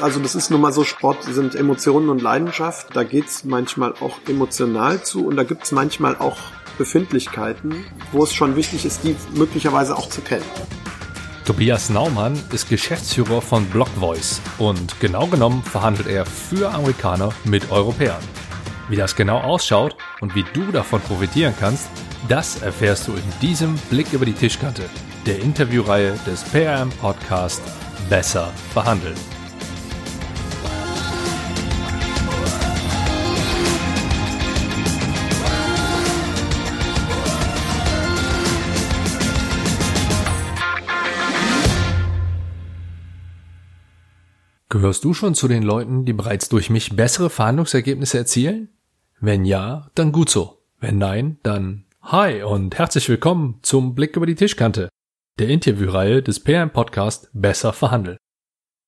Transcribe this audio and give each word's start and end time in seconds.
Also 0.00 0.20
das 0.20 0.34
ist 0.34 0.50
nun 0.50 0.60
mal 0.60 0.72
so, 0.72 0.84
Sport 0.84 1.22
sind 1.24 1.54
Emotionen 1.54 2.08
und 2.08 2.22
Leidenschaft. 2.22 2.88
Da 2.94 3.04
geht's 3.04 3.44
manchmal 3.44 3.94
auch 4.00 4.18
emotional 4.26 5.02
zu 5.02 5.26
und 5.26 5.36
da 5.36 5.44
gibt's 5.44 5.72
manchmal 5.72 6.16
auch 6.16 6.38
Befindlichkeiten, 6.78 7.84
wo 8.12 8.24
es 8.24 8.32
schon 8.32 8.56
wichtig 8.56 8.84
ist, 8.84 9.04
die 9.04 9.14
möglicherweise 9.34 9.96
auch 9.96 10.08
zu 10.08 10.20
kennen. 10.20 10.44
Tobias 11.44 11.90
Naumann 11.90 12.38
ist 12.52 12.68
Geschäftsführer 12.68 13.42
von 13.42 13.66
Blockvoice 13.66 14.40
und 14.58 14.98
genau 15.00 15.26
genommen 15.26 15.62
verhandelt 15.64 16.06
er 16.06 16.24
für 16.24 16.72
Amerikaner 16.72 17.30
mit 17.44 17.70
Europäern. 17.70 18.22
Wie 18.88 18.96
das 18.96 19.16
genau 19.16 19.38
ausschaut 19.38 19.96
und 20.20 20.34
wie 20.34 20.44
du 20.54 20.70
davon 20.70 21.00
profitieren 21.00 21.54
kannst, 21.58 21.88
das 22.28 22.62
erfährst 22.62 23.08
du 23.08 23.12
in 23.12 23.22
diesem 23.40 23.74
Blick 23.90 24.12
über 24.12 24.24
die 24.24 24.32
Tischkante, 24.32 24.84
der 25.26 25.40
Interviewreihe 25.40 26.16
des 26.26 26.44
PRM 26.44 26.90
Podcast 26.90 27.62
Besser 28.08 28.52
verhandeln. 28.72 29.16
Gehörst 44.72 45.04
du 45.04 45.12
schon 45.12 45.34
zu 45.34 45.48
den 45.48 45.62
Leuten, 45.62 46.06
die 46.06 46.14
bereits 46.14 46.48
durch 46.48 46.70
mich 46.70 46.96
bessere 46.96 47.28
Verhandlungsergebnisse 47.28 48.16
erzielen? 48.16 48.70
Wenn 49.20 49.44
ja, 49.44 49.90
dann 49.94 50.12
gut 50.12 50.30
so. 50.30 50.62
Wenn 50.80 50.96
nein, 50.96 51.36
dann 51.42 51.84
hi 52.00 52.42
und 52.42 52.78
herzlich 52.78 53.06
willkommen 53.10 53.58
zum 53.60 53.94
Blick 53.94 54.16
über 54.16 54.24
die 54.24 54.34
Tischkante, 54.34 54.88
der 55.38 55.50
Interviewreihe 55.50 56.22
des 56.22 56.40
PM 56.40 56.70
Podcast 56.70 57.28
Besser 57.34 57.74
verhandeln. 57.74 58.16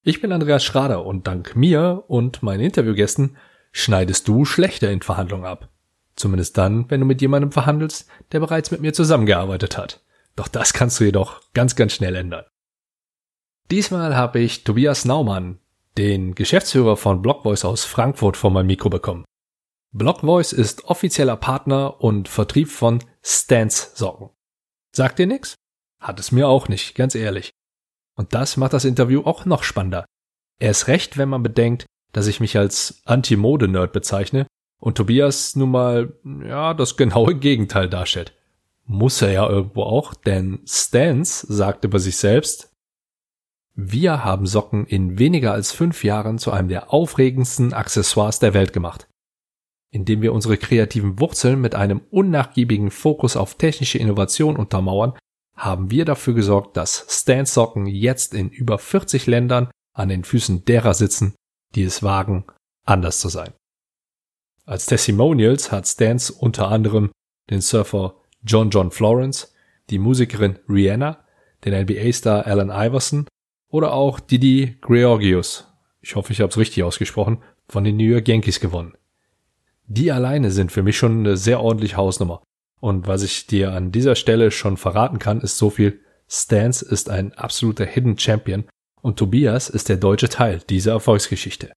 Ich 0.03 0.23
bin 0.23 0.33
Andreas 0.33 0.65
Schrader 0.65 1.05
und 1.05 1.27
dank 1.27 1.55
mir 1.55 2.05
und 2.09 2.43
meinen 2.43 2.63
Interviewgästen 2.63 3.37
schneidest 3.71 4.27
du 4.27 4.47
schlechter 4.47 4.91
in 4.91 5.03
Verhandlungen 5.03 5.45
ab. 5.45 5.69
Zumindest 6.17 6.57
dann, 6.57 6.91
wenn 6.91 7.01
du 7.01 7.05
mit 7.05 7.21
jemandem 7.21 7.53
verhandelst, 7.53 8.09
der 8.33 8.41
bereits 8.41 8.71
mit 8.71 8.81
mir 8.81 8.95
zusammengearbeitet 8.95 9.77
hat. 9.77 10.03
Doch 10.35 10.49
das 10.49 10.73
kannst 10.73 10.99
du 10.99 11.05
jedoch 11.05 11.43
ganz, 11.53 11.77
ganz 11.77 11.93
schnell 11.93 12.17
ändern. 12.17 12.47
Diesmal 13.71 14.17
habe 14.17 14.41
ich 14.41 14.65
Tobias 14.65 15.05
Naumann, 15.05 15.59
den 15.97 16.35
Geschäftsführer 16.35 16.97
von 16.97 17.23
Blockvoice 17.23 17.65
aus 17.65 17.85
Frankfurt 17.85 18.37
vor 18.37 18.51
mein 18.51 18.67
Mikro 18.67 18.91
bekommen. 18.91 19.25
Blockvoice 19.93 20.53
ist 20.53 20.85
offizieller 20.87 21.37
Partner 21.37 22.01
und 22.03 22.29
Vertrieb 22.29 22.69
von 22.69 23.03
Stance 23.23 23.91
Socken. 23.95 24.31
Sagt 24.95 25.19
dir 25.19 25.27
nix? 25.27 25.55
Hat 26.01 26.19
es 26.19 26.33
mir 26.33 26.49
auch 26.49 26.69
nicht, 26.69 26.95
ganz 26.95 27.15
ehrlich. 27.15 27.51
Und 28.17 28.35
das 28.35 28.57
macht 28.57 28.73
das 28.73 28.85
Interview 28.85 29.23
auch 29.23 29.45
noch 29.45 29.63
spannender. 29.63 30.05
Er 30.61 30.71
ist 30.71 30.89
recht, 30.89 31.17
wenn 31.17 31.29
man 31.29 31.43
bedenkt, 31.43 31.87
dass 32.13 32.27
ich 32.27 32.41
mich 32.41 32.59
als 32.59 33.03
Anti-Mode-Nerd 33.05 33.93
bezeichne 33.93 34.47
und 34.81 34.97
Tobias 34.97 35.57
nun 35.57 35.71
mal, 35.71 36.13
ja, 36.45 36.75
das 36.75 36.97
genaue 36.97 37.35
Gegenteil 37.37 37.89
darstellt. 37.89 38.35
Muss 38.87 39.23
er 39.23 39.33
ja 39.33 39.49
irgendwo 39.49 39.83
auch, 39.83 40.15
denn 40.15 40.61
Stance 40.67 41.47
sagt 41.53 41.85
über 41.85 41.99
sich 41.99 42.17
selbst, 42.17 42.74
wir 43.77 44.25
haben 44.25 44.47
Socken 44.47 44.87
in 44.87 45.19
weniger 45.19 45.53
als 45.53 45.73
fünf 45.73 46.05
Jahren 46.05 46.39
zu 46.39 46.53
einem 46.53 46.69
der 46.69 46.93
aufregendsten 46.93 47.73
Accessoires 47.73 48.39
der 48.39 48.55
Welt 48.55 48.73
gemacht. 48.73 49.09
Indem 49.91 50.23
wir 50.23 50.33
unsere 50.33 50.57
kreativen 50.57 51.19
Wurzeln 51.19 51.61
mit 51.61 51.75
einem 51.75 52.01
unnachgiebigen 52.11 52.91
Fokus 52.91 53.37
auf 53.37 53.57
technische 53.57 53.99
Innovation 53.99 54.57
untermauern, 54.57 55.15
haben 55.57 55.91
wir 55.91 56.05
dafür 56.05 56.35
gesorgt, 56.35 56.77
dass 56.77 57.07
Stance 57.09 57.55
Socken 57.55 57.87
jetzt 57.87 58.35
in 58.35 58.49
über 58.49 58.79
40 58.79 59.27
Ländern 59.27 59.71
an 59.93 60.09
den 60.09 60.25
Füßen 60.25 60.65
derer 60.65 60.95
sitzen, 60.95 61.35
die 61.75 61.83
es 61.83 62.03
wagen, 62.03 62.45
anders 62.85 63.21
zu 63.21 63.29
sein. 63.29 63.53
Als 64.67 64.87
Testimonials 64.87 65.71
hat 65.71 65.87
Stance 65.87 66.33
unter 66.33 66.69
anderem 66.69 67.11
den 67.51 67.61
Surfer 67.61 68.17
John 68.43 68.71
John 68.71 68.91
Florence, 68.91 69.53
die 69.91 69.99
Musikerin 69.99 70.59
Rihanna, 70.69 71.25
den 71.65 71.83
NBA-Star 71.83 72.47
Allen 72.47 72.71
Iverson 72.71 73.27
oder 73.75 73.93
auch 73.93 74.21
Didi 74.21 74.79
Georgius, 74.87 75.67
ich 76.01 76.15
hoffe, 76.15 76.33
ich 76.33 76.41
habe 76.41 76.49
es 76.49 76.57
richtig 76.57 76.85
ausgesprochen, 76.85 77.39
von 77.67 77.83
den 77.83 77.97
New 77.97 78.05
York 78.05 78.29
Yankees 78.29 78.61
gewonnen. 78.61 78.95
Die 79.89 80.13
alleine 80.13 80.53
sind 80.53 80.71
für 80.71 80.85
mich 80.85 80.97
schon 80.97 81.19
eine 81.19 81.37
sehr 81.37 81.61
ordentliche 81.61 81.97
Hausnummer. 81.97 82.41
Und 82.79 83.09
was 83.09 83.25
ich 83.25 83.49
dir 83.49 83.73
an 83.73 83.91
dieser 83.91 84.15
Stelle 84.15 84.53
schon 84.53 84.77
verraten 84.77 85.19
kann, 85.19 85.41
ist 85.41 85.59
so 85.59 85.71
viel, 85.71 85.99
Stance 86.29 86.85
ist 86.85 87.11
ein 87.11 87.33
absoluter 87.33 87.85
Hidden 87.85 88.17
Champion 88.17 88.63
und 89.03 89.19
Tobias 89.19 89.69
ist 89.71 89.89
der 89.89 89.97
deutsche 89.97 90.29
Teil 90.29 90.61
dieser 90.71 90.93
Erfolgsgeschichte. 90.93 91.73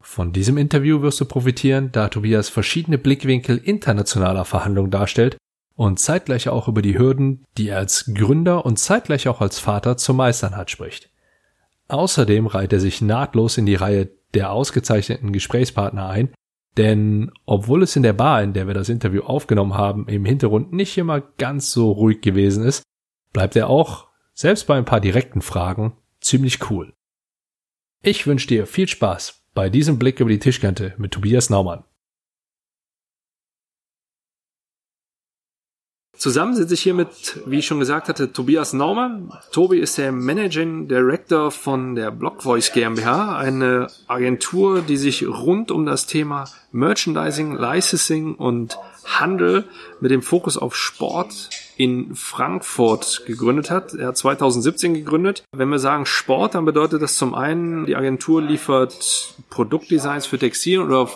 Von 0.00 0.32
diesem 0.32 0.58
Interview 0.58 1.02
wirst 1.02 1.20
du 1.20 1.24
profitieren, 1.24 1.92
da 1.92 2.08
Tobias 2.08 2.48
verschiedene 2.48 2.98
Blickwinkel 2.98 3.58
internationaler 3.58 4.44
Verhandlungen 4.44 4.90
darstellt 4.90 5.36
und 5.76 6.00
zeitgleich 6.00 6.48
auch 6.48 6.66
über 6.66 6.82
die 6.82 6.98
Hürden, 6.98 7.44
die 7.56 7.68
er 7.68 7.78
als 7.78 8.10
Gründer 8.12 8.66
und 8.66 8.80
zeitgleich 8.80 9.28
auch 9.28 9.40
als 9.40 9.60
Vater 9.60 9.96
zu 9.96 10.14
meistern 10.14 10.56
hat, 10.56 10.72
spricht. 10.72 11.11
Außerdem 11.92 12.46
reiht 12.46 12.72
er 12.72 12.80
sich 12.80 13.02
nahtlos 13.02 13.58
in 13.58 13.66
die 13.66 13.74
Reihe 13.74 14.08
der 14.32 14.50
ausgezeichneten 14.50 15.30
Gesprächspartner 15.30 16.08
ein, 16.08 16.32
denn 16.78 17.30
obwohl 17.44 17.82
es 17.82 17.96
in 17.96 18.02
der 18.02 18.14
Bar, 18.14 18.42
in 18.42 18.54
der 18.54 18.66
wir 18.66 18.72
das 18.72 18.88
Interview 18.88 19.20
aufgenommen 19.24 19.74
haben, 19.74 20.08
im 20.08 20.24
Hintergrund 20.24 20.72
nicht 20.72 20.96
immer 20.96 21.20
ganz 21.20 21.70
so 21.70 21.92
ruhig 21.92 22.22
gewesen 22.22 22.64
ist, 22.64 22.82
bleibt 23.34 23.56
er 23.56 23.68
auch, 23.68 24.08
selbst 24.32 24.66
bei 24.66 24.78
ein 24.78 24.86
paar 24.86 25.00
direkten 25.00 25.42
Fragen, 25.42 25.92
ziemlich 26.22 26.70
cool. 26.70 26.94
Ich 28.02 28.26
wünsche 28.26 28.48
dir 28.48 28.66
viel 28.66 28.88
Spaß 28.88 29.42
bei 29.52 29.68
diesem 29.68 29.98
Blick 29.98 30.18
über 30.18 30.30
die 30.30 30.38
Tischkante 30.38 30.94
mit 30.96 31.12
Tobias 31.12 31.50
Naumann. 31.50 31.84
Zusammen 36.22 36.54
sitze 36.54 36.74
ich 36.74 36.82
hier 36.82 36.94
mit, 36.94 37.42
wie 37.46 37.58
ich 37.58 37.66
schon 37.66 37.80
gesagt 37.80 38.08
hatte, 38.08 38.32
Tobias 38.32 38.72
Naumann. 38.72 39.32
Tobi 39.50 39.80
ist 39.80 39.98
der 39.98 40.12
Managing 40.12 40.86
Director 40.86 41.50
von 41.50 41.96
der 41.96 42.12
Blockvoice 42.12 42.70
GmbH, 42.70 43.36
eine 43.36 43.88
Agentur, 44.06 44.82
die 44.82 44.98
sich 44.98 45.26
rund 45.26 45.72
um 45.72 45.84
das 45.84 46.06
Thema 46.06 46.44
Merchandising, 46.70 47.56
Licensing 47.58 48.36
und 48.36 48.78
Handel 49.04 49.64
mit 50.00 50.12
dem 50.12 50.22
Fokus 50.22 50.56
auf 50.56 50.76
Sport 50.76 51.50
in 51.76 52.14
Frankfurt 52.14 53.24
gegründet 53.26 53.72
hat. 53.72 53.92
Er 53.92 54.06
hat 54.06 54.16
2017 54.16 54.94
gegründet. 54.94 55.42
Wenn 55.50 55.70
wir 55.70 55.80
sagen 55.80 56.06
Sport, 56.06 56.54
dann 56.54 56.64
bedeutet 56.64 57.02
das 57.02 57.16
zum 57.16 57.34
einen, 57.34 57.86
die 57.86 57.96
Agentur 57.96 58.40
liefert 58.40 59.34
Produktdesigns 59.50 60.26
für 60.26 60.38
Textilien 60.38 60.82
oder 60.82 61.10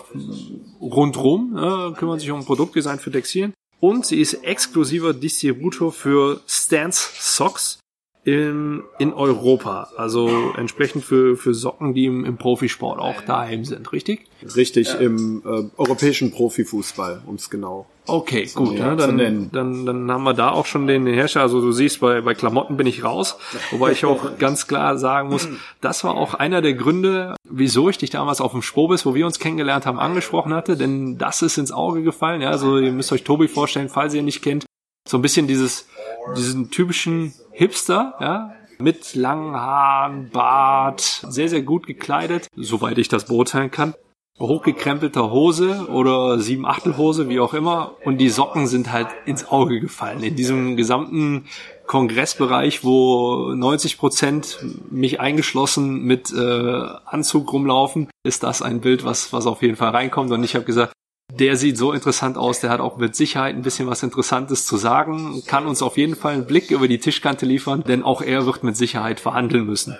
rundrum, 0.81 1.55
äh, 1.57 1.97
kümmern 1.97 2.19
sich 2.19 2.29
um 2.29 2.43
Produktdesign 2.43 2.99
für 2.99 3.09
Textilien. 3.13 3.53
Und 3.79 4.05
sie 4.05 4.19
ist 4.19 4.33
exklusiver 4.43 5.13
Distributor 5.13 5.91
für 5.91 6.41
Stance 6.47 7.09
Socks 7.19 7.79
in, 8.27 8.83
in 8.99 9.13
Europa. 9.13 9.87
Also 9.95 10.51
entsprechend 10.57 11.05
für, 11.05 11.37
für 11.37 11.53
Socken, 11.53 11.93
die 11.93 12.07
im, 12.07 12.25
im 12.25 12.35
Profisport 12.35 12.99
auch 12.99 13.21
daheim 13.21 13.63
sind, 13.63 13.93
richtig? 13.93 14.25
Richtig, 14.53 14.89
ja. 14.89 14.95
im 14.95 15.41
äh, 15.45 15.63
europäischen 15.77 16.31
Profifußball, 16.31 17.21
ums 17.25 17.49
genau. 17.49 17.85
Okay, 18.05 18.49
gut. 18.53 18.77
Ja, 18.77 18.95
dann, 18.95 19.49
dann, 19.53 19.85
dann 19.85 20.11
haben 20.11 20.23
wir 20.23 20.33
da 20.33 20.51
auch 20.51 20.65
schon 20.65 20.87
den, 20.87 21.05
den 21.05 21.13
Herrscher. 21.13 21.39
Also 21.39 21.61
du 21.61 21.71
siehst, 21.71 22.01
bei, 22.01 22.19
bei 22.19 22.33
Klamotten 22.33 22.75
bin 22.75 22.85
ich 22.85 23.05
raus. 23.05 23.37
Wobei 23.71 23.93
ich 23.93 24.03
auch 24.03 24.37
ganz 24.39 24.67
klar 24.67 24.97
sagen 24.97 25.29
muss, 25.29 25.47
das 25.79 26.03
war 26.03 26.15
auch 26.15 26.33
einer 26.33 26.61
der 26.61 26.73
Gründe, 26.73 27.33
wieso 27.49 27.87
ich 27.87 27.97
dich 27.97 28.09
damals 28.09 28.41
auf 28.41 28.51
dem 28.51 28.61
Spobis, 28.61 29.05
wo 29.05 29.15
wir 29.15 29.25
uns 29.25 29.39
kennengelernt 29.39 29.85
haben, 29.85 29.99
angesprochen 29.99 30.53
hatte. 30.53 30.75
Denn 30.75 31.17
das 31.17 31.41
ist 31.41 31.57
ins 31.57 31.71
Auge 31.71 32.03
gefallen. 32.03 32.41
Ja, 32.41 32.49
also 32.49 32.77
ihr 32.77 32.91
müsst 32.91 33.13
euch 33.13 33.23
Tobi 33.23 33.47
vorstellen, 33.47 33.87
falls 33.87 34.13
ihr 34.13 34.19
ihn 34.19 34.25
nicht 34.25 34.41
kennt. 34.41 34.65
So 35.07 35.17
ein 35.17 35.21
bisschen 35.21 35.47
dieses, 35.47 35.87
diesen 36.35 36.71
typischen 36.71 37.33
Hipster, 37.57 38.13
ja, 38.19 38.53
mit 38.77 39.15
langen 39.15 39.55
Haaren, 39.55 40.29
Bart, 40.29 41.25
sehr, 41.27 41.49
sehr 41.49 41.63
gut 41.63 41.87
gekleidet, 41.87 42.47
soweit 42.55 42.99
ich 42.99 43.07
das 43.07 43.25
beurteilen 43.25 43.71
kann 43.71 43.95
hochgekrempelter 44.39 45.31
Hose 45.31 45.87
oder 45.89 46.39
sieben 46.39 46.65
Achtel 46.65 46.97
Hose, 46.97 47.29
wie 47.29 47.39
auch 47.39 47.53
immer. 47.53 47.95
Und 48.05 48.19
die 48.19 48.29
Socken 48.29 48.67
sind 48.67 48.91
halt 48.91 49.07
ins 49.25 49.47
Auge 49.47 49.79
gefallen. 49.79 50.21
In 50.21 50.35
diesem 50.35 50.77
gesamten 50.77 51.45
Kongressbereich, 51.87 52.83
wo 52.83 53.53
90 53.55 53.97
Prozent 53.97 54.59
mich 54.91 55.19
eingeschlossen 55.19 56.03
mit 56.03 56.31
äh, 56.33 56.83
Anzug 57.05 57.51
rumlaufen, 57.51 58.09
ist 58.23 58.43
das 58.43 58.61
ein 58.61 58.81
Bild, 58.81 59.05
was, 59.05 59.33
was 59.33 59.47
auf 59.47 59.61
jeden 59.61 59.75
Fall 59.75 59.89
reinkommt. 59.89 60.31
Und 60.31 60.43
ich 60.43 60.55
habe 60.55 60.65
gesagt, 60.65 60.93
der 61.33 61.57
sieht 61.57 61.77
so 61.77 61.91
interessant 61.91 62.37
aus, 62.37 62.61
der 62.61 62.69
hat 62.69 62.79
auch 62.79 62.97
mit 62.97 63.15
Sicherheit 63.15 63.55
ein 63.55 63.61
bisschen 63.61 63.87
was 63.87 64.01
Interessantes 64.01 64.65
zu 64.65 64.77
sagen, 64.77 65.43
kann 65.45 65.67
uns 65.67 65.81
auf 65.81 65.97
jeden 65.97 66.15
Fall 66.15 66.33
einen 66.33 66.45
Blick 66.45 66.71
über 66.71 66.87
die 66.87 66.99
Tischkante 66.99 67.45
liefern, 67.45 67.83
denn 67.83 68.03
auch 68.03 68.21
er 68.21 68.45
wird 68.45 68.63
mit 68.63 68.77
Sicherheit 68.77 69.19
verhandeln 69.19 69.65
müssen. 69.65 69.97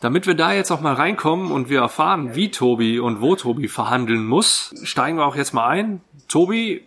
Damit 0.00 0.26
wir 0.26 0.34
da 0.34 0.52
jetzt 0.52 0.70
auch 0.70 0.80
mal 0.80 0.94
reinkommen 0.94 1.50
und 1.50 1.70
wir 1.70 1.80
erfahren, 1.80 2.34
wie 2.34 2.50
Tobi 2.50 2.98
und 2.98 3.20
wo 3.20 3.36
Tobi 3.36 3.68
verhandeln 3.68 4.26
muss, 4.26 4.74
steigen 4.82 5.16
wir 5.16 5.26
auch 5.26 5.36
jetzt 5.36 5.54
mal 5.54 5.68
ein. 5.68 6.00
Tobi, 6.28 6.82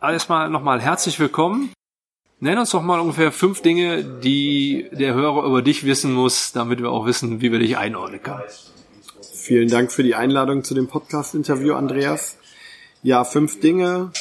erstmal 0.00 0.50
nochmal 0.50 0.80
herzlich 0.80 1.18
willkommen. 1.18 1.72
Nenn 2.38 2.58
uns 2.58 2.70
doch 2.70 2.82
mal 2.82 3.00
ungefähr 3.00 3.32
fünf 3.32 3.62
Dinge, 3.62 4.04
die 4.04 4.88
der 4.92 5.14
Hörer 5.14 5.44
über 5.44 5.62
dich 5.62 5.84
wissen 5.84 6.12
muss, 6.12 6.52
damit 6.52 6.80
wir 6.80 6.90
auch 6.90 7.06
wissen, 7.06 7.40
wie 7.40 7.50
wir 7.50 7.58
dich 7.58 7.76
einordnen 7.76 8.22
können. 8.22 8.42
Vielen 9.32 9.68
Dank 9.68 9.90
für 9.90 10.02
die 10.02 10.14
Einladung 10.14 10.62
zu 10.62 10.74
dem 10.74 10.86
Podcast-Interview, 10.86 11.74
Andreas. 11.74 12.39
Ja, 13.02 13.24
fünf 13.24 13.60
Dinge. 13.60 14.12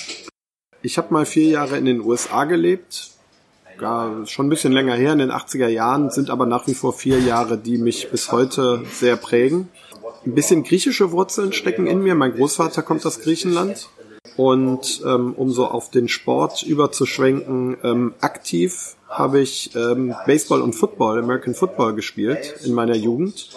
Ich 0.82 0.98
habe 0.98 1.14
mal 1.14 1.26
vier 1.26 1.50
Jahre 1.50 1.78
in 1.78 1.84
den 1.84 2.00
USA 2.00 2.46
gelebt. 2.46 3.12
Gar 3.78 4.26
schon 4.26 4.48
ein 4.48 4.50
bisschen 4.50 4.72
länger 4.72 4.96
her, 4.96 5.12
in 5.12 5.20
den 5.20 5.32
80er 5.32 5.68
Jahren, 5.68 6.12
sind 6.12 6.30
aber 6.30 6.46
nach 6.46 6.66
wie 6.68 6.74
vor 6.74 6.94
vier 6.94 7.20
Jahre, 7.20 7.58
die 7.58 7.78
mich 7.78 8.10
bis 8.10 8.32
heute 8.32 8.84
sehr 8.94 9.18
prägen. 9.18 9.68
Ein 10.26 10.34
bisschen 10.34 10.64
griechische 10.64 11.12
Wurzeln 11.12 11.52
stecken 11.52 11.88
in 11.88 12.02
mir. 12.04 12.16
Mein 12.16 12.34
Großvater 12.34 12.82
kommt 12.82 13.06
aus 13.06 13.20
Griechenland. 13.20 13.90
Und 14.38 15.02
ähm, 15.06 15.34
um 15.36 15.52
so 15.52 15.68
auf 15.68 15.92
den 15.92 16.08
Sport 16.08 16.64
überzuschwenken, 16.64 17.78
ähm, 17.84 18.14
aktiv 18.22 18.96
habe 19.10 19.42
ich 19.42 19.76
ähm, 19.76 20.16
Baseball 20.26 20.62
und 20.62 20.74
Football, 20.74 21.20
American 21.20 21.54
Football 21.54 21.96
gespielt 21.96 22.56
in 22.64 22.74
meiner 22.74 22.96
Jugend. 22.96 23.50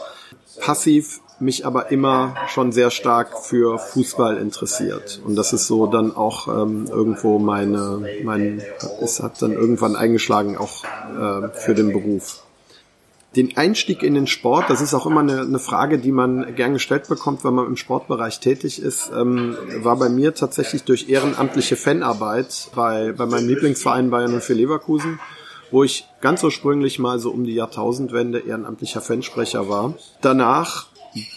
Passiv 0.61 1.21
mich 1.43 1.67
aber 1.67 1.91
immer 1.91 2.35
schon 2.49 2.73
sehr 2.73 2.91
stark 2.91 3.45
für 3.45 3.79
Fußball 3.79 4.39
interessiert. 4.39 5.21
Und 5.25 5.37
das 5.37 5.53
ist 5.53 5.67
so 5.67 5.87
dann 5.87 6.15
auch 6.15 6.49
ähm, 6.49 6.87
irgendwo 6.89 7.39
meine, 7.39 8.03
mein, 8.25 8.63
es 9.03 9.23
hat 9.23 9.43
dann 9.43 9.53
irgendwann 9.53 9.97
eingeschlagen 9.97 10.57
auch 10.57 10.85
äh, 10.85 11.49
für 11.51 11.75
den 11.75 11.93
Beruf. 11.93 12.45
Den 13.37 13.57
Einstieg 13.57 14.03
in 14.03 14.15
den 14.15 14.27
Sport, 14.27 14.69
das 14.69 14.83
ist 14.83 14.93
auch 14.93 15.07
immer 15.07 15.21
eine, 15.21 15.41
eine 15.41 15.59
Frage, 15.59 15.99
die 15.99 16.13
man 16.13 16.55
gern 16.55 16.75
gestellt 16.75 17.09
bekommt, 17.09 17.45
wenn 17.45 17.55
man 17.55 17.67
im 17.67 17.77
Sportbereich 17.77 18.41
tätig 18.41 18.81
ist, 18.81 19.11
ähm, 19.17 19.57
war 19.79 19.97
bei 19.97 20.11
mir 20.11 20.35
tatsächlich 20.35 20.85
durch 20.85 21.09
ehrenamtliche 21.09 21.77
Fanarbeit 21.77 22.69
bei, 22.75 23.13
bei 23.13 23.25
meinem 23.25 23.49
Lieblingsverein 23.49 24.11
Bayern 24.11 24.35
und 24.35 24.43
für 24.43 24.53
Leverkusen 24.55 25.19
wo 25.73 25.83
ich 25.83 26.07
ganz 26.21 26.45
ursprünglich 26.45 26.99
mal 26.99 27.19
so 27.19 27.31
um 27.31 27.45
die 27.45 27.55
Jahrtausendwende 27.55 28.41
ehrenamtlicher 28.41 29.01
Fansprecher 29.01 29.69
war. 29.69 29.95
Danach 30.21 30.87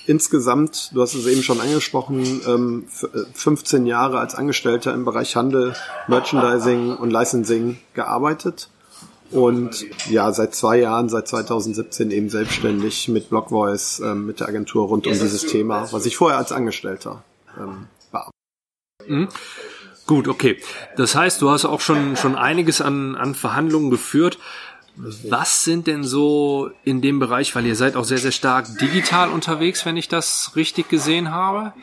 insgesamt, 0.05 0.91
du 0.93 1.01
hast 1.01 1.13
es 1.13 1.25
eben 1.27 1.43
schon 1.43 1.59
angesprochen, 1.59 2.85
15 3.33 3.81
ähm, 3.81 3.87
Jahre 3.87 4.19
als 4.19 4.35
Angestellter 4.35 4.93
im 4.93 5.05
Bereich 5.05 5.35
Handel, 5.35 5.75
Merchandising 6.07 6.95
und 6.95 7.11
Licensing 7.11 7.77
gearbeitet. 7.93 8.69
Und 9.31 9.85
ja, 10.09 10.31
seit 10.31 10.53
zwei 10.53 10.77
Jahren, 10.77 11.09
seit 11.09 11.27
2017 11.27 12.11
eben 12.11 12.29
selbstständig 12.29 13.07
mit 13.07 13.29
Blockvoice, 13.29 13.99
ähm, 13.99 14.25
mit 14.25 14.39
der 14.39 14.47
Agentur 14.47 14.87
rund 14.87 15.07
um 15.07 15.13
dieses 15.13 15.45
Thema, 15.45 15.91
was 15.91 16.05
ich 16.05 16.15
vorher 16.15 16.37
als 16.37 16.51
Angestellter 16.51 17.23
ähm, 17.57 17.87
war. 18.11 18.29
Mhm. 19.07 19.27
Gut, 20.05 20.27
okay. 20.27 20.59
Das 20.97 21.15
heißt, 21.15 21.41
du 21.41 21.49
hast 21.49 21.65
auch 21.65 21.81
schon, 21.81 22.15
schon 22.15 22.35
einiges 22.35 22.79
an, 22.79 23.15
an 23.15 23.33
Verhandlungen 23.33 23.89
geführt. 23.89 24.37
Was 24.97 25.63
sind 25.63 25.87
denn 25.87 26.03
so 26.03 26.69
in 26.83 27.01
dem 27.01 27.19
Bereich, 27.19 27.55
weil 27.55 27.65
ihr 27.65 27.75
seid 27.75 27.95
auch 27.95 28.05
sehr, 28.05 28.17
sehr 28.17 28.31
stark 28.31 28.65
digital 28.79 29.29
unterwegs, 29.29 29.85
wenn 29.85 29.97
ich 29.97 30.07
das 30.07 30.51
richtig 30.55 30.89
gesehen 30.89 31.31
habe. 31.31 31.73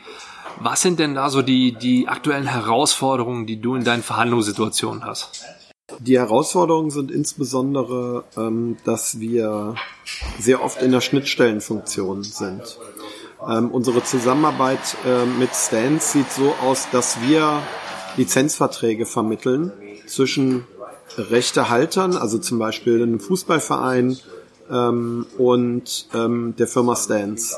Was 0.59 0.81
sind 0.81 0.99
denn 0.99 1.15
da 1.15 1.29
so 1.29 1.41
die, 1.41 1.73
die 1.73 2.07
aktuellen 2.07 2.47
Herausforderungen, 2.47 3.45
die 3.45 3.59
du 3.59 3.75
in 3.75 3.83
deinen 3.83 4.03
Verhandlungssituationen 4.03 5.03
hast? 5.03 5.43
Die 5.99 6.17
Herausforderungen 6.17 6.89
sind 6.89 7.11
insbesondere, 7.11 8.23
ähm, 8.37 8.77
dass 8.85 9.19
wir 9.19 9.75
sehr 10.39 10.63
oft 10.63 10.81
in 10.81 10.91
der 10.91 11.01
Schnittstellenfunktion 11.01 12.23
sind. 12.23 12.79
Ähm, 13.47 13.69
unsere 13.71 14.03
Zusammenarbeit 14.03 14.95
äh, 15.05 15.25
mit 15.25 15.53
Stans 15.53 16.13
sieht 16.13 16.31
so 16.31 16.55
aus, 16.63 16.87
dass 16.91 17.21
wir 17.21 17.61
Lizenzverträge 18.15 19.05
vermitteln 19.05 19.71
zwischen 20.07 20.65
Rechtehaltern, 21.17 22.15
also 22.15 22.37
zum 22.37 22.59
Beispiel 22.59 23.01
einem 23.01 23.19
Fußballverein 23.19 24.17
ähm, 24.69 25.25
und 25.37 26.07
ähm, 26.13 26.55
der 26.57 26.67
Firma 26.67 26.95
Stans. 26.95 27.57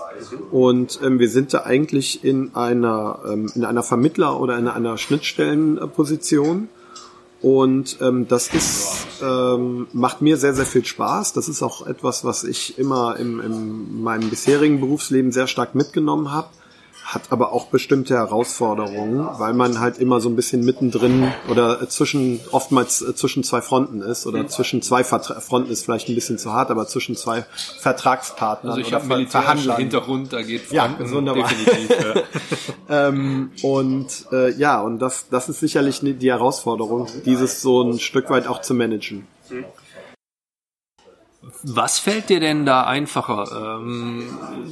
Und 0.52 1.00
ähm, 1.04 1.19
wir 1.19 1.30
sind 1.30 1.54
da 1.54 1.63
eigentlich 1.63 2.24
in 2.24 2.56
einer, 2.56 3.19
ähm, 3.28 3.52
in 3.56 3.66
einer 3.66 3.84
Vermittler- 3.84 4.40
oder 4.40 4.57
in 4.57 4.68
einer 4.68 4.98
Schnittstellenposition. 4.98 6.69
Und 7.42 7.98
ähm, 8.02 8.28
das 8.28 8.48
ist, 8.54 9.07
ähm, 9.22 9.88
macht 9.94 10.22
mir 10.22 10.38
sehr, 10.38 10.56
sehr 10.56 10.66
viel 10.66 10.84
Spaß. 10.84 11.34
Das 11.34 11.48
ist 11.48 11.62
auch 11.62 11.86
etwas, 11.86 12.25
was 12.25 12.44
ich 12.44 12.80
immer 12.80 13.18
im, 13.18 13.40
in 13.40 14.01
meinem 14.01 14.30
bisherigen 14.30 14.80
Berufsleben 14.80 15.31
sehr 15.31 15.48
stark 15.48 15.75
mitgenommen 15.75 16.31
habe 16.31 16.48
hat 17.06 17.31
aber 17.31 17.54
auch 17.54 17.68
bestimmte 17.68 18.16
Herausforderungen, 18.16 19.28
weil 19.38 19.54
man 19.54 19.80
halt 19.80 20.00
immer 20.00 20.19
so 20.19 20.28
ein 20.28 20.36
bisschen 20.36 20.66
mittendrin 20.66 21.31
oder 21.48 21.88
zwischen, 21.88 22.40
oftmals 22.52 23.02
äh, 23.04 23.13
zwischen 23.16 23.44
zwei 23.44 23.62
Fronten 23.62 24.02
ist 24.02 24.25
oder 24.25 24.40
mhm. 24.40 24.50
zwischen 24.50 24.81
zwei 24.81 25.04
Vertra 25.04 25.40
Fronten 25.40 25.72
ist 25.72 25.86
vielleicht 25.86 26.10
ein 26.10 26.16
bisschen 26.16 26.40
zu 26.40 26.52
hart, 26.52 26.72
aber 26.72 26.88
zwischen 26.88 27.16
zwei 27.16 27.46
Vertragspartnern 27.80 28.74
also 28.74 28.81
ich 28.81 28.88
oder 28.88 29.02
Ver 29.02 29.28
Verhandlern. 29.28 29.78
Hintergrund, 29.78 30.34
da 30.34 30.42
geht 30.42 30.62
Franken 30.62 31.06
ja, 31.06 31.12
wunderbar. 31.12 31.48
definitiv. 31.48 31.90
Ja. 32.90 33.08
ähm, 33.08 33.51
und 33.62 34.08
äh, 34.31 34.51
ja, 34.54 34.81
und 34.81 34.98
das, 34.98 35.30
das 35.30 35.48
ist 35.48 35.60
sicherlich 35.60 36.00
die 36.01 36.31
Herausforderung, 36.31 37.08
dieses 37.25 37.62
so 37.62 37.84
ein 37.84 38.00
Stück 38.00 38.31
weit 38.31 38.48
auch 38.48 38.62
zu 38.62 38.74
managen. 38.74 39.28
Was 41.63 42.00
fällt 42.00 42.30
dir 42.30 42.39
denn 42.39 42.65
da 42.65 42.86
einfacher? 42.86 43.80
Ähm, 43.80 44.24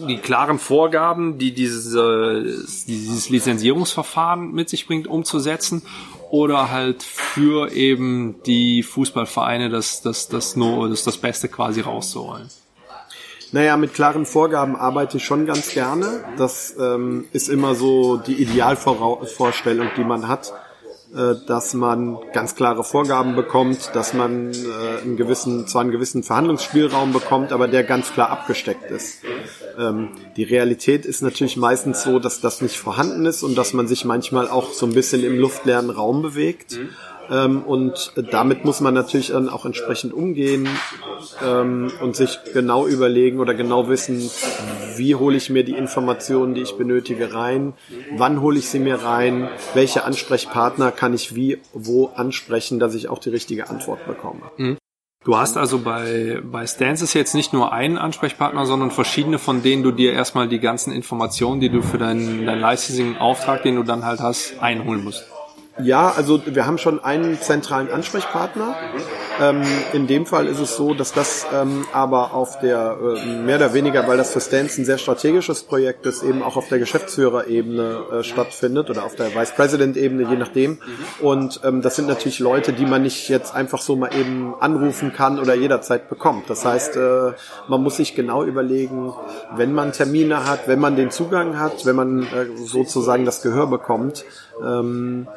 die 0.08 0.18
klaren 0.18 0.58
Vorgaben, 0.58 1.38
die 1.38 1.54
diese, 1.54 2.44
dieses 2.88 3.30
Lizenzierungsverfahren 3.30 4.52
mit 4.52 4.70
sich 4.70 4.88
bringt, 4.88 5.06
umzusetzen 5.06 5.84
oder 6.32 6.72
halt 6.72 7.04
für 7.04 7.72
eben 7.72 8.42
die 8.44 8.82
Fußballvereine 8.82 9.70
das, 9.70 10.02
das, 10.02 10.30
das, 10.30 10.56
nur, 10.56 10.90
das, 10.90 11.04
das 11.04 11.18
Beste 11.18 11.48
quasi 11.48 11.82
rauszuholen? 11.82 12.50
Naja, 13.52 13.78
mit 13.78 13.94
klaren 13.94 14.26
Vorgaben 14.26 14.76
arbeite 14.76 15.18
ich 15.18 15.26
schon 15.26 15.46
ganz 15.46 15.70
gerne. 15.70 16.24
Das 16.38 16.76
ähm, 16.80 17.26
ist 17.34 17.50
immer 17.50 17.76
so 17.76 18.18
die 18.18 18.42
Idealvorstellung, 18.42 19.90
die 19.96 20.04
man 20.04 20.28
hat. 20.28 20.52
Äh, 21.16 21.36
dass 21.46 21.76
man 21.76 22.18
ganz 22.34 22.56
klare 22.56 22.84
Vorgaben 22.84 23.36
bekommt, 23.36 23.92
dass 23.94 24.16
man 24.16 24.52
äh, 24.52 25.02
einen 25.04 25.16
gewissen, 25.16 25.68
zwar 25.68 25.82
einen 25.82 25.92
gewissen 25.92 26.24
Verhandlungsspielraum 26.24 27.14
bekommt, 27.14 27.52
aber 27.52 27.68
der 27.68 27.84
ganz 27.84 28.12
klar 28.12 28.32
abgesteckt 28.32 28.90
ist. 28.90 29.22
Ähm, 29.78 30.10
die 30.38 30.44
Realität 30.44 31.06
ist 31.06 31.22
natürlich 31.22 31.56
meistens 31.56 32.02
so, 32.02 32.18
dass 32.18 32.42
das 32.42 32.64
nicht 32.64 32.78
vorhanden 32.78 33.28
ist 33.28 33.44
und 33.44 33.56
dass 33.56 33.74
man 33.74 33.88
sich 33.88 34.06
manchmal 34.06 34.48
auch 34.48 34.74
so 34.74 34.88
ein 34.88 34.94
bisschen 34.94 35.24
im 35.24 35.38
luftleeren 35.38 35.92
Raum 35.92 36.24
bewegt. 36.24 36.74
Ähm, 36.74 36.90
und 37.30 38.12
damit 38.32 38.66
muss 38.66 38.82
man 38.82 38.94
natürlich 38.94 39.28
dann 39.28 39.50
auch 39.50 39.66
entsprechend 39.66 40.14
umgehen 40.14 40.68
ähm, 41.44 41.92
und 42.02 42.16
sich 42.16 42.40
genau 42.54 42.86
überlegen 42.86 43.40
oder 43.40 43.54
genau 43.54 43.88
wissen, 43.88 44.30
wie 44.98 45.16
hole 45.16 45.38
ich 45.38 45.50
mir 45.50 45.64
die 45.64 45.76
Informationen, 45.76 46.54
die 46.54 46.62
ich 46.62 46.78
benötige, 46.78 47.34
rein, 47.34 47.74
wann 48.16 48.42
hole 48.42 48.60
ich 48.60 48.70
sie 48.70 48.80
mir 48.80 49.04
rein, 49.04 49.50
welche 49.74 50.04
Ansprechpartner 50.04 50.92
kann 50.92 51.14
ich 51.14 51.36
wie, 51.36 51.60
wo 51.74 52.08
ansprechen, 52.16 52.80
dass 52.80 52.94
ich 52.94 53.08
auch 53.08 53.20
die 53.20 53.30
richtige 53.30 53.70
Antwort 53.70 54.06
bekomme. 54.06 54.42
Mhm. 54.58 54.78
Du 55.24 55.38
hast 55.38 55.56
also 55.56 55.80
bei, 55.80 56.42
bei 56.44 56.68
Stances 56.68 57.14
jetzt 57.14 57.34
nicht 57.34 57.54
nur 57.54 57.72
einen 57.72 57.98
Ansprechpartner, 57.98 58.66
sondern 58.66 58.92
verschiedene, 58.92 59.40
von 59.40 59.64
denen 59.64 59.82
du 59.82 59.92
dir 59.92 60.12
erstmal 60.12 60.50
die 60.50 60.60
ganzen 60.60 60.92
Informationen, 60.92 61.62
die 61.62 61.70
du 61.70 61.82
für 61.82 61.98
deinen, 61.98 62.46
deinen 62.46 62.60
Licensing-Auftrag, 62.60 63.64
den 63.64 63.78
du 63.78 63.84
dann 63.84 64.04
halt 64.04 64.20
hast, 64.20 64.60
einholen 64.60 65.02
musst. 65.02 65.26
Ja, 65.82 66.12
also 66.12 66.40
wir 66.46 66.68
haben 66.68 66.78
schon 66.78 67.04
einen 67.04 67.42
zentralen 67.42 67.90
Ansprechpartner. 67.90 68.76
Ähm, 69.42 69.64
in 69.94 70.06
dem 70.06 70.28
Fall 70.28 70.46
ist 70.46 70.60
es 70.60 70.76
so, 70.76 70.94
dass 70.94 71.14
das 71.14 71.48
ähm, 71.52 71.86
aber 71.92 72.36
auf 72.36 72.60
der, 72.60 72.98
äh, 73.02 73.26
mehr 73.26 73.56
oder 73.56 73.74
weniger, 73.74 74.08
weil 74.08 74.18
das 74.18 74.32
für 74.32 74.40
Stans 74.40 74.78
ein 74.78 74.86
sehr 74.86 75.00
strategisches 75.00 75.64
Projekt 75.64 76.06
ist, 76.06 76.22
eben 76.22 76.44
auch 76.44 76.58
auf 76.58 76.68
der 76.68 76.78
Geschäftsführerebene 76.78 78.04
äh, 78.12 78.24
stattfindet 78.24 78.92
oder 78.92 79.04
auf 79.04 79.16
der 79.16 79.34
Vice 79.34 79.56
President-Ebene, 79.56 80.30
je 80.30 80.36
nachdem. 80.36 80.78
Und 81.20 81.62
ähm, 81.64 81.82
das 81.82 81.96
sind 81.96 82.08
natürlich 82.08 82.38
Leute, 82.38 82.74
die 82.74 82.86
man 82.86 83.02
nicht 83.02 83.28
jetzt 83.30 83.56
einfach 83.56 83.82
so 83.82 83.96
mal 83.96 84.14
eben 84.14 84.54
anrufen 84.60 85.12
kann 85.12 85.40
oder 85.40 85.56
jederzeit 85.56 86.08
bekommt. 86.08 86.52
Das 86.52 86.64
heißt, 86.66 86.98
äh, 86.98 87.32
man 87.68 87.82
muss 87.82 87.98
sich 87.98 88.14
genau 88.14 88.44
überlegen, 88.44 89.12
wenn 89.56 89.74
man 89.74 89.92
Termine 89.92 90.48
hat, 90.48 90.68
wenn 90.68 90.80
man 90.80 90.96
den 90.96 91.10
Zugang 91.10 91.60
hat, 91.60 91.88
wenn 91.88 91.96
man 91.96 92.22
äh, 92.22 92.46
sozusagen 92.64 93.26
das 93.26 93.42
Gehör 93.42 93.66
bekommt, 93.66 94.24
ähm, 94.66 95.28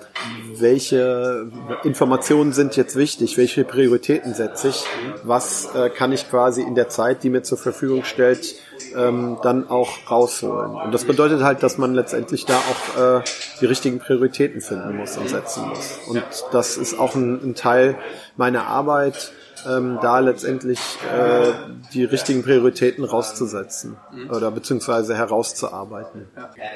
welche 0.57 1.51
Informationen 1.85 2.53
sind 2.53 2.77
jetzt 2.77 2.97
wichtig, 2.97 3.37
welche 3.37 3.65
Prioritäten 3.65 4.35
setze 4.35 4.69
ich, 4.69 4.85
was 5.23 5.75
äh, 5.75 5.91
kann 5.91 6.13
ich 6.13 6.29
quasi 6.31 6.63
in 6.63 6.75
der 6.75 6.89
Zeit, 6.89 7.23
die 7.23 7.31
mir 7.31 7.43
zur 7.43 7.59
Verfügung 7.59 8.05
stellt, 8.05 8.55
ähm, 8.97 9.39
dann 9.43 9.69
auch 9.69 10.11
rausholen. 10.11 10.75
Und 10.75 10.93
das 10.93 11.05
bedeutet 11.05 11.43
halt, 11.43 11.63
dass 11.63 11.79
man 11.79 11.95
letztendlich 11.95 12.47
da 12.47 12.57
auch 12.57 13.21
äh, 13.21 13.25
die 13.61 13.67
richtigen 13.67 13.99
Prioritäten 13.99 14.61
finden 14.61 14.97
muss 14.97 15.17
und 15.17 15.29
setzen 15.29 15.69
muss. 15.69 15.99
Und 16.09 16.23
das 16.53 16.77
ist 16.77 16.99
auch 16.99 17.15
ein, 17.15 17.51
ein 17.51 17.55
Teil 17.55 17.97
meiner 18.37 18.67
Arbeit, 18.67 19.33
ähm, 19.69 19.99
da 20.03 20.19
letztendlich 20.21 20.79
äh, 21.13 21.53
die 21.93 22.05
richtigen 22.05 22.43
Prioritäten 22.43 23.05
rauszusetzen 23.05 23.97
oder 24.31 24.51
beziehungsweise 24.51 25.17
herauszuarbeiten. 25.17 26.29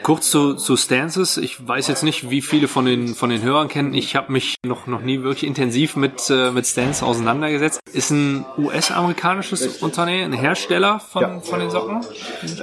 Kurz 0.02 0.30
zu, 0.30 0.54
zu 0.54 0.76
Stances. 0.76 1.36
Ich 1.36 1.66
weiß 1.66 1.88
jetzt 1.88 2.02
nicht, 2.02 2.30
wie 2.30 2.42
viele 2.42 2.68
von 2.68 2.84
den 2.84 3.14
von 3.14 3.30
den 3.30 3.42
Hörern 3.42 3.68
kennen. 3.68 3.94
Ich 3.94 4.16
habe 4.16 4.32
mich 4.32 4.56
noch 4.64 4.86
noch 4.86 5.00
nie 5.02 5.22
wirklich 5.22 5.44
intensiv 5.44 5.96
mit 5.96 6.28
äh, 6.30 6.50
mit 6.50 6.66
Stance 6.66 7.04
auseinandergesetzt. 7.04 7.80
Ist 7.92 8.10
ein 8.10 8.44
US-amerikanisches 8.58 9.78
Unternehmen, 9.82 10.32
ein 10.32 10.38
Hersteller 10.38 11.00
von 11.00 11.22
Ja. 11.22 11.40
von 11.40 11.60
den 11.60 11.70
Socken. 11.70 12.00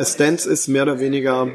Stance 0.04 0.50
ist 0.50 0.68
mehr 0.68 0.84
oder 0.84 1.00
weniger 1.00 1.48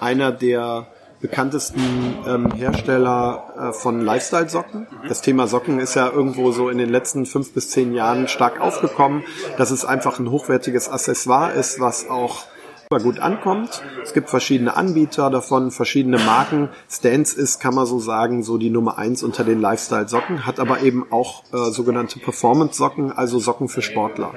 einer 0.00 0.32
der 0.32 0.86
bekanntesten 1.20 2.16
ähm, 2.26 2.52
Hersteller 2.52 3.70
äh, 3.70 3.72
von 3.72 4.00
Lifestyle-Socken. 4.00 4.86
Das 5.08 5.20
Thema 5.22 5.46
Socken 5.46 5.80
ist 5.80 5.94
ja 5.94 6.10
irgendwo 6.10 6.52
so 6.52 6.68
in 6.68 6.78
den 6.78 6.90
letzten 6.90 7.26
fünf 7.26 7.52
bis 7.52 7.70
zehn 7.70 7.94
Jahren 7.94 8.28
stark 8.28 8.60
aufgekommen, 8.60 9.24
dass 9.56 9.70
es 9.70 9.84
einfach 9.84 10.18
ein 10.18 10.30
hochwertiges 10.30 10.88
Accessoire 10.88 11.52
ist, 11.52 11.80
was 11.80 12.08
auch 12.08 12.46
super 12.90 13.02
gut 13.02 13.18
ankommt. 13.18 13.82
Es 14.02 14.14
gibt 14.14 14.30
verschiedene 14.30 14.74
Anbieter 14.76 15.28
davon, 15.28 15.70
verschiedene 15.70 16.18
Marken. 16.18 16.70
Stance 16.90 17.38
ist, 17.38 17.60
kann 17.60 17.74
man 17.74 17.84
so 17.84 17.98
sagen, 17.98 18.42
so 18.42 18.56
die 18.56 18.70
Nummer 18.70 18.96
eins 18.96 19.22
unter 19.22 19.44
den 19.44 19.60
Lifestyle-Socken, 19.60 20.46
hat 20.46 20.58
aber 20.58 20.80
eben 20.80 21.04
auch 21.10 21.44
äh, 21.52 21.70
sogenannte 21.70 22.18
Performance-Socken, 22.18 23.12
also 23.12 23.38
Socken 23.38 23.68
für 23.68 23.82
Sportler. 23.82 24.32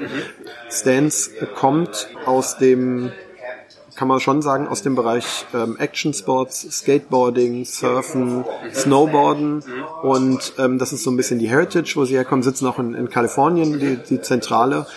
Stance 0.69 1.31
kommt 1.55 2.09
aus 2.25 2.57
dem 2.57 3.11
kann 3.95 4.07
man 4.07 4.19
schon 4.19 4.41
sagen, 4.41 4.67
aus 4.67 4.81
dem 4.81 4.95
Bereich 4.95 5.45
ähm, 5.53 5.77
Action 5.77 6.13
Sports, 6.13 6.67
Skateboarding, 6.71 7.65
Surfen, 7.65 8.45
Snowboarden. 8.73 9.63
Und 10.01 10.53
ähm, 10.57 10.79
das 10.79 10.93
ist 10.93 11.03
so 11.03 11.11
ein 11.11 11.17
bisschen 11.17 11.39
die 11.39 11.49
Heritage, 11.49 11.93
wo 11.95 12.05
sie 12.05 12.15
herkommen, 12.15 12.43
sitzen 12.43 12.67
auch 12.67 12.79
in, 12.79 12.93
in 12.93 13.09
Kalifornien, 13.09 13.79
die, 13.79 13.97
die 13.97 14.21
Zentrale, 14.21 14.87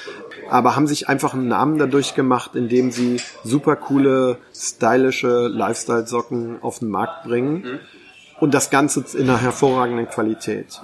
aber 0.51 0.77
haben 0.77 0.87
sich 0.87 1.09
einfach 1.09 1.35
einen 1.35 1.49
Namen 1.49 1.79
dadurch 1.79 2.15
gemacht, 2.15 2.55
indem 2.55 2.91
sie 2.91 3.21
super 3.43 3.77
coole, 3.77 4.39
stylische 4.55 5.49
Lifestyle-Socken 5.49 6.63
auf 6.63 6.79
den 6.81 6.89
Markt 6.89 7.25
bringen. 7.25 7.81
Und 8.41 8.53
das 8.53 8.69
Ganze 8.69 9.05
in 9.15 9.31
einer 9.31 9.41
hervorragenden 9.41 10.09
Qualität. 10.09 10.81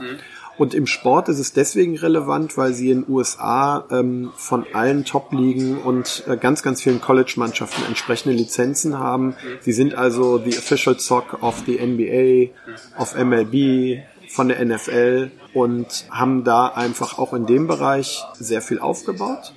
Und 0.60 0.74
im 0.74 0.86
Sport 0.86 1.30
ist 1.30 1.38
es 1.38 1.54
deswegen 1.54 1.96
relevant, 1.96 2.58
weil 2.58 2.74
sie 2.74 2.90
in 2.90 3.04
den 3.04 3.10
USA 3.10 3.86
ähm, 3.90 4.30
von 4.36 4.66
allen 4.74 5.06
Top-Ligen 5.06 5.78
und 5.78 6.22
äh, 6.26 6.36
ganz, 6.36 6.62
ganz 6.62 6.82
vielen 6.82 7.00
College-Mannschaften 7.00 7.82
entsprechende 7.86 8.36
Lizenzen 8.36 8.98
haben. 8.98 9.34
Sie 9.62 9.72
sind 9.72 9.94
also 9.94 10.36
die 10.36 10.50
Official 10.50 11.00
Sock 11.00 11.42
of 11.42 11.62
the 11.64 11.78
NBA, 11.78 12.52
of 13.00 13.14
MLB, 13.16 14.02
von 14.28 14.48
der 14.48 14.62
NFL 14.62 15.30
und 15.54 16.04
haben 16.10 16.44
da 16.44 16.66
einfach 16.66 17.18
auch 17.18 17.32
in 17.32 17.46
dem 17.46 17.66
Bereich 17.66 18.22
sehr 18.38 18.60
viel 18.60 18.80
aufgebaut. 18.80 19.54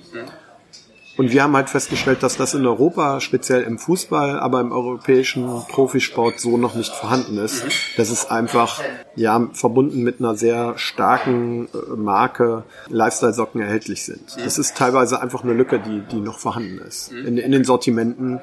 Und 1.16 1.30
wir 1.30 1.42
haben 1.42 1.54
halt 1.54 1.70
festgestellt, 1.70 2.22
dass 2.22 2.36
das 2.36 2.54
in 2.54 2.66
Europa, 2.66 3.20
speziell 3.20 3.62
im 3.62 3.78
Fußball, 3.78 4.40
aber 4.40 4.60
im 4.60 4.72
europäischen 4.72 5.46
Profisport 5.68 6.40
so 6.40 6.56
noch 6.56 6.74
nicht 6.74 6.92
vorhanden 6.92 7.38
ist. 7.38 7.64
Das 7.96 8.10
ist 8.10 8.30
einfach, 8.30 8.80
ja, 9.14 9.48
verbunden 9.52 10.02
mit 10.02 10.18
einer 10.18 10.34
sehr 10.34 10.76
starken 10.76 11.68
äh, 11.72 11.96
Marke 11.96 12.64
Lifestyle-Socken 12.88 13.60
erhältlich 13.60 14.04
sind. 14.04 14.36
Das 14.36 14.58
ist 14.58 14.76
teilweise 14.76 15.20
einfach 15.20 15.44
eine 15.44 15.52
Lücke, 15.52 15.78
die, 15.78 16.00
die 16.00 16.20
noch 16.20 16.38
vorhanden 16.38 16.78
ist. 16.78 17.12
In, 17.12 17.38
in 17.38 17.52
den 17.52 17.64
Sortimenten 17.64 18.40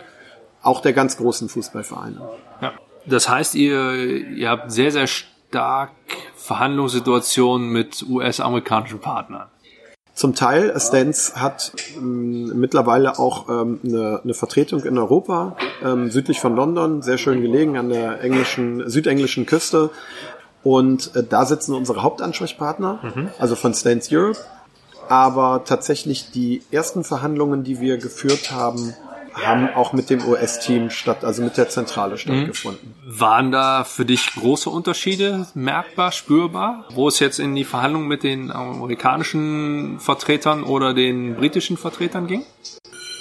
auch 0.62 0.82
der 0.82 0.94
ganz 0.94 1.18
großen 1.18 1.50
Fußballvereine. 1.50 2.22
Ja. 2.62 2.74
Das 3.06 3.28
heißt, 3.28 3.56
ihr, 3.56 3.94
ihr 3.94 4.50
habt 4.50 4.72
sehr, 4.72 4.92
sehr 4.92 5.08
stark 5.08 5.92
Verhandlungssituationen 6.36 7.70
mit 7.70 8.06
US-amerikanischen 8.08 9.00
Partnern. 9.00 9.50
Zum 10.22 10.36
Teil, 10.36 10.80
Stance 10.80 11.34
hat 11.34 11.72
ähm, 11.98 12.60
mittlerweile 12.60 13.18
auch 13.18 13.50
ähm, 13.50 13.80
eine, 13.84 14.22
eine 14.24 14.36
Vertretung 14.36 14.84
in 14.84 15.00
Europa, 15.00 15.58
ähm, 15.84 16.12
südlich 16.12 16.40
von 16.40 16.56
London, 16.56 17.02
sehr 17.02 17.18
schön 17.18 17.42
gelegen 17.42 17.76
an 17.76 17.90
der 17.90 18.22
englischen, 18.22 18.88
südenglischen 18.88 19.48
Küste. 19.48 19.90
Und 20.64 21.16
äh, 21.16 21.24
da 21.24 21.48
sitzen 21.48 21.74
unsere 21.74 22.04
Hauptansprechpartner, 22.04 23.00
also 23.40 23.56
von 23.56 23.74
Stance 23.74 24.16
Europe. 24.16 24.38
Aber 25.10 25.64
tatsächlich 25.66 26.30
die 26.30 26.62
ersten 26.70 27.04
Verhandlungen, 27.04 27.64
die 27.64 27.80
wir 27.80 27.98
geführt 27.98 28.52
haben, 28.52 28.94
haben 29.34 29.70
auch 29.74 29.94
mit 29.94 30.10
dem 30.10 30.28
US-Team 30.28 30.90
statt, 30.90 31.24
also 31.24 31.44
mit 31.44 31.58
der 31.58 31.70
Zentrale 31.70 32.18
stattgefunden. 32.18 32.96
Waren 33.06 33.52
da 33.52 33.84
für 33.84 34.06
dich 34.06 34.34
große 34.36 34.70
Unterschiede 34.70 35.48
merkbar, 35.54 36.12
spürbar, 36.12 36.86
wo 36.94 37.08
es 37.08 37.20
jetzt 37.20 37.40
in 37.40 37.56
die 37.56 37.64
Verhandlungen 37.64 38.08
mit 38.08 38.24
den 38.24 38.52
amerikanischen 38.52 40.00
Vertretern 40.00 40.64
oder 40.64 40.94
den 40.94 41.36
britischen 41.36 41.78
Vertretern 41.78 42.28
ging? 42.28 42.46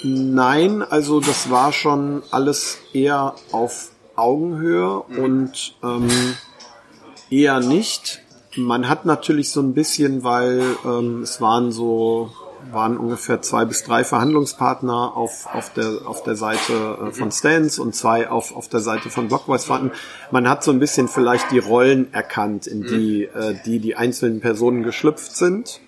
Nein, 0.03 0.81
also 0.81 1.19
das 1.19 1.51
war 1.51 1.71
schon 1.71 2.23
alles 2.31 2.79
eher 2.93 3.35
auf 3.51 3.91
Augenhöhe 4.15 4.99
und 4.99 5.75
ähm, 5.83 6.09
eher 7.29 7.59
nicht. 7.59 8.21
Man 8.57 8.89
hat 8.89 9.05
natürlich 9.05 9.51
so 9.51 9.61
ein 9.61 9.73
bisschen, 9.73 10.23
weil 10.23 10.61
ähm, 10.83 11.21
es 11.21 11.39
waren 11.39 11.71
so 11.71 12.31
waren 12.71 12.97
ungefähr 12.97 13.41
zwei 13.41 13.65
bis 13.65 13.83
drei 13.83 14.03
Verhandlungspartner 14.03 15.15
auf, 15.15 15.47
auf, 15.53 15.73
der, 15.73 16.05
auf 16.05 16.23
der 16.23 16.35
Seite 16.35 16.97
äh, 17.07 17.11
von 17.11 17.31
Stance 17.31 17.81
und 17.81 17.95
zwei 17.95 18.29
auf, 18.29 18.55
auf 18.55 18.67
der 18.67 18.79
Seite 18.79 19.09
von 19.09 19.27
Blockvoice 19.27 19.65
Fronten. 19.65 19.91
Man 20.31 20.47
hat 20.47 20.63
so 20.63 20.71
ein 20.71 20.79
bisschen 20.79 21.07
vielleicht 21.07 21.51
die 21.51 21.59
Rollen 21.59 22.13
erkannt, 22.13 22.67
in 22.67 22.83
die 22.83 23.23
äh, 23.23 23.55
die, 23.65 23.79
die 23.79 23.95
einzelnen 23.95 24.39
Personen 24.41 24.83
geschlüpft 24.83 25.35
sind. 25.35 25.79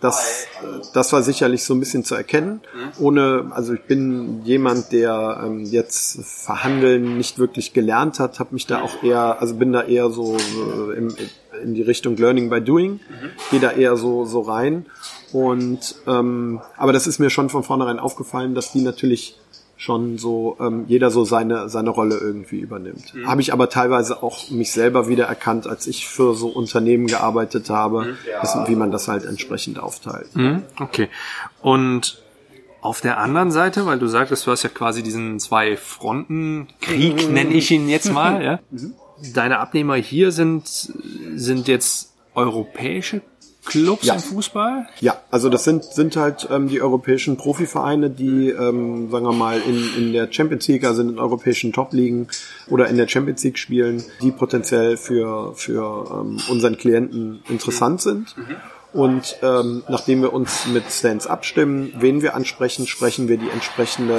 Das, 0.00 0.48
äh, 0.62 0.80
das 0.92 1.12
war 1.12 1.22
sicherlich 1.22 1.64
so 1.64 1.74
ein 1.74 1.80
bisschen 1.80 2.04
zu 2.04 2.14
erkennen. 2.14 2.60
Ohne, 2.98 3.52
also 3.54 3.72
ich 3.72 3.82
bin 3.82 4.42
jemand, 4.44 4.92
der 4.92 5.40
ähm, 5.44 5.64
jetzt 5.64 6.20
Verhandeln 6.24 7.16
nicht 7.16 7.38
wirklich 7.38 7.72
gelernt 7.72 8.18
hat, 8.18 8.40
habe 8.40 8.52
mich 8.52 8.66
da 8.66 8.82
auch 8.82 9.02
eher, 9.02 9.40
also 9.40 9.54
bin 9.54 9.72
da 9.72 9.82
eher 9.82 10.10
so 10.10 10.36
äh, 10.36 10.96
im, 10.96 11.14
in 11.62 11.74
die 11.74 11.82
Richtung 11.82 12.16
Learning 12.16 12.50
by 12.50 12.60
Doing, 12.60 12.98
gehe 13.50 13.60
da 13.60 13.70
eher 13.70 13.96
so 13.96 14.24
so 14.24 14.40
rein. 14.40 14.86
Und 15.32 15.94
ähm, 16.06 16.60
aber 16.76 16.92
das 16.92 17.06
ist 17.06 17.18
mir 17.18 17.30
schon 17.30 17.48
von 17.48 17.62
vornherein 17.62 17.98
aufgefallen, 17.98 18.54
dass 18.54 18.72
die 18.72 18.82
natürlich 18.82 19.38
schon 19.76 20.16
so 20.16 20.56
ähm, 20.60 20.84
jeder 20.86 21.10
so 21.10 21.24
seine 21.24 21.68
seine 21.68 21.90
Rolle 21.90 22.16
irgendwie 22.16 22.60
übernimmt. 22.60 23.14
Habe 23.26 23.40
ich 23.40 23.52
aber 23.52 23.68
teilweise 23.68 24.22
auch 24.22 24.48
mich 24.50 24.70
selber 24.72 25.08
wieder 25.08 25.24
erkannt, 25.24 25.66
als 25.66 25.86
ich 25.86 26.06
für 26.06 26.34
so 26.34 26.48
Unternehmen 26.48 27.06
gearbeitet 27.08 27.68
habe, 27.70 28.16
das, 28.40 28.56
wie 28.68 28.76
man 28.76 28.92
das 28.92 29.08
halt 29.08 29.24
entsprechend 29.24 29.78
aufteilt. 29.80 30.34
Mhm, 30.36 30.62
Okay. 30.78 31.08
Und 31.62 32.22
auf 32.80 33.00
der 33.00 33.18
anderen 33.18 33.50
Seite, 33.52 33.86
weil 33.86 33.98
du 33.98 34.08
sagtest, 34.08 34.46
du 34.46 34.50
hast 34.50 34.64
ja 34.64 34.68
quasi 34.68 35.02
diesen 35.02 35.38
zwei 35.40 35.76
Fronten 35.76 36.68
Krieg, 36.80 37.30
nenne 37.30 37.54
ich 37.54 37.70
ihn 37.70 37.88
jetzt 37.88 38.12
mal, 38.12 38.42
ja. 38.44 38.58
Deine 39.34 39.58
Abnehmer 39.60 39.94
hier 39.94 40.32
sind 40.32 40.66
sind 40.66 41.68
jetzt 41.68 42.12
europäische 42.34 43.20
Clubs 43.64 44.04
Ja. 44.06 44.14
im 44.14 44.20
Fußball? 44.20 44.86
Ja, 45.00 45.18
also 45.30 45.48
das 45.48 45.64
sind 45.64 45.84
sind 45.84 46.16
halt 46.16 46.48
ähm, 46.50 46.68
die 46.68 46.82
europäischen 46.82 47.36
Profivereine, 47.36 48.10
die 48.10 48.50
ähm, 48.50 49.10
sagen 49.10 49.24
wir 49.24 49.32
mal 49.32 49.60
in, 49.60 49.88
in 49.96 50.12
der 50.12 50.32
Champions 50.32 50.66
League, 50.68 50.84
also 50.84 51.02
in 51.02 51.08
den 51.08 51.18
europäischen 51.18 51.72
Top-Ligen 51.72 52.28
oder 52.68 52.88
in 52.88 52.96
der 52.96 53.08
Champions 53.08 53.44
League 53.44 53.58
spielen, 53.58 54.02
die 54.20 54.32
potenziell 54.32 54.96
für 54.96 55.54
für 55.54 56.06
ähm, 56.12 56.38
unseren 56.50 56.76
Klienten 56.76 57.42
interessant 57.48 58.00
sind. 58.00 58.34
Und 58.92 59.38
ähm, 59.42 59.82
nachdem 59.88 60.20
wir 60.20 60.34
uns 60.34 60.66
mit 60.66 60.84
Stance 60.90 61.30
abstimmen, 61.30 61.94
wen 61.98 62.20
wir 62.20 62.34
ansprechen, 62.34 62.86
sprechen 62.86 63.26
wir 63.26 63.38
die 63.38 63.48
entsprechenden 63.48 64.18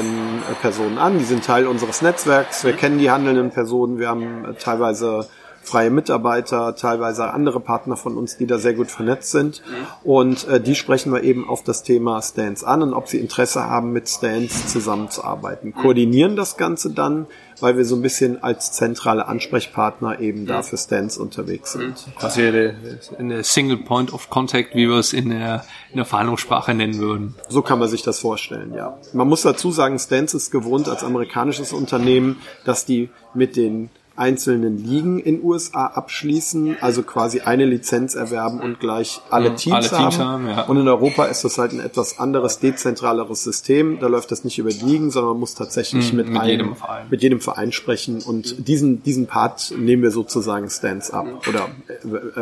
äh, 0.50 0.55
Personen 0.62 0.97
an. 0.97 1.19
Die 1.19 1.25
sind 1.25 1.45
Teil 1.45 1.67
unseres 1.67 2.01
Netzwerks. 2.01 2.63
Wir 2.63 2.73
kennen 2.73 2.97
die 2.97 3.12
handelnden 3.12 3.51
Personen. 3.51 4.00
Wir 4.00 4.07
haben 4.07 4.45
äh, 4.45 4.53
teilweise 4.55 5.27
freie 5.63 5.89
Mitarbeiter, 5.89 6.75
teilweise 6.75 7.32
andere 7.34 7.60
Partner 7.60 7.96
von 7.96 8.17
uns, 8.17 8.38
die 8.38 8.46
da 8.46 8.58
sehr 8.58 8.74
gut 8.74 8.91
vernetzt 8.91 9.32
sind. 9.32 9.63
Und 10.03 10.48
äh, 10.48 10.60
die 10.60 10.75
sprechen 10.75 11.13
wir 11.13 11.24
eben 11.24 11.48
auf 11.48 11.63
das 11.63 11.84
Thema 11.84 12.22
Stance 12.22 12.67
an 12.67 12.82
und 12.82 12.93
ob 12.93 13.08
sie 13.08 13.20
Interesse 13.20 13.63
haben, 13.63 13.93
mit 13.93 14.10
Stance 14.10 14.67
zusammenzuarbeiten. 14.67 15.74
Koordinieren 15.74 16.36
das 16.36 16.58
Ganze 16.58 16.91
dann, 16.91 17.27
weil 17.60 17.77
wir 17.77 17.86
so 17.86 17.96
ein 17.96 18.01
bisschen 18.01 18.43
als 18.43 18.74
zentrale 18.74 19.27
Ansprechpartner 19.27 20.20
eben 20.20 20.46
da 20.46 20.63
für 20.63 20.77
Stance 20.77 21.22
unterwegs 21.22 21.72
sind. 21.74 22.08
Quasi 22.17 22.51
der, 22.51 22.75
in 23.17 23.29
der 23.29 23.43
Single 23.43 23.77
Point 23.77 24.13
of 24.13 24.29
Contact, 24.29 24.75
wie 24.75 24.89
wir 24.89 24.98
es 24.98 25.13
in 25.13 25.29
der, 25.29 25.63
in 25.89 25.96
der 25.96 26.05
Verhandlungssprache 26.05 26.74
nennen 26.74 26.98
würden. 26.98 27.36
So 27.48 27.62
kann 27.62 27.79
man 27.79 27.88
sich 27.88 28.01
das 28.01 28.20
vorstellen, 28.20 28.74
ja. 28.74 28.98
Man 29.13 29.27
muss 29.29 29.43
dazu 29.43 29.72
sagen, 29.72 29.98
Stance 29.98 30.36
ist 30.36 30.51
gewohnt 30.51 30.89
als 30.89 31.03
amerikanisches 31.03 31.72
Unternehmen, 31.72 32.41
dass 32.65 32.86
die 32.86 33.10
mit 33.34 33.55
den 33.55 33.89
einzelnen 34.15 34.77
Ligen 34.77 35.20
in 35.20 35.43
USA 35.43 35.88
abschließen, 35.88 36.77
also 36.82 37.01
quasi 37.01 37.41
eine 37.41 37.65
Lizenz 37.65 38.13
erwerben 38.13 38.60
und 38.62 38.79
gleich 38.79 39.22
alle 39.32 39.50
Mhm, 39.51 39.55
Teams, 39.55 39.75
alle 39.75 39.89
Teams 39.89 40.20
haben. 40.20 40.46
haben, 40.46 40.48
ja. 40.50 40.62
Und 40.65 40.77
in 40.77 40.88
Europa 40.88 41.25
ist 41.25 41.43
das 41.43 41.58
halt 41.58 41.72
ein 41.74 41.79
etwas 41.79 42.20
anderes, 42.20 42.60
dezentraleres 42.60 43.43
System. 43.43 44.00
Da 44.00 44.08
läuft 44.08 44.32
das 44.32 44.43
nicht 44.43 44.60
über 44.60 44.70
die 44.70 44.86
Ligen, 44.86 45.10
sondern 45.10 45.32
man 45.32 45.39
muss 45.39 45.55
tatsächlich 45.55 46.13
mit, 46.13 46.27
Mhm, 46.27 46.34
mit 46.34 46.41
einem, 46.41 46.50
jedem 46.51 46.75
Verein. 46.75 47.08
mit 47.10 47.22
jedem 47.24 47.41
Verein 47.41 47.72
sprechen. 47.72 48.22
Und 48.22 48.67
diesen, 48.67 49.01
diesen 49.01 49.25
Part 49.25 49.74
nehmen 49.77 50.03
wir 50.03 50.12
sozusagen 50.12 50.70
Stance 50.70 51.13
ab 51.13 51.25
oder 51.48 51.67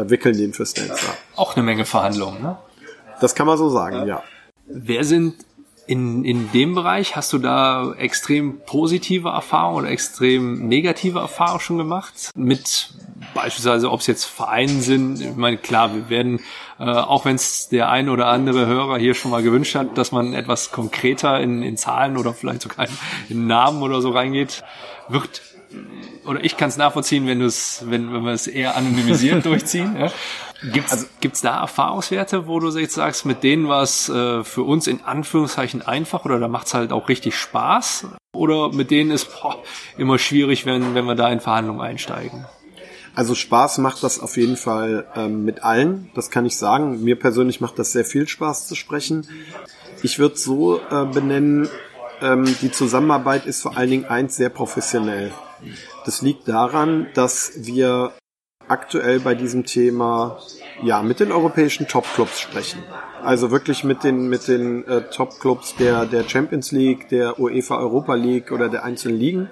wickeln 0.09 0.37
den 0.37 0.53
für 0.53 0.65
Stance 0.65 0.91
ab. 1.07 1.17
Auch 1.37 1.55
eine 1.55 1.63
Menge 1.63 1.85
Verhandlungen, 1.85 2.41
ne? 2.41 2.57
Das 3.21 3.33
kann 3.35 3.47
man 3.47 3.57
so 3.57 3.69
sagen, 3.69 4.07
ja. 4.07 4.23
Wer 4.67 5.03
sind 5.03 5.35
in, 5.87 6.23
in 6.23 6.51
dem 6.51 6.75
Bereich, 6.75 7.15
hast 7.15 7.33
du 7.33 7.37
da 7.37 7.93
extrem 7.93 8.61
positive 8.65 9.29
Erfahrungen 9.29 9.77
oder 9.79 9.89
extrem 9.89 10.67
negative 10.67 11.19
Erfahrungen 11.19 11.59
schon 11.59 11.77
gemacht? 11.77 12.31
Mit 12.35 12.93
beispielsweise, 13.33 13.91
ob 13.91 13.99
es 13.99 14.07
jetzt 14.07 14.25
Vereinen 14.25 14.81
sind. 14.81 15.21
Ich 15.21 15.35
meine, 15.35 15.57
klar, 15.57 15.93
wir 15.93 16.09
werden, 16.09 16.39
äh, 16.79 16.83
auch 16.83 17.25
wenn 17.25 17.35
es 17.35 17.69
der 17.69 17.89
ein 17.89 18.09
oder 18.09 18.27
andere 18.27 18.67
Hörer 18.67 18.97
hier 18.97 19.13
schon 19.13 19.31
mal 19.31 19.43
gewünscht 19.43 19.75
hat, 19.75 19.97
dass 19.97 20.11
man 20.11 20.33
etwas 20.33 20.71
konkreter 20.71 21.39
in, 21.39 21.63
in 21.63 21.77
Zahlen 21.77 22.17
oder 22.17 22.33
vielleicht 22.33 22.61
sogar 22.61 22.87
in, 22.87 22.97
in 23.29 23.47
Namen 23.47 23.81
oder 23.81 24.01
so 24.01 24.11
reingeht, 24.11 24.63
wird 25.07 25.41
oder 26.25 26.43
ich 26.43 26.57
kann 26.57 26.69
es 26.69 26.77
nachvollziehen, 26.77 27.27
wenn 27.27 27.39
du 27.39 27.45
es, 27.45 27.83
wenn, 27.87 28.13
wenn 28.13 28.23
wir 28.23 28.33
es 28.33 28.47
eher 28.47 28.75
anonymisiert 28.75 29.45
durchziehen. 29.45 29.95
Ja. 29.97 30.11
Gibt's, 30.63 30.91
also, 30.91 31.07
gibt's 31.19 31.41
da 31.41 31.59
Erfahrungswerte, 31.61 32.47
wo 32.47 32.59
du 32.59 32.69
jetzt 32.77 32.93
sagst, 32.93 33.25
mit 33.25 33.41
denen 33.43 33.67
war 33.67 33.81
es 33.81 34.09
äh, 34.09 34.43
für 34.43 34.61
uns 34.61 34.85
in 34.85 35.01
Anführungszeichen 35.03 35.81
einfach 35.81 36.23
oder 36.25 36.39
da 36.39 36.47
macht's 36.47 36.73
halt 36.73 36.91
auch 36.91 37.09
richtig 37.09 37.35
Spaß? 37.35 38.07
Oder 38.33 38.71
mit 38.71 38.91
denen 38.91 39.11
ist 39.11 39.29
boah, 39.41 39.57
immer 39.97 40.19
schwierig, 40.19 40.65
wenn, 40.65 40.93
wenn 40.93 41.05
wir 41.05 41.15
da 41.15 41.29
in 41.31 41.39
Verhandlungen 41.39 41.81
einsteigen? 41.81 42.45
Also 43.15 43.35
Spaß 43.35 43.79
macht 43.79 44.03
das 44.03 44.19
auf 44.19 44.37
jeden 44.37 44.55
Fall 44.55 45.05
ähm, 45.15 45.43
mit 45.43 45.63
allen, 45.63 46.11
das 46.15 46.29
kann 46.29 46.45
ich 46.45 46.55
sagen. 46.55 47.03
Mir 47.03 47.17
persönlich 47.19 47.59
macht 47.59 47.77
das 47.77 47.91
sehr 47.91 48.05
viel 48.05 48.27
Spaß 48.27 48.67
zu 48.67 48.75
sprechen. 48.75 49.27
Ich 50.03 50.19
würde 50.19 50.37
so 50.37 50.79
äh, 50.79 51.05
benennen, 51.05 51.69
ähm, 52.21 52.55
die 52.61 52.71
Zusammenarbeit 52.71 53.45
ist 53.45 53.61
vor 53.61 53.77
allen 53.77 53.89
Dingen 53.89 54.05
eins 54.05 54.35
sehr 54.35 54.49
professionell. 54.49 55.31
Das 56.05 56.21
liegt 56.21 56.47
daran, 56.47 57.07
dass 57.13 57.51
wir 57.57 58.13
aktuell 58.67 59.19
bei 59.19 59.35
diesem 59.35 59.65
Thema 59.65 60.39
ja 60.83 61.01
mit 61.01 61.19
den 61.19 61.31
europäischen 61.31 61.87
Top-Clubs 61.87 62.39
sprechen. 62.39 62.83
Also 63.23 63.51
wirklich 63.51 63.83
mit 63.83 64.03
den 64.03 64.29
mit 64.29 64.47
den 64.47 64.87
äh, 64.87 65.01
Top-Clubs 65.09 65.75
der 65.75 66.05
der 66.05 66.27
Champions 66.27 66.71
League, 66.71 67.09
der 67.09 67.39
UEFA 67.39 67.77
Europa 67.77 68.15
League 68.15 68.51
oder 68.51 68.69
der 68.69 68.83
einzelnen 68.83 69.17
Ligen. 69.17 69.49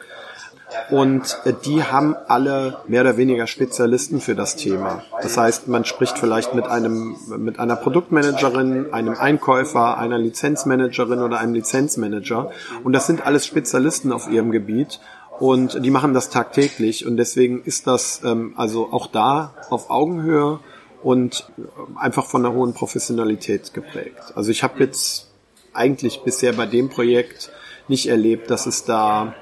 Und 0.89 1.38
äh, 1.46 1.54
die 1.66 1.84
haben 1.84 2.16
alle 2.28 2.78
mehr 2.88 3.01
oder 3.01 3.18
weniger 3.18 3.48
Spezialisten 3.48 4.22
für 4.22 4.36
das 4.36 4.56
Thema. 4.56 5.04
Das 5.22 5.38
heißt, 5.38 5.68
man 5.68 5.86
spricht 5.86 6.18
vielleicht 6.18 6.54
mit 6.54 6.68
einem, 6.68 7.18
mit 7.38 7.60
einer 7.60 7.75
Produktmanagerin, 7.75 8.94
einem 8.94 9.16
Einkäufer, 9.16 9.98
einer 9.98 10.18
Lizenzmanagerin 10.18 11.20
oder 11.20 11.39
einem 11.39 11.54
Lizenzmanager. 11.54 12.51
Und 12.84 12.94
das 12.94 13.08
sind 13.08 13.25
alles 13.25 13.46
Spezialisten 13.46 14.12
auf 14.12 14.30
ihrem 14.30 14.51
Gebiet. 14.51 15.00
Und 15.39 15.86
die 15.86 15.89
machen 15.89 16.13
das 16.13 16.29
tagtäglich. 16.29 17.05
Und 17.05 17.17
deswegen 17.17 17.63
ist 17.63 17.88
das 17.88 18.22
ähm, 18.24 18.53
also 18.58 18.91
auch 18.91 19.08
da 19.08 19.53
auf 19.69 19.89
Augenhöhe 19.89 20.60
und 21.01 21.50
einfach 21.96 22.25
von 22.25 22.46
einer 22.46 22.53
hohen 22.53 22.74
Professionalität 22.74 23.74
geprägt. 23.74 24.34
Also 24.36 24.51
ich 24.51 24.63
habe 24.63 24.79
jetzt 24.79 25.27
eigentlich 25.74 26.22
bisher 26.24 26.53
bei 26.53 26.65
dem 26.65 26.89
Projekt 26.89 27.51
nicht 27.88 28.08
erlebt, 28.08 28.51
dass 28.51 28.65
es 28.65 28.84
da 28.84 29.34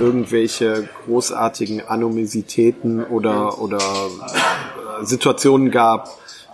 irgendwelche 0.00 0.88
großartigen 1.04 1.86
Anomisitäten 1.86 3.04
oder, 3.04 3.60
oder 3.60 3.78
äh, 3.78 5.04
Situationen 5.04 5.70
gab, 5.70 6.08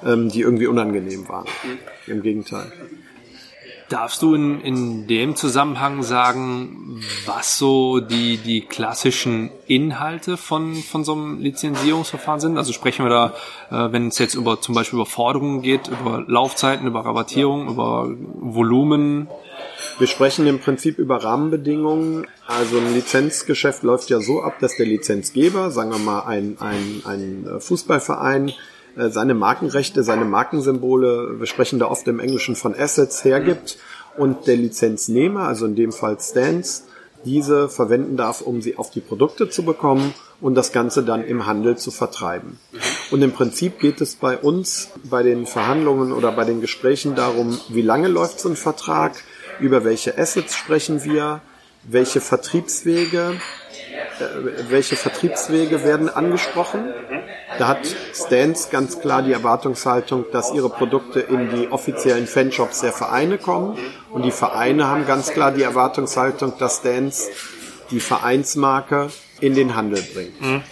ähm, 0.04 0.28
die 0.28 0.40
irgendwie 0.40 0.66
unangenehm 0.66 1.28
waren. 1.28 1.46
Im 2.06 2.22
Gegenteil. 2.22 2.70
Darfst 3.88 4.20
du 4.20 4.34
in, 4.34 4.60
in 4.60 5.06
dem 5.06 5.34
Zusammenhang 5.34 6.02
sagen, 6.02 7.02
was 7.24 7.56
so 7.56 8.00
die, 8.00 8.36
die 8.36 8.60
klassischen 8.60 9.50
Inhalte 9.66 10.36
von, 10.36 10.74
von 10.74 11.04
so 11.04 11.14
einem 11.14 11.38
Lizenzierungsverfahren 11.40 12.38
sind? 12.38 12.58
Also 12.58 12.74
sprechen 12.74 13.06
wir 13.06 13.10
da, 13.10 13.34
äh, 13.70 13.90
wenn 13.90 14.08
es 14.08 14.18
jetzt 14.18 14.34
über 14.34 14.60
zum 14.60 14.74
Beispiel 14.74 14.98
über 14.98 15.06
Forderungen 15.06 15.62
geht, 15.62 15.88
über 15.88 16.22
Laufzeiten, 16.26 16.86
über 16.86 17.06
Rabattierung, 17.06 17.68
über 17.68 18.10
Volumen? 18.34 19.28
Wir 19.98 20.06
sprechen 20.06 20.46
im 20.46 20.58
Prinzip 20.58 20.98
über 20.98 21.24
Rahmenbedingungen. 21.24 22.26
Also 22.46 22.76
ein 22.76 22.92
Lizenzgeschäft 22.92 23.84
läuft 23.84 24.10
ja 24.10 24.20
so 24.20 24.42
ab, 24.42 24.58
dass 24.60 24.76
der 24.76 24.84
Lizenzgeber, 24.84 25.70
sagen 25.70 25.90
wir 25.90 25.98
mal 25.98 26.20
ein, 26.20 26.58
ein, 26.60 27.02
ein 27.06 27.60
Fußballverein, 27.60 28.52
seine 29.10 29.34
Markenrechte, 29.34 30.02
seine 30.02 30.24
Markensymbole, 30.24 31.38
wir 31.38 31.46
sprechen 31.46 31.78
da 31.78 31.86
oft 31.86 32.06
im 32.08 32.20
Englischen 32.20 32.56
von 32.56 32.74
Assets, 32.74 33.24
hergibt 33.24 33.78
und 34.16 34.46
der 34.46 34.56
Lizenznehmer, 34.56 35.42
also 35.42 35.66
in 35.66 35.76
dem 35.76 35.92
Fall 35.92 36.18
Stans, 36.20 36.84
diese 37.24 37.68
verwenden 37.68 38.16
darf, 38.16 38.40
um 38.40 38.62
sie 38.62 38.76
auf 38.76 38.90
die 38.90 39.00
Produkte 39.00 39.48
zu 39.48 39.64
bekommen 39.64 40.14
und 40.40 40.54
das 40.54 40.72
Ganze 40.72 41.02
dann 41.02 41.24
im 41.24 41.46
Handel 41.46 41.76
zu 41.76 41.90
vertreiben. 41.90 42.58
Und 43.10 43.22
im 43.22 43.32
Prinzip 43.32 43.80
geht 43.80 44.00
es 44.00 44.16
bei 44.16 44.36
uns 44.36 44.90
bei 45.04 45.22
den 45.22 45.46
Verhandlungen 45.46 46.12
oder 46.12 46.32
bei 46.32 46.44
den 46.44 46.60
Gesprächen 46.60 47.14
darum, 47.14 47.58
wie 47.68 47.82
lange 47.82 48.08
läuft 48.08 48.40
so 48.40 48.48
ein 48.48 48.56
Vertrag, 48.56 49.12
über 49.60 49.84
welche 49.84 50.16
Assets 50.16 50.54
sprechen 50.54 51.04
wir, 51.04 51.40
welche 51.82 52.20
Vertriebswege, 52.20 53.34
äh, 53.34 53.67
welche 54.68 54.96
Vertriebswege 54.96 55.84
werden 55.84 56.08
angesprochen. 56.08 56.92
Da 57.58 57.68
hat 57.68 57.78
Stans 58.14 58.70
ganz 58.70 59.00
klar 59.00 59.22
die 59.22 59.32
Erwartungshaltung, 59.32 60.26
dass 60.32 60.52
ihre 60.52 60.68
Produkte 60.68 61.20
in 61.20 61.50
die 61.50 61.68
offiziellen 61.70 62.26
Fanshops 62.26 62.80
der 62.80 62.92
Vereine 62.92 63.38
kommen. 63.38 63.78
Und 64.10 64.24
die 64.24 64.30
Vereine 64.30 64.88
haben 64.88 65.06
ganz 65.06 65.30
klar 65.30 65.52
die 65.52 65.62
Erwartungshaltung, 65.62 66.54
dass 66.58 66.78
Stans 66.78 67.28
die 67.90 68.00
Vereinsmarke 68.00 69.08
in 69.40 69.54
den 69.54 69.74
Handel 69.74 70.02
bringt. 70.14 70.40
Mhm. 70.40 70.62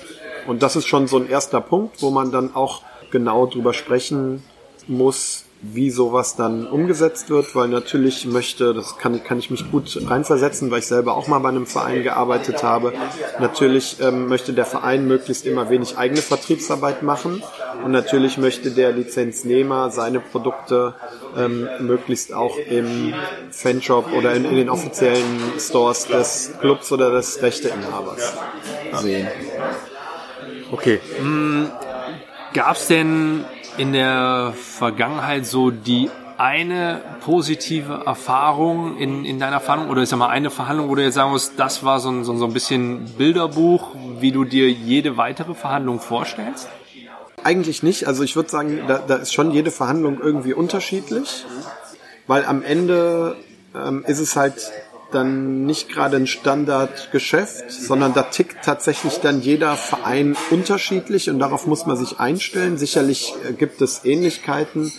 Und 0.46 0.62
das 0.62 0.76
ist 0.76 0.86
schon 0.86 1.08
so 1.08 1.16
ein 1.16 1.28
erster 1.28 1.60
Punkt, 1.60 2.02
wo 2.02 2.10
man 2.10 2.30
dann 2.30 2.54
auch 2.54 2.82
genau 3.10 3.46
drüber 3.46 3.72
sprechen 3.72 4.44
muss, 4.86 5.45
wie 5.72 5.90
sowas 5.90 6.36
dann 6.36 6.66
umgesetzt 6.66 7.30
wird, 7.30 7.54
weil 7.54 7.68
natürlich 7.68 8.26
möchte, 8.26 8.74
das 8.74 8.98
kann, 8.98 9.22
kann 9.22 9.38
ich 9.38 9.50
mich 9.50 9.70
gut 9.70 9.98
reinversetzen, 10.08 10.70
weil 10.70 10.80
ich 10.80 10.86
selber 10.86 11.16
auch 11.16 11.28
mal 11.28 11.38
bei 11.38 11.48
einem 11.48 11.66
Verein 11.66 12.02
gearbeitet 12.02 12.62
habe. 12.62 12.92
Natürlich 13.40 13.96
ähm, 14.00 14.28
möchte 14.28 14.52
der 14.52 14.66
Verein 14.66 15.06
möglichst 15.06 15.46
immer 15.46 15.70
wenig 15.70 15.98
eigene 15.98 16.22
Vertriebsarbeit 16.22 17.02
machen 17.02 17.42
und 17.84 17.92
natürlich 17.92 18.38
möchte 18.38 18.70
der 18.70 18.92
Lizenznehmer 18.92 19.90
seine 19.90 20.20
Produkte 20.20 20.94
ähm, 21.36 21.68
möglichst 21.80 22.32
auch 22.32 22.56
im 22.58 23.14
Fanshop 23.50 24.12
oder 24.12 24.34
in, 24.34 24.44
in 24.44 24.56
den 24.56 24.70
offiziellen 24.70 25.40
Stores 25.58 26.06
des 26.06 26.52
Clubs 26.60 26.92
oder 26.92 27.10
des 27.10 27.42
Rechteinhabers 27.42 28.34
sehen. 29.00 29.28
Okay. 30.72 31.00
Hm, 31.18 31.70
Gab 32.56 32.76
es 32.76 32.86
denn 32.86 33.44
in 33.78 33.92
der 33.92 34.52
Vergangenheit 34.56 35.46
so 35.46 35.70
die 35.70 36.10
eine 36.38 37.00
positive 37.22 38.02
Erfahrung 38.04 38.98
in, 38.98 39.24
in 39.24 39.38
deiner 39.38 39.60
Verhandlung 39.60 39.90
oder 39.90 40.02
ich 40.02 40.08
sag 40.08 40.18
mal 40.18 40.28
eine 40.28 40.50
Verhandlung, 40.50 40.88
wo 40.88 40.94
du 40.94 41.02
jetzt 41.02 41.14
sagen 41.14 41.30
musst, 41.30 41.54
das 41.58 41.82
war 41.82 42.00
so 42.00 42.10
ein, 42.10 42.24
so 42.24 42.32
ein 42.44 42.52
bisschen 42.52 43.06
Bilderbuch, 43.16 43.94
wie 44.20 44.32
du 44.32 44.44
dir 44.44 44.70
jede 44.70 45.16
weitere 45.16 45.54
Verhandlung 45.54 46.00
vorstellst? 46.00 46.68
Eigentlich 47.42 47.82
nicht. 47.82 48.06
Also 48.06 48.22
ich 48.22 48.36
würde 48.36 48.50
sagen, 48.50 48.80
da, 48.86 48.98
da 48.98 49.16
ist 49.16 49.32
schon 49.32 49.50
jede 49.50 49.70
Verhandlung 49.70 50.20
irgendwie 50.20 50.52
unterschiedlich, 50.52 51.46
weil 52.26 52.44
am 52.44 52.62
Ende 52.62 53.36
ähm, 53.74 54.04
ist 54.06 54.20
es 54.20 54.36
halt 54.36 54.72
dann 55.12 55.64
nicht 55.64 55.88
gerade 55.88 56.16
ein 56.16 56.26
Standardgeschäft, 56.26 57.70
sondern 57.70 58.12
da 58.14 58.22
tickt 58.22 58.64
tatsächlich 58.64 59.20
dann 59.20 59.40
jeder 59.40 59.76
Verein 59.76 60.36
unterschiedlich 60.50 61.30
und 61.30 61.38
darauf 61.38 61.66
muss 61.66 61.86
man 61.86 61.96
sich 61.96 62.18
einstellen. 62.18 62.76
Sicherlich 62.76 63.34
äh, 63.48 63.52
gibt 63.52 63.80
es 63.82 64.04
Ähnlichkeiten, 64.04 64.92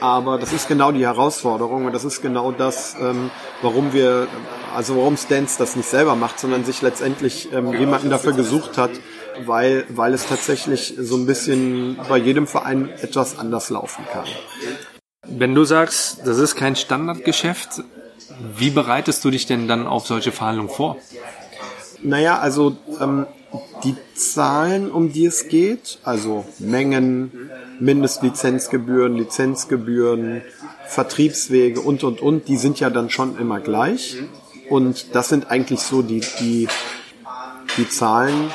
aber 0.00 0.38
das 0.38 0.52
ist 0.52 0.68
genau 0.68 0.92
die 0.92 1.04
Herausforderung 1.04 1.86
und 1.86 1.92
das 1.92 2.04
ist 2.04 2.22
genau 2.22 2.52
das, 2.52 2.96
ähm, 3.00 3.30
warum 3.62 3.92
wir, 3.92 4.26
also 4.74 4.96
warum 4.96 5.16
Stance 5.16 5.56
das 5.58 5.76
nicht 5.76 5.88
selber 5.88 6.16
macht, 6.16 6.38
sondern 6.38 6.64
sich 6.64 6.82
letztendlich 6.82 7.52
ähm, 7.52 7.72
jemanden 7.72 8.10
dafür 8.10 8.32
gesucht 8.32 8.78
hat, 8.78 8.90
weil, 9.44 9.84
weil 9.88 10.12
es 10.14 10.26
tatsächlich 10.26 10.94
so 10.98 11.16
ein 11.16 11.26
bisschen 11.26 11.98
bei 12.08 12.16
jedem 12.18 12.46
Verein 12.46 12.88
etwas 13.00 13.38
anders 13.38 13.70
laufen 13.70 14.04
kann. 14.12 14.24
Wenn 15.28 15.54
du 15.54 15.64
sagst, 15.64 16.20
das 16.24 16.38
ist 16.38 16.54
kein 16.54 16.76
Standardgeschäft, 16.76 17.82
wie 18.56 18.70
bereitest 18.70 19.24
du 19.24 19.30
dich 19.30 19.46
denn 19.46 19.68
dann 19.68 19.86
auf 19.86 20.06
solche 20.06 20.32
Verhandlungen 20.32 20.70
vor? 20.70 20.96
Naja, 22.02 22.38
also 22.38 22.76
ähm, 23.00 23.26
die 23.84 23.96
Zahlen, 24.14 24.90
um 24.90 25.12
die 25.12 25.26
es 25.26 25.48
geht, 25.48 25.98
also 26.02 26.44
Mengen, 26.58 27.50
Mindestlizenzgebühren, 27.80 29.16
Lizenzgebühren, 29.16 30.42
Vertriebswege 30.86 31.80
und, 31.80 32.04
und, 32.04 32.20
und, 32.20 32.48
die 32.48 32.56
sind 32.56 32.80
ja 32.80 32.90
dann 32.90 33.10
schon 33.10 33.38
immer 33.38 33.60
gleich. 33.60 34.16
Und 34.68 35.14
das 35.14 35.28
sind 35.28 35.50
eigentlich 35.50 35.80
so 35.80 36.02
die, 36.02 36.22
die, 36.40 36.68
die 37.76 37.88
Zahlen, 37.88 38.50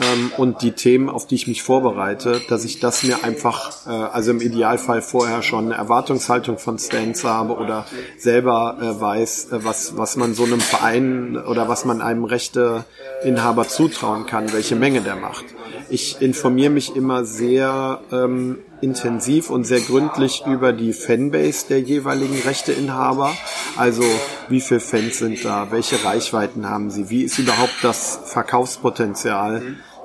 ähm, 0.00 0.32
und 0.36 0.62
die 0.62 0.72
Themen, 0.72 1.08
auf 1.08 1.26
die 1.26 1.34
ich 1.36 1.46
mich 1.46 1.62
vorbereite, 1.62 2.40
dass 2.48 2.64
ich 2.64 2.80
das 2.80 3.02
mir 3.02 3.24
einfach, 3.24 3.86
äh, 3.86 3.90
also 3.90 4.30
im 4.30 4.40
Idealfall 4.40 5.02
vorher 5.02 5.42
schon 5.42 5.66
eine 5.66 5.74
Erwartungshaltung 5.74 6.58
von 6.58 6.78
Stance 6.78 7.28
habe 7.28 7.54
oder 7.56 7.86
selber 8.18 8.78
äh, 8.80 9.00
weiß, 9.00 9.52
äh, 9.52 9.64
was, 9.64 9.96
was 9.96 10.16
man 10.16 10.34
so 10.34 10.44
einem 10.44 10.60
Verein 10.60 11.36
oder 11.36 11.68
was 11.68 11.84
man 11.84 12.00
einem 12.00 12.24
Rechteinhaber 12.24 13.68
zutrauen 13.68 14.26
kann, 14.26 14.52
welche 14.52 14.76
Menge 14.76 15.00
der 15.00 15.16
macht. 15.16 15.53
Ich 15.88 16.20
informiere 16.20 16.70
mich 16.70 16.96
immer 16.96 17.24
sehr 17.24 18.00
ähm, 18.10 18.58
intensiv 18.80 19.50
und 19.50 19.64
sehr 19.64 19.80
gründlich 19.80 20.44
über 20.46 20.72
die 20.72 20.92
Fanbase 20.92 21.66
der 21.68 21.80
jeweiligen 21.80 22.38
Rechteinhaber. 22.40 23.32
Also 23.76 24.02
wie 24.48 24.60
viele 24.60 24.80
Fans 24.80 25.18
sind 25.18 25.44
da, 25.44 25.68
welche 25.70 26.04
Reichweiten 26.04 26.68
haben 26.68 26.90
sie, 26.90 27.10
wie 27.10 27.22
ist 27.22 27.38
überhaupt 27.38 27.74
das 27.82 28.20
Verkaufspotenzial 28.24 29.62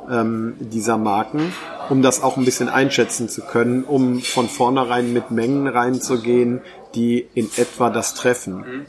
ähm, 0.10 0.56
dieser 0.60 0.98
Marken, 0.98 1.54
um 1.89 2.02
das 2.02 2.22
auch 2.24 2.38
ein 2.38 2.45
bisschen 2.45 2.69
einschätzen 2.69 3.30
zu 3.30 3.41
können, 3.41 3.84
um 3.84 4.22
von 4.22 4.48
vornherein 4.48 5.13
mit 5.13 5.32
Mengen 5.32 5.67
reinzugehen, 5.67 6.62
die 6.95 7.28
in 7.36 7.50
etwa 7.58 7.89
das 7.89 8.15
treffen. 8.15 8.86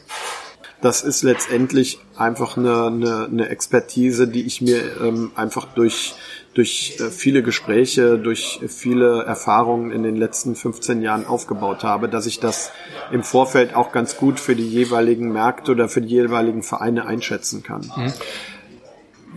Das 0.81 1.03
ist 1.03 1.21
letztendlich 1.21 1.99
einfach 2.17 2.57
eine, 2.57 2.87
eine, 2.87 3.25
eine 3.25 3.49
Expertise, 3.49 4.27
die 4.27 4.41
ich 4.41 4.61
mir 4.61 4.81
ähm, 5.01 5.31
einfach 5.35 5.67
durch 5.73 6.15
durch 6.53 6.97
äh, 6.99 7.09
viele 7.09 7.43
Gespräche, 7.43 8.17
durch 8.17 8.59
viele 8.67 9.23
Erfahrungen 9.23 9.91
in 9.91 10.03
den 10.03 10.15
letzten 10.15 10.55
15 10.55 11.01
Jahren 11.01 11.25
aufgebaut 11.25 11.83
habe, 11.83 12.09
dass 12.09 12.25
ich 12.25 12.39
das 12.39 12.71
im 13.11 13.23
Vorfeld 13.23 13.73
auch 13.75 13.91
ganz 13.91 14.17
gut 14.17 14.39
für 14.39 14.55
die 14.55 14.67
jeweiligen 14.67 15.31
Märkte 15.31 15.71
oder 15.71 15.87
für 15.87 16.01
die 16.01 16.09
jeweiligen 16.09 16.63
Vereine 16.63 17.05
einschätzen 17.05 17.63
kann. 17.63 17.91
Mhm. 17.95 18.13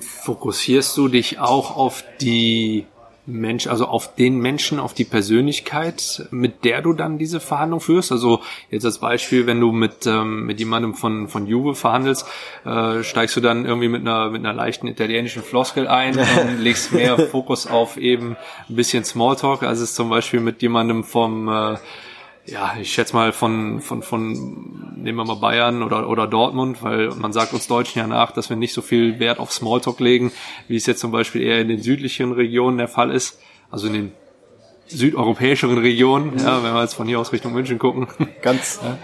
Fokussierst 0.01 0.97
du 0.97 1.09
dich 1.09 1.39
auch 1.39 1.77
auf 1.77 2.03
die 2.21 2.87
Mensch, 3.27 3.67
also 3.67 3.87
auf 3.87 4.15
den 4.15 4.39
Menschen, 4.39 4.79
auf 4.79 4.93
die 4.93 5.05
Persönlichkeit, 5.05 6.27
mit 6.31 6.65
der 6.65 6.83
du 6.83 6.93
dann 6.93 7.17
diese 7.17 7.41
Verhandlung 7.41 7.81
führst. 7.81 8.13
Also 8.13 8.41
jetzt 8.71 8.85
als 8.85 8.99
Beispiel, 8.99 9.47
wenn 9.47 9.61
du 9.61 9.73
mit 9.73 10.07
ähm, 10.07 10.45
mit 10.45 10.59
jemandem 10.59 10.95
von 10.95 11.29
von 11.29 11.47
Juve 11.47 11.75
verhandelst, 11.75 12.27
äh, 12.67 13.03
steigst 13.03 13.35
du 13.37 13.41
dann 13.41 13.65
irgendwie 13.65 13.89
mit 13.89 14.03
einer 14.03 14.31
mit 14.31 14.45
einer 14.45 14.53
leichten 14.53 14.87
italienischen 14.89 15.43
Floskel 15.43 15.89
ein 15.89 16.19
und 16.41 16.61
legst 16.61 16.93
mehr 16.93 17.19
Fokus 17.19 17.67
auf 17.67 17.97
eben 17.97 18.37
ein 18.69 18.77
bisschen 18.77 19.05
Smalltalk, 19.05 19.63
als 19.63 19.81
es 19.81 19.95
zum 19.95 20.11
Beispiel 20.11 20.41
mit 20.41 20.61
jemandem 20.61 21.03
vom 21.03 21.49
äh, 21.49 21.77
ja, 22.47 22.77
ich 22.79 22.93
schätze 22.93 23.15
mal 23.15 23.33
von, 23.33 23.81
von, 23.81 24.03
von, 24.03 24.95
nehmen 24.97 25.17
wir 25.17 25.25
mal 25.25 25.37
Bayern 25.37 25.83
oder, 25.83 26.09
oder 26.09 26.27
Dortmund, 26.27 26.83
weil 26.83 27.09
man 27.11 27.33
sagt 27.33 27.55
uns 27.55 27.67
Deutschen 27.67 27.99
ja 27.99 28.07
nach, 28.07 28.33
dass 28.33 28.51
wir 28.51 28.57
nicht 28.57 28.75
so 28.75 28.83
viel 28.83 29.19
Wert 29.19 29.39
auf 29.39 29.53
Smalltalk 29.53 29.99
legen, 30.01 30.31
wie 30.69 30.77
es 30.77 30.85
jetzt 30.87 31.01
zum 31.01 31.11
Beispiel 31.11 31.43
eher 31.43 31.61
in 31.61 31.69
den 31.69 31.81
südlichen 31.81 32.33
Regionen 32.33 32.77
der 32.77 32.89
Fall 32.89 33.11
ist, 33.11 33.39
also 33.71 33.87
in 33.87 33.95
den 33.95 34.13
südeuropäischeren 34.87 35.79
Regionen, 35.79 36.39
ja, 36.39 36.63
wenn 36.63 36.75
wir 36.75 36.83
jetzt 36.83 36.95
von 36.95 37.07
hier 37.07 37.19
aus 37.19 37.33
Richtung 37.33 37.55
München 37.55 37.79
gucken. 37.79 38.09
Ganz, 38.43 38.81
ja. 38.83 38.99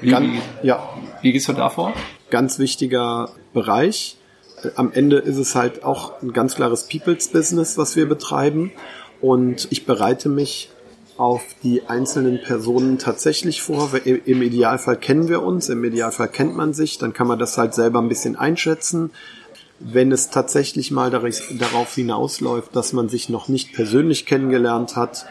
Wie, 0.00 0.10
ganz, 0.10 0.42
ja. 0.62 0.88
Wie 1.20 1.32
gehst 1.32 1.48
du 1.48 1.52
da 1.52 1.68
vor? 1.68 1.92
Ganz 2.30 2.58
wichtiger 2.58 3.30
Bereich. 3.52 4.16
Am 4.74 4.90
Ende 4.92 5.18
ist 5.18 5.36
es 5.36 5.54
halt 5.54 5.84
auch 5.84 6.22
ein 6.22 6.32
ganz 6.32 6.56
klares 6.56 6.88
People's 6.88 7.28
Business, 7.28 7.76
was 7.76 7.94
wir 7.96 8.08
betreiben. 8.08 8.72
Und 9.20 9.68
ich 9.70 9.86
bereite 9.86 10.28
mich 10.28 10.70
auf 11.18 11.42
die 11.62 11.86
einzelnen 11.86 12.40
Personen 12.42 12.98
tatsächlich 12.98 13.62
vor. 13.62 13.90
Im 14.04 14.42
Idealfall 14.42 14.96
kennen 14.96 15.28
wir 15.28 15.42
uns, 15.42 15.68
im 15.68 15.84
Idealfall 15.84 16.28
kennt 16.28 16.56
man 16.56 16.74
sich, 16.74 16.98
dann 16.98 17.12
kann 17.12 17.26
man 17.26 17.38
das 17.38 17.56
halt 17.56 17.74
selber 17.74 18.00
ein 18.00 18.08
bisschen 18.08 18.36
einschätzen. 18.36 19.10
Wenn 19.78 20.10
es 20.12 20.30
tatsächlich 20.30 20.90
mal 20.90 21.10
darauf 21.10 21.94
hinausläuft, 21.94 22.74
dass 22.74 22.92
man 22.92 23.08
sich 23.08 23.28
noch 23.28 23.48
nicht 23.48 23.74
persönlich 23.74 24.26
kennengelernt 24.26 24.96
hat, 24.96 25.26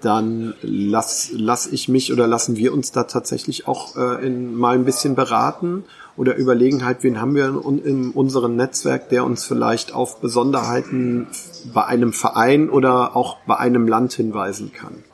dann 0.00 0.54
lass, 0.62 1.30
lass 1.32 1.66
ich 1.66 1.88
mich 1.88 2.12
oder 2.12 2.26
lassen 2.26 2.56
wir 2.56 2.72
uns 2.72 2.92
da 2.92 3.04
tatsächlich 3.04 3.68
auch 3.68 3.96
äh, 3.96 4.26
in, 4.26 4.54
mal 4.54 4.74
ein 4.74 4.84
bisschen 4.84 5.14
beraten 5.14 5.84
oder 6.16 6.36
überlegen 6.36 6.84
halt, 6.84 7.02
wen 7.02 7.20
haben 7.20 7.34
wir 7.34 7.62
in, 7.66 7.84
in 7.84 8.10
unserem 8.12 8.56
Netzwerk, 8.56 9.10
der 9.10 9.24
uns 9.24 9.44
vielleicht 9.44 9.92
auf 9.92 10.20
Besonderheiten 10.20 11.26
bei 11.72 11.84
einem 11.84 12.12
Verein 12.12 12.70
oder 12.70 13.16
auch 13.16 13.38
bei 13.46 13.56
einem 13.56 13.88
Land 13.88 14.12
hinweisen 14.12 14.72
kann. 14.72 15.04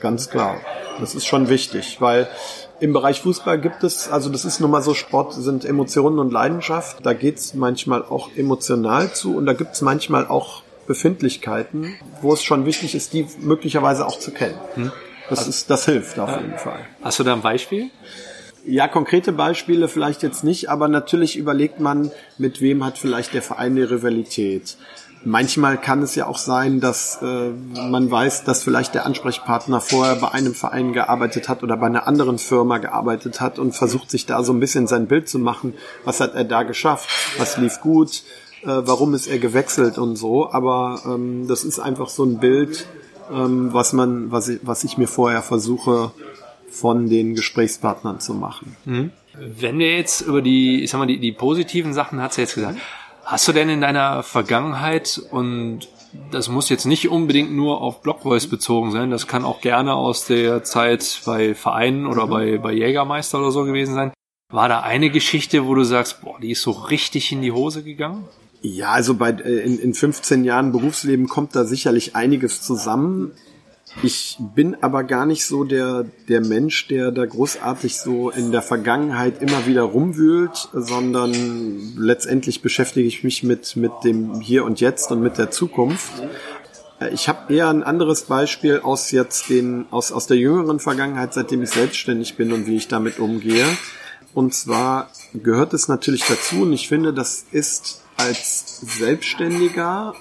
Ganz 0.00 0.30
klar. 0.30 0.56
Das 1.00 1.14
ist 1.14 1.26
schon 1.26 1.48
wichtig, 1.48 2.00
weil 2.00 2.28
im 2.80 2.92
Bereich 2.92 3.20
Fußball 3.22 3.60
gibt 3.60 3.84
es, 3.84 4.10
also 4.10 4.28
das 4.28 4.44
ist 4.44 4.60
nun 4.60 4.70
mal 4.70 4.82
so, 4.82 4.94
Sport 4.94 5.34
sind 5.34 5.64
Emotionen 5.64 6.18
und 6.18 6.32
Leidenschaft. 6.32 7.06
Da 7.06 7.12
geht's 7.12 7.54
manchmal 7.54 8.02
auch 8.02 8.30
emotional 8.36 9.12
zu 9.12 9.36
und 9.36 9.46
da 9.46 9.52
gibt's 9.52 9.82
manchmal 9.82 10.26
auch 10.26 10.62
Befindlichkeiten, 10.86 11.94
wo 12.20 12.32
es 12.32 12.42
schon 12.42 12.66
wichtig 12.66 12.94
ist, 12.94 13.12
die 13.12 13.26
möglicherweise 13.40 14.06
auch 14.06 14.18
zu 14.18 14.32
kennen. 14.32 14.58
Hm. 14.74 14.92
Das, 15.30 15.38
also, 15.40 15.50
ist, 15.50 15.70
das 15.70 15.84
hilft 15.84 16.18
auf 16.18 16.40
jeden 16.40 16.58
Fall. 16.58 16.80
Hast 17.02 17.20
du 17.20 17.24
da 17.24 17.32
ein 17.32 17.40
Beispiel? 17.40 17.90
Ja, 18.64 18.86
konkrete 18.86 19.32
Beispiele 19.32 19.88
vielleicht 19.88 20.22
jetzt 20.22 20.44
nicht, 20.44 20.68
aber 20.68 20.88
natürlich 20.88 21.36
überlegt 21.36 21.80
man, 21.80 22.10
mit 22.38 22.60
wem 22.60 22.84
hat 22.84 22.98
vielleicht 22.98 23.34
der 23.34 23.42
Verein 23.42 23.72
eine 23.72 23.90
Rivalität. 23.90 24.76
Manchmal 25.24 25.78
kann 25.80 26.02
es 26.02 26.14
ja 26.14 26.26
auch 26.26 26.38
sein, 26.38 26.80
dass 26.80 27.20
äh, 27.22 27.50
man 27.74 28.10
weiß, 28.10 28.44
dass 28.44 28.64
vielleicht 28.64 28.94
der 28.94 29.06
Ansprechpartner 29.06 29.80
vorher 29.80 30.16
bei 30.16 30.30
einem 30.32 30.54
Verein 30.54 30.92
gearbeitet 30.92 31.48
hat 31.48 31.62
oder 31.62 31.76
bei 31.76 31.86
einer 31.86 32.08
anderen 32.08 32.38
Firma 32.38 32.78
gearbeitet 32.78 33.40
hat 33.40 33.58
und 33.58 33.72
versucht 33.72 34.10
sich 34.10 34.26
da 34.26 34.42
so 34.42 34.52
ein 34.52 34.58
bisschen 34.60 34.88
sein 34.88 35.06
Bild 35.06 35.28
zu 35.28 35.38
machen. 35.38 35.74
Was 36.04 36.20
hat 36.20 36.34
er 36.34 36.44
da 36.44 36.64
geschafft? 36.64 37.08
Was 37.38 37.56
lief 37.56 37.80
gut? 37.80 38.24
Äh, 38.62 38.66
warum 38.66 39.14
ist 39.14 39.28
er 39.28 39.38
gewechselt 39.38 39.96
und 39.96 40.16
so? 40.16 40.50
Aber 40.50 41.02
ähm, 41.06 41.46
das 41.46 41.62
ist 41.62 41.78
einfach 41.78 42.08
so 42.08 42.24
ein 42.24 42.38
Bild, 42.38 42.86
ähm, 43.32 43.72
was 43.72 43.92
man, 43.92 44.32
was 44.32 44.48
ich, 44.48 44.60
was 44.62 44.82
ich 44.82 44.98
mir 44.98 45.08
vorher 45.08 45.42
versuche 45.42 46.10
von 46.68 47.08
den 47.08 47.34
Gesprächspartnern 47.34 48.18
zu 48.18 48.34
machen. 48.34 48.76
Mhm. 48.86 49.10
Wenn 49.34 49.78
wir 49.78 49.96
jetzt 49.96 50.22
über 50.22 50.42
die, 50.42 50.82
ich 50.82 50.90
sag 50.90 50.98
mal, 50.98 51.06
die, 51.06 51.18
die 51.18 51.32
positiven 51.32 51.94
Sachen 51.94 52.20
hat's 52.20 52.36
ja 52.36 52.42
jetzt 52.42 52.54
gesagt. 52.54 52.78
Hast 53.24 53.48
du 53.48 53.52
denn 53.52 53.68
in 53.68 53.80
deiner 53.80 54.22
Vergangenheit 54.22 55.20
und 55.30 55.88
das 56.30 56.48
muss 56.48 56.68
jetzt 56.68 56.84
nicht 56.84 57.08
unbedingt 57.08 57.52
nur 57.52 57.80
auf 57.80 58.02
Blockvoice 58.02 58.48
bezogen 58.48 58.90
sein, 58.90 59.10
das 59.10 59.26
kann 59.26 59.44
auch 59.44 59.60
gerne 59.60 59.94
aus 59.94 60.26
der 60.26 60.64
Zeit 60.64 61.22
bei 61.24 61.54
Vereinen 61.54 62.06
oder 62.06 62.26
mhm. 62.26 62.30
bei, 62.30 62.58
bei 62.58 62.72
Jägermeister 62.72 63.38
oder 63.38 63.50
so 63.50 63.64
gewesen 63.64 63.94
sein. 63.94 64.12
War 64.50 64.68
da 64.68 64.80
eine 64.80 65.08
Geschichte, 65.08 65.66
wo 65.66 65.74
du 65.74 65.84
sagst, 65.84 66.20
boah, 66.20 66.38
die 66.38 66.50
ist 66.50 66.62
so 66.62 66.72
richtig 66.72 67.32
in 67.32 67.40
die 67.40 67.52
Hose 67.52 67.82
gegangen? 67.82 68.28
Ja, 68.60 68.90
also 68.90 69.14
bei, 69.14 69.30
äh, 69.30 69.60
in, 69.60 69.78
in 69.78 69.94
15 69.94 70.44
Jahren 70.44 70.72
Berufsleben 70.72 71.26
kommt 71.26 71.56
da 71.56 71.64
sicherlich 71.64 72.14
einiges 72.14 72.60
zusammen. 72.60 73.32
Ich 74.02 74.36
bin 74.54 74.76
aber 74.82 75.04
gar 75.04 75.26
nicht 75.26 75.44
so 75.44 75.64
der, 75.64 76.06
der 76.28 76.40
Mensch, 76.40 76.88
der 76.88 77.10
da 77.10 77.26
großartig 77.26 77.98
so 77.98 78.30
in 78.30 78.50
der 78.50 78.62
Vergangenheit 78.62 79.42
immer 79.42 79.66
wieder 79.66 79.82
rumwühlt, 79.82 80.68
sondern 80.72 81.94
letztendlich 81.96 82.62
beschäftige 82.62 83.06
ich 83.06 83.22
mich 83.22 83.42
mit, 83.42 83.76
mit 83.76 83.92
dem 84.04 84.40
Hier 84.40 84.64
und 84.64 84.80
Jetzt 84.80 85.12
und 85.12 85.20
mit 85.20 85.38
der 85.38 85.50
Zukunft. 85.50 86.10
Ich 87.12 87.28
habe 87.28 87.52
eher 87.52 87.68
ein 87.68 87.82
anderes 87.82 88.22
Beispiel 88.22 88.80
aus 88.80 89.10
jetzt 89.10 89.50
den, 89.50 89.86
aus, 89.90 90.10
aus 90.10 90.26
der 90.26 90.36
jüngeren 90.36 90.80
Vergangenheit, 90.80 91.34
seitdem 91.34 91.62
ich 91.62 91.70
selbstständig 91.70 92.36
bin 92.36 92.52
und 92.52 92.66
wie 92.66 92.76
ich 92.76 92.88
damit 92.88 93.18
umgehe. 93.18 93.66
Und 94.34 94.54
zwar 94.54 95.10
gehört 95.34 95.74
es 95.74 95.88
natürlich 95.88 96.24
dazu 96.26 96.62
und 96.62 96.72
ich 96.72 96.88
finde, 96.88 97.12
das 97.12 97.44
ist 97.50 98.02
als 98.16 98.80
Selbstständiger 98.80 100.14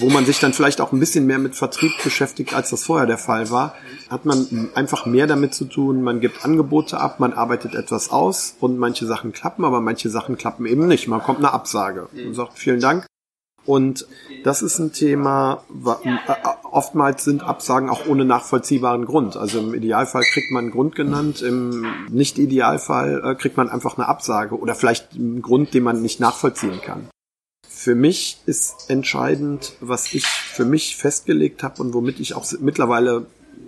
wo 0.00 0.10
man 0.10 0.24
sich 0.24 0.38
dann 0.38 0.52
vielleicht 0.52 0.80
auch 0.80 0.92
ein 0.92 1.00
bisschen 1.00 1.26
mehr 1.26 1.38
mit 1.38 1.56
Vertrieb 1.56 1.92
beschäftigt, 2.02 2.54
als 2.54 2.70
das 2.70 2.84
vorher 2.84 3.06
der 3.06 3.18
Fall 3.18 3.50
war, 3.50 3.74
hat 4.08 4.24
man 4.24 4.70
einfach 4.74 5.06
mehr 5.06 5.26
damit 5.26 5.54
zu 5.54 5.64
tun. 5.64 6.02
Man 6.02 6.20
gibt 6.20 6.44
Angebote 6.44 6.98
ab, 6.98 7.20
man 7.20 7.32
arbeitet 7.32 7.74
etwas 7.74 8.10
aus 8.10 8.54
und 8.60 8.78
manche 8.78 9.06
Sachen 9.06 9.32
klappen, 9.32 9.64
aber 9.64 9.80
manche 9.80 10.10
Sachen 10.10 10.36
klappen 10.36 10.66
eben 10.66 10.86
nicht. 10.86 11.08
Man 11.08 11.22
kommt 11.22 11.38
eine 11.38 11.52
Absage 11.52 12.08
und 12.12 12.34
sagt 12.34 12.58
vielen 12.58 12.80
Dank. 12.80 13.06
Und 13.68 14.06
das 14.44 14.62
ist 14.62 14.78
ein 14.78 14.94
Thema, 14.94 15.62
äh, 15.84 16.32
oftmals 16.70 17.24
sind 17.24 17.42
Absagen 17.42 17.90
auch 17.90 18.06
ohne 18.06 18.24
nachvollziehbaren 18.24 19.04
Grund. 19.04 19.36
Also 19.36 19.58
im 19.58 19.74
Idealfall 19.74 20.22
kriegt 20.22 20.50
man 20.50 20.64
einen 20.64 20.70
Grund 20.70 20.94
genannt, 20.94 21.42
im 21.42 21.84
Nicht-Idealfall 22.08 23.22
äh, 23.22 23.34
kriegt 23.34 23.58
man 23.58 23.68
einfach 23.68 23.98
eine 23.98 24.08
Absage 24.08 24.58
oder 24.58 24.74
vielleicht 24.74 25.12
einen 25.14 25.42
Grund, 25.42 25.74
den 25.74 25.82
man 25.82 26.00
nicht 26.00 26.18
nachvollziehen 26.18 26.80
kann. 26.80 27.10
Für 27.80 27.94
mich 27.94 28.38
ist 28.44 28.90
entscheidend, 28.90 29.74
was 29.80 30.12
ich 30.12 30.26
für 30.26 30.64
mich 30.64 30.96
festgelegt 30.96 31.62
habe 31.62 31.80
und 31.80 31.94
womit 31.94 32.18
ich 32.18 32.34
auch 32.34 32.44
mittlerweile 32.58 33.26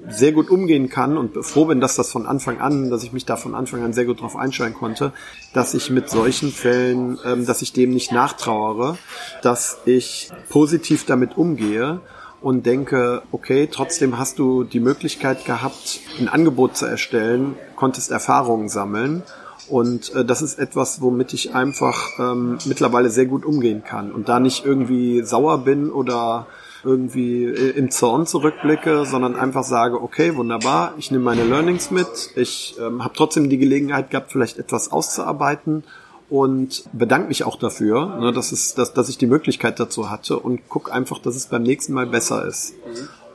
sehr 0.08 0.32
gut 0.32 0.50
umgehen 0.50 0.88
kann 0.88 1.16
und 1.16 1.44
froh 1.44 1.66
bin, 1.66 1.80
dass 1.80 1.94
das 1.94 2.10
von 2.10 2.26
Anfang 2.26 2.58
an, 2.58 2.90
dass 2.90 3.04
ich 3.04 3.12
mich 3.12 3.24
da 3.24 3.36
von 3.36 3.54
Anfang 3.54 3.84
an 3.84 3.92
sehr 3.92 4.06
gut 4.06 4.20
drauf 4.20 4.34
einstellen 4.34 4.74
konnte, 4.74 5.12
dass 5.54 5.74
ich 5.74 5.90
mit 5.90 6.10
solchen 6.10 6.50
Fällen, 6.50 7.20
ähm, 7.24 7.46
dass 7.46 7.62
ich 7.62 7.72
dem 7.72 7.90
nicht 7.90 8.10
nachtrauere, 8.10 8.98
dass 9.42 9.78
ich 9.84 10.32
positiv 10.48 11.06
damit 11.06 11.36
umgehe 11.36 12.00
und 12.40 12.66
denke, 12.66 13.22
okay, 13.30 13.68
trotzdem 13.70 14.18
hast 14.18 14.40
du 14.40 14.64
die 14.64 14.80
Möglichkeit 14.80 15.44
gehabt, 15.44 16.00
ein 16.18 16.28
Angebot 16.28 16.76
zu 16.76 16.84
erstellen, 16.84 17.54
konntest 17.76 18.10
Erfahrungen 18.10 18.68
sammeln 18.68 19.22
Und 19.70 20.12
äh, 20.14 20.24
das 20.24 20.42
ist 20.42 20.58
etwas, 20.58 21.00
womit 21.00 21.32
ich 21.32 21.54
einfach 21.54 22.18
ähm, 22.18 22.58
mittlerweile 22.64 23.08
sehr 23.08 23.26
gut 23.26 23.44
umgehen 23.44 23.84
kann. 23.84 24.10
Und 24.10 24.28
da 24.28 24.40
nicht 24.40 24.64
irgendwie 24.64 25.22
sauer 25.22 25.58
bin 25.58 25.90
oder 25.90 26.46
irgendwie 26.82 27.44
im 27.44 27.90
Zorn 27.90 28.26
zurückblicke, 28.26 29.04
sondern 29.04 29.36
einfach 29.36 29.64
sage, 29.64 30.02
okay, 30.02 30.34
wunderbar, 30.36 30.94
ich 30.98 31.10
nehme 31.10 31.24
meine 31.24 31.44
Learnings 31.44 31.90
mit, 31.90 32.30
ich 32.36 32.74
ähm, 32.80 33.04
habe 33.04 33.12
trotzdem 33.14 33.50
die 33.50 33.58
Gelegenheit 33.58 34.10
gehabt, 34.10 34.32
vielleicht 34.32 34.58
etwas 34.58 34.90
auszuarbeiten 34.90 35.84
und 36.30 36.84
bedanke 36.92 37.28
mich 37.28 37.44
auch 37.44 37.56
dafür, 37.56 38.18
ne, 38.18 38.32
dass, 38.32 38.52
es, 38.52 38.74
dass, 38.74 38.94
dass 38.94 39.08
ich 39.08 39.18
die 39.18 39.26
Möglichkeit 39.26 39.78
dazu 39.78 40.10
hatte 40.10 40.38
und 40.38 40.60
guck 40.68 40.90
einfach, 40.90 41.18
dass 41.18 41.36
es 41.36 41.46
beim 41.46 41.64
nächsten 41.64 41.92
Mal 41.92 42.06
besser 42.06 42.46
ist 42.46 42.74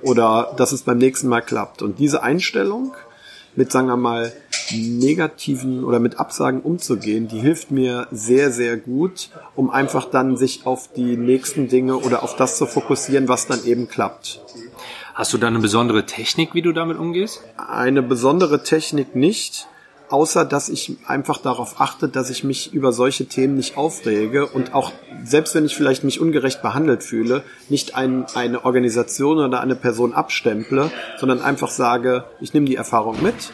oder 0.01 0.53
dass 0.57 0.71
es 0.71 0.81
beim 0.81 0.97
nächsten 0.97 1.27
Mal 1.27 1.41
klappt. 1.41 1.81
Und 1.81 1.99
diese 1.99 2.23
Einstellung 2.23 2.93
mit, 3.55 3.71
sagen 3.71 3.87
wir 3.87 3.97
mal, 3.97 4.33
negativen 4.71 5.83
oder 5.83 5.99
mit 5.99 6.19
Absagen 6.19 6.61
umzugehen, 6.61 7.27
die 7.27 7.39
hilft 7.39 7.71
mir 7.71 8.07
sehr, 8.11 8.51
sehr 8.51 8.77
gut, 8.77 9.29
um 9.55 9.69
einfach 9.69 10.05
dann 10.05 10.37
sich 10.37 10.65
auf 10.65 10.91
die 10.93 11.17
nächsten 11.17 11.67
Dinge 11.67 11.97
oder 11.97 12.23
auf 12.23 12.35
das 12.35 12.57
zu 12.57 12.65
fokussieren, 12.65 13.27
was 13.27 13.47
dann 13.47 13.63
eben 13.65 13.87
klappt. 13.87 14.41
Hast 15.13 15.33
du 15.33 15.37
da 15.37 15.47
eine 15.47 15.59
besondere 15.59 16.05
Technik, 16.05 16.53
wie 16.53 16.61
du 16.61 16.73
damit 16.73 16.97
umgehst? 16.97 17.41
Eine 17.57 18.01
besondere 18.01 18.63
Technik 18.63 19.15
nicht 19.15 19.67
außer 20.09 20.45
dass 20.45 20.69
ich 20.69 20.97
einfach 21.07 21.37
darauf 21.37 21.79
achte, 21.79 22.07
dass 22.07 22.29
ich 22.29 22.43
mich 22.43 22.73
über 22.73 22.91
solche 22.91 23.25
Themen 23.25 23.55
nicht 23.55 23.77
aufrege 23.77 24.45
und 24.45 24.73
auch, 24.73 24.91
selbst 25.23 25.55
wenn 25.55 25.65
ich 25.65 25.75
vielleicht 25.75 26.03
mich 26.03 26.19
ungerecht 26.19 26.61
behandelt 26.61 27.03
fühle, 27.03 27.43
nicht 27.69 27.95
ein, 27.95 28.25
eine 28.35 28.65
Organisation 28.65 29.39
oder 29.39 29.61
eine 29.61 29.75
Person 29.75 30.13
abstemple, 30.13 30.91
sondern 31.17 31.41
einfach 31.41 31.69
sage, 31.69 32.25
ich 32.39 32.53
nehme 32.53 32.67
die 32.67 32.75
Erfahrung 32.75 33.21
mit, 33.21 33.51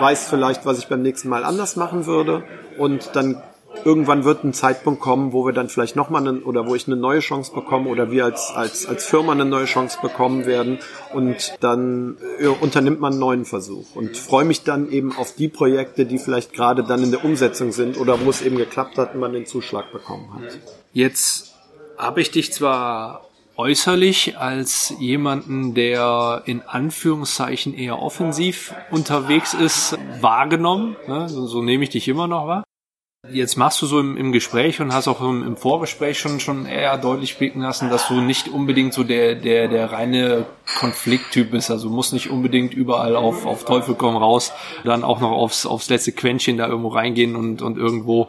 weiß 0.00 0.28
vielleicht, 0.28 0.66
was 0.66 0.78
ich 0.78 0.88
beim 0.88 1.02
nächsten 1.02 1.28
Mal 1.28 1.44
anders 1.44 1.76
machen 1.76 2.06
würde 2.06 2.42
und 2.78 3.10
dann 3.14 3.42
irgendwann 3.84 4.24
wird 4.24 4.44
ein 4.44 4.52
Zeitpunkt 4.52 5.00
kommen, 5.00 5.32
wo 5.32 5.46
wir 5.46 5.52
dann 5.52 5.68
vielleicht 5.68 5.96
nochmal 5.96 6.26
eine, 6.26 6.40
oder 6.40 6.66
wo 6.66 6.74
ich 6.74 6.86
eine 6.86 6.96
neue 6.96 7.20
Chance 7.20 7.52
bekomme 7.54 7.88
oder 7.90 8.10
wir 8.10 8.24
als, 8.24 8.50
als, 8.54 8.86
als 8.86 9.04
Firma 9.04 9.32
eine 9.32 9.44
neue 9.44 9.66
Chance 9.66 9.98
bekommen 10.00 10.46
werden 10.46 10.78
und 11.12 11.54
dann 11.60 12.16
äh, 12.38 12.46
unternimmt 12.46 13.00
man 13.00 13.12
einen 13.12 13.20
neuen 13.20 13.44
Versuch 13.44 13.94
und 13.94 14.16
freue 14.16 14.44
mich 14.44 14.62
dann 14.62 14.90
eben 14.90 15.16
auf 15.16 15.34
die 15.34 15.48
Projekte, 15.48 16.06
die 16.06 16.18
vielleicht 16.18 16.52
gerade 16.52 16.84
dann 16.84 17.02
in 17.02 17.10
der 17.10 17.24
Umsetzung 17.24 17.72
sind 17.72 17.98
oder 17.98 18.24
wo 18.24 18.30
es 18.30 18.42
eben 18.42 18.56
geklappt 18.56 18.98
hat 18.98 19.14
und 19.14 19.20
man 19.20 19.32
den 19.32 19.46
Zuschlag 19.46 19.92
bekommen 19.92 20.32
hat. 20.34 20.58
Jetzt 20.92 21.54
habe 21.96 22.20
ich 22.20 22.30
dich 22.30 22.52
zwar 22.52 23.24
äußerlich 23.56 24.36
als 24.36 24.94
jemanden, 24.98 25.74
der 25.74 26.42
in 26.46 26.62
Anführungszeichen 26.62 27.74
eher 27.74 28.00
offensiv 28.00 28.74
unterwegs 28.90 29.54
ist, 29.54 29.96
wahrgenommen. 30.20 30.96
Ne? 31.06 31.28
So 31.28 31.62
nehme 31.62 31.84
ich 31.84 31.90
dich 31.90 32.08
immer 32.08 32.26
noch 32.26 32.46
wahr. 32.46 32.64
Jetzt 33.30 33.56
machst 33.56 33.80
du 33.80 33.86
so 33.86 34.00
im, 34.00 34.16
im 34.16 34.32
Gespräch 34.32 34.80
und 34.80 34.92
hast 34.92 35.08
auch 35.08 35.22
im, 35.22 35.46
im, 35.46 35.56
Vorgespräch 35.56 36.18
schon, 36.18 36.40
schon 36.40 36.66
eher 36.66 36.98
deutlich 36.98 37.38
blicken 37.38 37.60
lassen, 37.60 37.88
dass 37.88 38.08
du 38.08 38.20
nicht 38.20 38.48
unbedingt 38.48 38.92
so 38.92 39.02
der, 39.02 39.34
der, 39.34 39.68
der 39.68 39.92
reine 39.92 40.46
Konflikttyp 40.78 41.50
bist. 41.50 41.70
Also 41.70 41.88
musst 41.88 42.12
nicht 42.12 42.28
unbedingt 42.28 42.74
überall 42.74 43.16
auf, 43.16 43.46
auf 43.46 43.64
Teufel 43.64 43.94
komm 43.94 44.16
raus, 44.16 44.52
dann 44.84 45.04
auch 45.04 45.20
noch 45.20 45.30
aufs, 45.30 45.64
aufs 45.64 45.88
letzte 45.88 46.12
Quäntchen 46.12 46.58
da 46.58 46.68
irgendwo 46.68 46.88
reingehen 46.88 47.34
und, 47.34 47.62
und 47.62 47.78
irgendwo, 47.78 48.28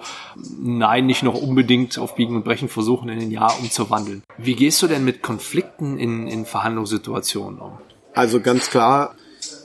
nein, 0.62 1.06
nicht 1.06 1.24
noch 1.24 1.36
unbedingt 1.36 1.98
auf 2.00 2.16
Biegen 2.16 2.36
und 2.36 2.46
Brechen 2.46 2.70
versuchen, 2.70 3.10
in 3.10 3.20
ein 3.20 3.32
Ja 3.32 3.48
umzuwandeln. 3.48 4.24
Wie 4.38 4.56
gehst 4.56 4.82
du 4.82 4.88
denn 4.88 5.04
mit 5.04 5.22
Konflikten 5.22 5.98
in, 5.98 6.28
in 6.28 6.46
Verhandlungssituationen 6.46 7.60
um? 7.60 7.78
Also 8.14 8.40
ganz 8.40 8.70
klar 8.70 9.16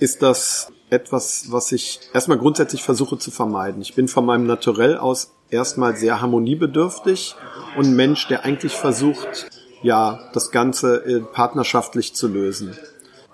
ist 0.01 0.23
das 0.23 0.73
etwas, 0.91 1.47
was 1.51 1.73
ich 1.73 2.01
erstmal 2.13 2.39
grundsätzlich 2.39 2.83
versuche 2.83 3.19
zu 3.19 3.31
vermeiden. 3.31 3.81
Ich 3.83 3.95
bin 3.95 4.09
von 4.09 4.25
meinem 4.27 4.47
Naturell 4.47 4.99
aus 4.99 5.33
erstmal 5.51 5.97
sehr 5.97 6.21
harmoniebedürftig 6.21 7.37
und 7.77 7.87
ein 7.87 7.97
Mensch, 7.97 8.29
der 8.29 8.45
eigentlich 8.45 8.75
versucht, 8.75 9.51
ja, 9.83 10.31
das 10.33 10.51
Ganze 10.51 11.05
äh, 11.05 11.21
partnerschaftlich 11.21 12.15
zu 12.15 12.29
lösen. 12.29 12.77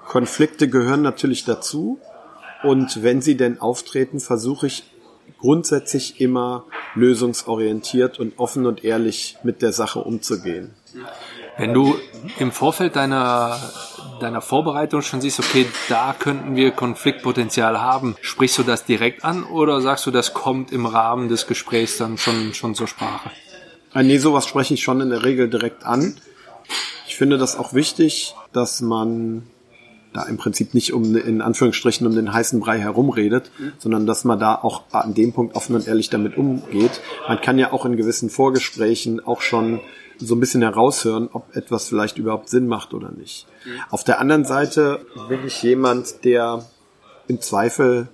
Konflikte 0.07 0.69
gehören 0.69 1.03
natürlich 1.03 1.45
dazu 1.45 1.99
und 2.63 3.03
wenn 3.03 3.21
sie 3.21 3.37
denn 3.37 3.61
auftreten, 3.61 4.21
versuche 4.21 4.69
ich 4.69 4.85
grundsätzlich 5.39 6.21
immer 6.21 6.65
lösungsorientiert 6.95 8.19
und 8.19 8.39
offen 8.39 8.67
und 8.67 8.85
ehrlich 8.85 9.37
mit 9.43 9.63
der 9.63 9.73
Sache 9.73 10.01
umzugehen. 10.01 10.75
Wenn 11.59 11.75
du 11.75 11.97
im 12.39 12.53
Vorfeld 12.53 12.97
deiner, 12.97 13.59
deiner 14.21 14.41
Vorbereitung 14.41 15.03
schon 15.03 15.21
siehst, 15.21 15.39
okay, 15.41 15.67
da 15.89 16.15
könnten 16.19 16.57
wir 16.57 16.71
Konfliktpotenzial 16.71 17.81
haben, 17.81 18.17
sprichst 18.21 18.59
du 18.59 18.63
das 18.63 18.85
direkt 18.85 19.25
an 19.25 19.45
oder 19.45 19.81
sagst 19.81 20.07
du, 20.07 20.11
das 20.11 20.35
kommt 20.35 20.73
im 20.73 20.87
Rahmen 20.87 21.29
des 21.29 21.47
Gesprächs 21.47 21.97
dann 21.99 22.19
schon, 22.19 22.55
schon 22.55 22.75
zur 22.75 22.87
Sprache? 22.87 23.31
Ah, 23.93 24.03
nee, 24.03 24.19
sowas 24.19 24.47
spreche 24.47 24.75
ich 24.75 24.83
schon 24.83 25.01
in 25.01 25.11
der 25.11 25.25
Regel 25.25 25.49
direkt 25.49 25.85
an. 25.85 26.17
Ich 27.07 27.17
finde 27.17 27.39
das 27.39 27.57
auch 27.57 27.73
wichtig, 27.73 28.35
dass 28.53 28.81
man 28.81 29.45
da 30.13 30.25
im 30.25 30.39
Prinzip 30.39 30.75
nicht 30.75 30.93
um 30.93 31.17
in 31.17 31.43
Anführungsstrichen 31.43 32.07
um 32.07 32.15
den 32.15 32.33
heißen 32.33 32.59
Brei 32.61 32.79
herumredet, 32.79 33.51
sondern 33.79 34.07
dass 34.07 34.25
man 34.25 34.39
da 34.39 34.55
auch 34.55 34.83
an 34.93 35.15
dem 35.15 35.33
Punkt 35.33 35.55
offen 35.55 35.75
und 35.77 35.87
ehrlich 35.87 36.11
damit 36.11 36.37
umgeht. 36.37 37.01
Man 37.29 37.41
kann 37.41 37.59
ja 37.59 37.73
auch 37.73 37.85
in 37.85 37.97
gewissen 37.97 38.31
Vorgesprächen 38.31 39.25
auch 39.25 39.43
schon 39.43 39.81
so 40.19 40.35
ein 40.35 40.41
bisschen 40.41 40.63
heraushören, 40.63 41.29
ob 41.33 41.55
etwas 41.57 41.89
vielleicht 41.89 42.19
überhaupt 42.19 42.49
Sinn 42.49 42.67
macht 42.67 42.95
oder 42.95 43.11
nicht. 43.11 43.47
Mhm. 43.65 43.81
Auf 43.91 44.05
der 44.05 44.21
anderen 44.21 44.45
Seite 44.45 45.05
bin 45.29 45.47
ich 45.47 45.63
jemand, 45.63 46.25
der 46.25 46.65
im 47.29 47.41
Zweifel 47.41 48.09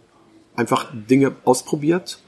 einfach 0.56 0.86
Dinge 0.92 1.34
ausprobiert 1.44 2.18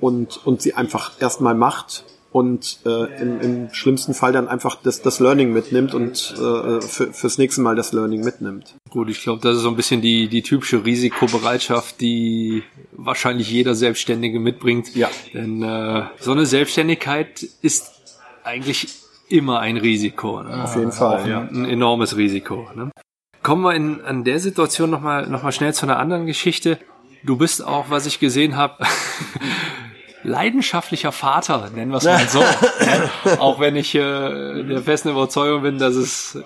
und, 0.00 0.44
und 0.46 0.62
sie 0.62 0.74
einfach 0.74 1.12
erstmal 1.20 1.54
macht 1.54 2.04
und 2.30 2.80
äh, 2.84 3.20
im, 3.20 3.40
im 3.40 3.68
schlimmsten 3.72 4.12
Fall 4.12 4.32
dann 4.32 4.48
einfach 4.48 4.76
das, 4.82 5.00
das 5.00 5.18
Learning 5.18 5.52
mitnimmt 5.52 5.94
und 5.94 6.34
äh, 6.36 6.80
für, 6.80 7.12
fürs 7.12 7.38
nächste 7.38 7.62
Mal 7.62 7.74
das 7.74 7.92
Learning 7.92 8.22
mitnimmt. 8.22 8.74
Gut, 8.90 9.08
ich 9.08 9.22
glaube, 9.22 9.40
das 9.42 9.56
ist 9.56 9.62
so 9.62 9.70
ein 9.70 9.76
bisschen 9.76 10.02
die, 10.02 10.28
die 10.28 10.42
typische 10.42 10.84
Risikobereitschaft, 10.84 12.00
die 12.00 12.62
wahrscheinlich 12.92 13.50
jeder 13.50 13.74
Selbstständige 13.74 14.40
mitbringt. 14.40 14.94
Ja. 14.94 15.08
Denn 15.32 15.62
äh, 15.62 16.04
so 16.20 16.32
eine 16.32 16.44
Selbstständigkeit 16.44 17.42
ist 17.62 17.92
eigentlich 18.44 18.88
immer 19.30 19.60
ein 19.60 19.76
Risiko. 19.76 20.42
Ne? 20.42 20.64
Auf 20.64 20.76
jeden 20.76 20.92
Fall, 20.92 21.22
ein, 21.22 21.30
ja. 21.30 21.40
ein 21.40 21.64
enormes 21.64 22.16
Risiko. 22.16 22.68
Ne? 22.74 22.90
Kommen 23.42 23.62
wir 23.62 23.74
in 23.74 24.00
an 24.02 24.24
der 24.24 24.40
Situation 24.40 24.90
nochmal 24.90 25.26
noch 25.26 25.42
mal 25.42 25.52
schnell 25.52 25.74
zu 25.74 25.86
einer 25.86 25.98
anderen 25.98 26.26
Geschichte. 26.26 26.78
Du 27.24 27.36
bist 27.36 27.64
auch, 27.64 27.86
was 27.88 28.06
ich 28.06 28.20
gesehen 28.20 28.56
habe, 28.56 28.84
leidenschaftlicher 30.22 31.12
Vater, 31.12 31.70
nennen 31.74 31.90
wir 31.90 31.98
es 31.98 32.04
mal 32.04 32.28
so. 32.28 32.42
auch 33.38 33.60
wenn 33.60 33.76
ich 33.76 33.94
äh, 33.94 34.62
der 34.64 34.82
festen 34.82 35.10
Überzeugung 35.10 35.62
bin, 35.62 35.78
dass 35.78 35.94
es 35.94 36.38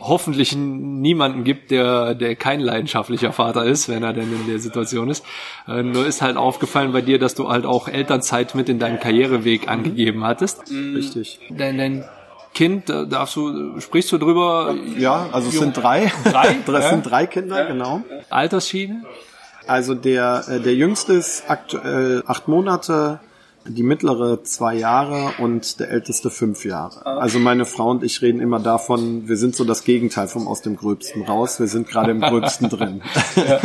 hoffentlich 0.00 0.56
niemanden 0.56 1.44
gibt, 1.44 1.70
der, 1.70 2.14
der 2.14 2.36
kein 2.36 2.60
leidenschaftlicher 2.60 3.32
Vater 3.32 3.64
ist, 3.64 3.88
wenn 3.88 4.02
er 4.02 4.12
denn 4.12 4.32
in 4.32 4.46
der 4.48 4.58
Situation 4.58 5.10
ist. 5.10 5.24
Äh, 5.66 5.82
nur 5.82 6.06
ist 6.06 6.22
halt 6.22 6.36
aufgefallen 6.36 6.92
bei 6.92 7.00
dir, 7.00 7.18
dass 7.18 7.34
du 7.34 7.48
halt 7.48 7.66
auch 7.66 7.88
Elternzeit 7.88 8.54
mit 8.54 8.68
in 8.68 8.78
deinem 8.78 9.00
Karriereweg 9.00 9.68
angegeben 9.68 10.24
hattest. 10.24 10.62
Richtig. 10.70 11.40
Dein, 11.50 11.78
dein 11.78 12.04
Kind, 12.54 12.88
darfst 12.88 13.36
du, 13.36 13.78
sprichst 13.80 14.10
du 14.12 14.18
drüber? 14.18 14.74
Ja, 14.96 15.28
also 15.32 15.48
es 15.48 15.58
sind 15.58 15.76
drei. 15.76 16.12
Drei? 16.24 16.56
Es 16.78 16.90
sind 16.90 17.08
drei 17.08 17.26
Kinder, 17.26 17.66
genau. 17.66 18.02
Altersschiene? 18.30 19.04
Also 19.66 19.94
der, 19.94 20.44
äh, 20.48 20.60
der 20.60 20.74
jüngste 20.74 21.12
ist 21.12 21.44
aktuell 21.48 22.22
acht 22.26 22.48
Monate, 22.48 23.20
die 23.66 23.82
mittlere 23.82 24.42
zwei 24.42 24.74
Jahre 24.74 25.34
und 25.38 25.78
der 25.78 25.90
älteste 25.90 26.30
fünf 26.30 26.64
Jahre. 26.64 27.04
Also 27.04 27.38
meine 27.38 27.66
Frau 27.66 27.90
und 27.90 28.02
ich 28.02 28.22
reden 28.22 28.40
immer 28.40 28.60
davon, 28.60 29.28
wir 29.28 29.36
sind 29.36 29.54
so 29.54 29.64
das 29.64 29.84
Gegenteil 29.84 30.28
vom 30.28 30.48
aus 30.48 30.62
dem 30.62 30.76
Gröbsten 30.76 31.22
raus. 31.22 31.60
Wir 31.60 31.66
sind 31.66 31.86
gerade 31.86 32.10
im 32.10 32.20
Gröbsten 32.20 32.68
drin. 32.70 33.02
Ja. 33.36 33.60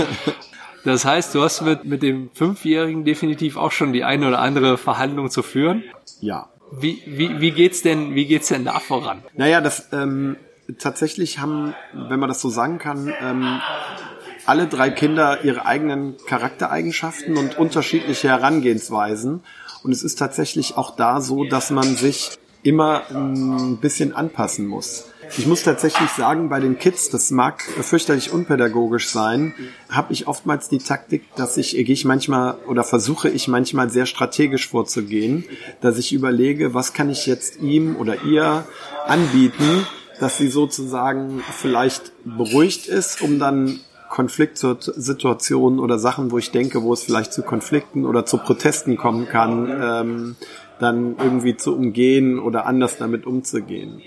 Das 0.84 1.06
heißt, 1.06 1.34
du 1.34 1.42
hast 1.42 1.62
mit, 1.62 1.86
mit 1.86 2.04
dem 2.04 2.30
Fünfjährigen 2.34 3.06
definitiv 3.06 3.56
auch 3.56 3.72
schon 3.72 3.94
die 3.94 4.04
eine 4.04 4.28
oder 4.28 4.40
andere 4.40 4.78
Verhandlung 4.78 5.30
zu 5.30 5.42
führen. 5.42 5.84
Ja. 6.20 6.50
Wie, 6.76 7.04
wie, 7.06 7.40
wie 7.40 7.52
geht's 7.52 7.82
denn, 7.82 8.16
wie 8.16 8.26
geht's 8.26 8.48
denn 8.48 8.66
da 8.66 8.80
voran? 8.80 9.24
Naja, 9.36 9.62
das, 9.62 9.90
ähm, 9.92 10.38
tatsächlich 10.80 11.40
haben, 11.40 11.74
wenn 11.94 12.20
man 12.20 12.30
das 12.30 12.42
so 12.42 12.50
sagen 12.50 12.80
kann, 12.80 13.14
ähm, 13.22 13.62
alle 14.46 14.68
drei 14.68 14.90
Kinder 14.90 15.44
ihre 15.44 15.66
eigenen 15.66 16.18
Charaktereigenschaften 16.26 17.38
und 17.38 17.58
unterschiedliche 17.58 18.28
Herangehensweisen. 18.28 19.42
Und 19.84 19.92
es 19.92 20.04
ist 20.04 20.18
tatsächlich 20.18 20.78
auch 20.78 20.96
da 20.96 21.22
so, 21.22 21.44
dass 21.44 21.70
man 21.70 21.96
sich 21.96 22.38
immer 22.62 23.04
ein 23.12 23.78
bisschen 23.78 24.16
anpassen 24.16 24.66
muss. 24.66 25.13
Ich 25.38 25.48
muss 25.48 25.64
tatsächlich 25.64 26.10
sagen, 26.12 26.50
bei 26.50 26.60
den 26.60 26.78
Kids, 26.78 27.10
das 27.10 27.32
mag 27.32 27.62
fürchterlich 27.62 28.32
unpädagogisch 28.32 29.10
sein, 29.10 29.54
habe 29.90 30.14
ich 30.14 30.28
oftmals 30.28 30.70
die 30.70 30.78
Taktik, 30.78 31.24
dass 31.36 31.58
ich, 31.58 31.72
gehe 31.72 31.86
ich 31.86 32.06
manchmal 32.06 32.56
oder 32.68 32.84
versuche 32.84 33.30
ich 33.30 33.48
manchmal 33.48 33.90
sehr 33.90 34.06
strategisch 34.06 34.70
vorzugehen, 34.70 35.46
dass 35.82 35.98
ich 35.98 36.14
überlege, 36.14 36.74
was 36.74 36.94
kann 36.94 37.10
ich 37.10 37.26
jetzt 37.26 37.62
ihm 37.62 37.96
oder 37.96 38.24
ihr 38.24 38.66
anbieten, 39.08 39.88
dass 40.20 40.38
sie 40.38 40.48
sozusagen 40.48 41.42
vielleicht 41.52 42.12
beruhigt 42.24 42.88
ist, 42.88 43.22
um 43.22 43.40
dann 43.40 43.80
Konfliktsituationen 44.10 45.80
oder 45.80 45.98
Sachen, 45.98 46.30
wo 46.30 46.38
ich 46.38 46.52
denke, 46.52 46.84
wo 46.84 46.94
es 46.94 47.04
vielleicht 47.04 47.34
zu 47.34 47.42
Konflikten 47.42 48.06
oder 48.06 48.26
zu 48.28 48.38
Protesten 48.38 48.96
kommen 48.96 49.28
kann, 49.28 49.68
ähm, 49.82 50.36
dann 50.80 51.16
irgendwie 51.18 51.58
zu 51.58 51.76
umgehen 51.76 52.38
oder 52.38 52.68
anders 52.68 52.98
damit 52.98 53.26
umzugehen. 53.26 54.02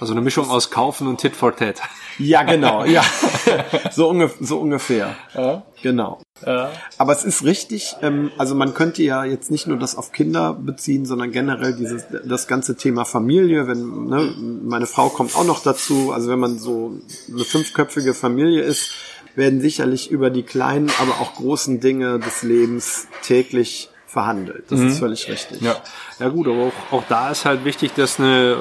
Also 0.00 0.14
eine 0.14 0.22
Mischung 0.22 0.48
aus 0.48 0.70
Kaufen 0.70 1.06
und 1.06 1.20
Tit 1.20 1.36
for 1.36 1.54
Tat. 1.54 1.80
Ja, 2.18 2.42
genau, 2.42 2.84
ja. 2.84 3.04
so, 3.92 4.08
ungef 4.08 4.36
so 4.40 4.58
ungefähr. 4.58 5.14
Ja. 5.34 5.62
Genau. 5.82 6.20
Ja. 6.44 6.72
Aber 6.98 7.12
es 7.12 7.24
ist 7.24 7.44
richtig, 7.44 7.96
ähm, 8.02 8.30
also 8.38 8.54
man 8.54 8.74
könnte 8.74 9.02
ja 9.02 9.24
jetzt 9.24 9.50
nicht 9.50 9.66
nur 9.66 9.78
das 9.78 9.96
auf 9.96 10.12
Kinder 10.12 10.54
beziehen, 10.54 11.04
sondern 11.04 11.32
generell 11.32 11.74
dieses, 11.74 12.04
das 12.24 12.46
ganze 12.46 12.76
Thema 12.76 13.04
Familie, 13.04 13.66
wenn, 13.66 14.06
ne, 14.06 14.34
meine 14.62 14.86
Frau 14.86 15.10
kommt 15.10 15.36
auch 15.36 15.44
noch 15.44 15.62
dazu, 15.62 16.12
also 16.12 16.30
wenn 16.30 16.38
man 16.38 16.58
so 16.58 16.98
eine 17.32 17.44
fünfköpfige 17.44 18.14
Familie 18.14 18.62
ist, 18.62 18.92
werden 19.36 19.60
sicherlich 19.60 20.10
über 20.10 20.30
die 20.30 20.42
kleinen, 20.42 20.90
aber 21.00 21.20
auch 21.20 21.34
großen 21.34 21.80
Dinge 21.80 22.18
des 22.18 22.42
Lebens 22.42 23.06
täglich 23.22 23.89
verhandelt. 24.10 24.64
Das 24.68 24.80
mhm. 24.80 24.88
ist 24.88 24.98
völlig 24.98 25.28
richtig. 25.28 25.60
Ja, 25.60 25.76
ja 26.18 26.28
gut, 26.28 26.48
aber 26.48 26.64
auch, 26.64 26.92
auch 26.92 27.04
da 27.08 27.30
ist 27.30 27.44
halt 27.44 27.64
wichtig, 27.64 27.94
dass 27.94 28.18
eine 28.18 28.58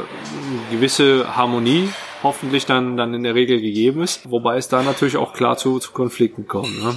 gewisse 0.72 1.36
Harmonie 1.36 1.90
hoffentlich 2.22 2.66
dann, 2.66 2.98
dann 2.98 3.14
in 3.14 3.24
der 3.24 3.36
Regel 3.36 3.60
gegeben 3.60 4.02
ist, 4.02 4.30
wobei 4.30 4.58
es 4.58 4.68
da 4.68 4.84
natürlich 4.84 5.18
auch 5.18 5.34
klar 5.34 5.58
zu, 5.58 5.80
zu 5.80 5.92
Konflikten 5.92 6.48
kommt. 6.48 6.84
Ne? 6.84 6.96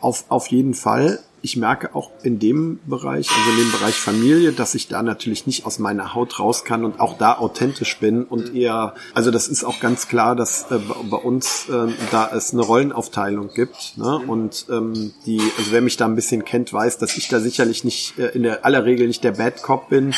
Auf, 0.00 0.24
auf 0.28 0.48
jeden 0.48 0.74
Fall 0.74 1.20
ich 1.42 1.56
merke 1.56 1.94
auch 1.94 2.10
in 2.22 2.38
dem 2.38 2.80
Bereich, 2.86 3.28
also 3.30 3.50
in 3.50 3.56
dem 3.58 3.72
Bereich 3.72 3.94
Familie, 3.94 4.52
dass 4.52 4.74
ich 4.74 4.88
da 4.88 5.02
natürlich 5.02 5.46
nicht 5.46 5.66
aus 5.66 5.78
meiner 5.78 6.14
Haut 6.14 6.38
raus 6.38 6.64
kann 6.64 6.84
und 6.84 7.00
auch 7.00 7.16
da 7.18 7.38
authentisch 7.38 7.98
bin 7.98 8.24
und 8.24 8.54
eher, 8.54 8.94
also 9.14 9.30
das 9.30 9.48
ist 9.48 9.64
auch 9.64 9.80
ganz 9.80 10.08
klar, 10.08 10.36
dass 10.36 10.70
äh, 10.70 10.78
bei 11.10 11.16
uns 11.16 11.68
äh, 11.68 11.88
da 12.10 12.30
es 12.34 12.52
eine 12.52 12.62
Rollenaufteilung 12.62 13.50
gibt. 13.54 13.96
Ne? 13.96 14.18
Und 14.18 14.66
ähm, 14.70 15.12
die, 15.26 15.40
also 15.58 15.72
wer 15.72 15.80
mich 15.80 15.96
da 15.96 16.06
ein 16.06 16.14
bisschen 16.14 16.44
kennt, 16.44 16.72
weiß, 16.72 16.98
dass 16.98 17.16
ich 17.16 17.28
da 17.28 17.40
sicherlich 17.40 17.84
nicht 17.84 18.18
äh, 18.18 18.28
in 18.28 18.42
der 18.42 18.64
aller 18.64 18.84
Regel 18.84 19.06
nicht 19.06 19.24
der 19.24 19.32
Bad 19.32 19.62
Cop 19.62 19.88
bin. 19.88 20.14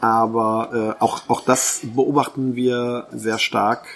Aber 0.00 0.96
äh, 0.98 1.02
auch, 1.02 1.22
auch 1.28 1.40
das 1.40 1.80
beobachten 1.82 2.54
wir 2.54 3.08
sehr 3.12 3.38
stark 3.38 3.86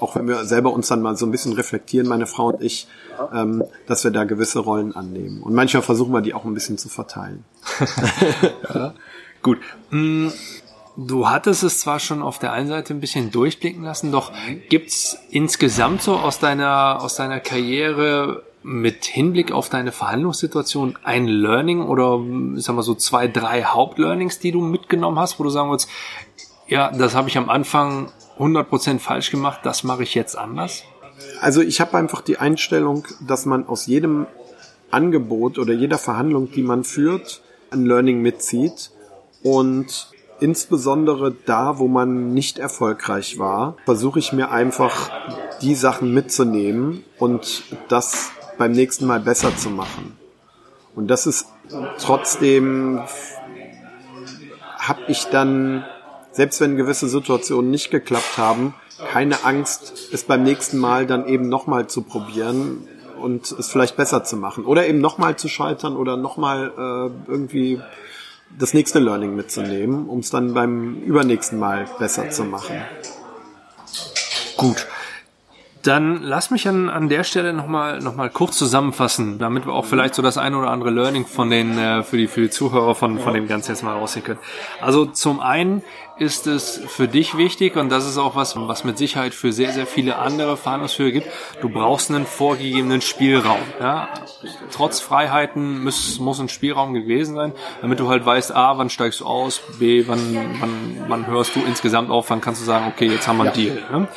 auch 0.00 0.16
wenn 0.16 0.26
wir 0.26 0.44
selber 0.44 0.72
uns 0.72 0.88
dann 0.88 1.02
mal 1.02 1.16
so 1.16 1.26
ein 1.26 1.30
bisschen 1.30 1.52
reflektieren, 1.52 2.08
meine 2.08 2.26
Frau 2.26 2.48
und 2.48 2.62
ich, 2.62 2.88
ähm, 3.32 3.64
dass 3.86 4.04
wir 4.04 4.10
da 4.10 4.24
gewisse 4.24 4.60
Rollen 4.60 4.94
annehmen. 4.94 5.42
Und 5.42 5.54
manchmal 5.54 5.82
versuchen 5.82 6.12
wir 6.12 6.20
die 6.20 6.34
auch 6.34 6.44
ein 6.44 6.54
bisschen 6.54 6.78
zu 6.78 6.88
verteilen. 6.88 7.44
ja, 8.74 8.94
gut. 9.42 9.58
Mm, 9.90 10.28
du 10.96 11.28
hattest 11.28 11.62
es 11.62 11.80
zwar 11.80 12.00
schon 12.00 12.22
auf 12.22 12.38
der 12.38 12.52
einen 12.52 12.68
Seite 12.68 12.94
ein 12.94 13.00
bisschen 13.00 13.30
durchblicken 13.30 13.82
lassen, 13.82 14.12
doch 14.12 14.32
gibt's 14.68 15.18
insgesamt 15.30 16.02
so 16.02 16.16
aus 16.16 16.38
deiner, 16.38 17.02
aus 17.02 17.16
deiner 17.16 17.40
Karriere 17.40 18.42
mit 18.62 19.06
Hinblick 19.06 19.52
auf 19.52 19.70
deine 19.70 19.90
Verhandlungssituation 19.90 20.98
ein 21.02 21.26
Learning 21.26 21.82
oder 21.82 22.20
sagen 22.60 22.76
wir 22.76 22.82
so 22.82 22.94
zwei, 22.94 23.26
drei 23.26 23.64
Hauptlearnings, 23.64 24.38
die 24.38 24.52
du 24.52 24.60
mitgenommen 24.60 25.18
hast, 25.18 25.38
wo 25.38 25.44
du 25.44 25.50
sagen 25.50 25.70
würdest, 25.70 25.88
ja, 26.68 26.90
das 26.90 27.14
habe 27.14 27.28
ich 27.28 27.38
am 27.38 27.48
Anfang 27.48 28.12
100% 28.40 28.98
falsch 28.98 29.30
gemacht, 29.30 29.60
das 29.64 29.84
mache 29.84 30.02
ich 30.02 30.14
jetzt 30.14 30.36
anders? 30.36 30.84
Also 31.40 31.60
ich 31.60 31.80
habe 31.80 31.98
einfach 31.98 32.22
die 32.22 32.38
Einstellung, 32.38 33.06
dass 33.20 33.44
man 33.44 33.66
aus 33.68 33.86
jedem 33.86 34.26
Angebot 34.90 35.58
oder 35.58 35.74
jeder 35.74 35.98
Verhandlung, 35.98 36.50
die 36.50 36.62
man 36.62 36.82
führt, 36.84 37.42
ein 37.70 37.84
Learning 37.84 38.22
mitzieht 38.22 38.90
und 39.42 40.10
insbesondere 40.40 41.32
da, 41.46 41.78
wo 41.78 41.86
man 41.86 42.32
nicht 42.32 42.58
erfolgreich 42.58 43.38
war, 43.38 43.76
versuche 43.84 44.18
ich 44.18 44.32
mir 44.32 44.50
einfach 44.50 45.10
die 45.60 45.74
Sachen 45.74 46.14
mitzunehmen 46.14 47.04
und 47.18 47.64
das 47.88 48.30
beim 48.56 48.72
nächsten 48.72 49.06
Mal 49.06 49.20
besser 49.20 49.54
zu 49.56 49.68
machen. 49.70 50.16
Und 50.94 51.08
das 51.08 51.26
ist 51.26 51.46
trotzdem, 51.98 53.02
habe 54.78 55.00
ich 55.08 55.26
dann 55.26 55.84
selbst 56.32 56.60
wenn 56.60 56.76
gewisse 56.76 57.08
Situationen 57.08 57.70
nicht 57.70 57.90
geklappt 57.90 58.38
haben, 58.38 58.74
keine 59.12 59.44
Angst, 59.44 60.10
es 60.12 60.24
beim 60.24 60.42
nächsten 60.42 60.78
Mal 60.78 61.06
dann 61.06 61.26
eben 61.26 61.48
nochmal 61.48 61.86
zu 61.86 62.02
probieren 62.02 62.86
und 63.20 63.50
es 63.52 63.68
vielleicht 63.68 63.96
besser 63.96 64.24
zu 64.24 64.36
machen. 64.36 64.64
Oder 64.64 64.86
eben 64.86 65.00
nochmal 65.00 65.36
zu 65.36 65.48
scheitern 65.48 65.96
oder 65.96 66.16
nochmal 66.16 66.72
äh, 66.76 67.30
irgendwie 67.30 67.80
das 68.58 68.74
nächste 68.74 68.98
Learning 68.98 69.36
mitzunehmen, 69.36 70.08
um 70.08 70.20
es 70.20 70.30
dann 70.30 70.54
beim 70.54 70.96
übernächsten 71.02 71.58
Mal 71.58 71.86
besser 71.98 72.30
zu 72.30 72.44
machen. 72.44 72.82
Gut. 74.56 74.86
Dann 75.82 76.22
lass 76.22 76.50
mich 76.50 76.68
an, 76.68 76.90
an 76.90 77.08
der 77.08 77.24
Stelle 77.24 77.54
nochmal 77.54 78.00
noch 78.00 78.14
mal 78.14 78.28
kurz 78.28 78.58
zusammenfassen, 78.58 79.38
damit 79.38 79.66
wir 79.66 79.72
auch 79.72 79.86
vielleicht 79.86 80.14
so 80.14 80.20
das 80.20 80.36
ein 80.36 80.54
oder 80.54 80.70
andere 80.70 80.90
Learning 80.90 81.24
von 81.24 81.48
den 81.48 81.78
äh, 81.78 82.02
für 82.02 82.18
die 82.18 82.26
für 82.26 82.42
die 82.42 82.50
Zuhörer 82.50 82.94
von 82.94 83.18
von 83.18 83.32
dem 83.32 83.48
Ganzen 83.48 83.70
jetzt 83.70 83.82
mal 83.82 83.96
rausziehen 83.96 84.24
können. 84.24 84.40
Also 84.82 85.06
zum 85.06 85.40
einen 85.40 85.82
ist 86.18 86.46
es 86.46 86.82
für 86.86 87.08
dich 87.08 87.38
wichtig 87.38 87.76
und 87.76 87.88
das 87.88 88.06
ist 88.06 88.18
auch 88.18 88.36
was, 88.36 88.54
was 88.56 88.84
mit 88.84 88.98
Sicherheit 88.98 89.32
für 89.32 89.52
sehr 89.52 89.72
sehr 89.72 89.86
viele 89.86 90.18
andere 90.18 90.58
Verhandlungsführer 90.58 91.12
gibt. 91.12 91.28
Du 91.62 91.70
brauchst 91.70 92.10
einen 92.10 92.26
vorgegebenen 92.26 93.00
Spielraum. 93.00 93.60
Ja? 93.80 94.10
Trotz 94.70 95.00
Freiheiten 95.00 95.82
muss 95.82 96.18
muss 96.18 96.40
ein 96.40 96.50
Spielraum 96.50 96.92
gewesen 96.92 97.36
sein, 97.36 97.52
damit 97.80 98.00
du 98.00 98.08
halt 98.08 98.26
weißt, 98.26 98.54
a, 98.54 98.76
wann 98.76 98.90
steigst 98.90 99.20
du 99.20 99.24
aus, 99.24 99.62
b, 99.78 100.04
wann 100.06 100.36
wann 100.60 101.04
wann 101.08 101.26
hörst 101.26 101.56
du 101.56 101.60
insgesamt 101.60 102.10
auf, 102.10 102.28
wann 102.28 102.42
kannst 102.42 102.60
du 102.60 102.66
sagen, 102.66 102.92
okay, 102.94 103.06
jetzt 103.06 103.26
haben 103.26 103.38
wir 103.38 103.50
einen 103.50 103.58
ja. 103.58 103.74
Deal. 103.74 104.00
Ne? 104.00 104.08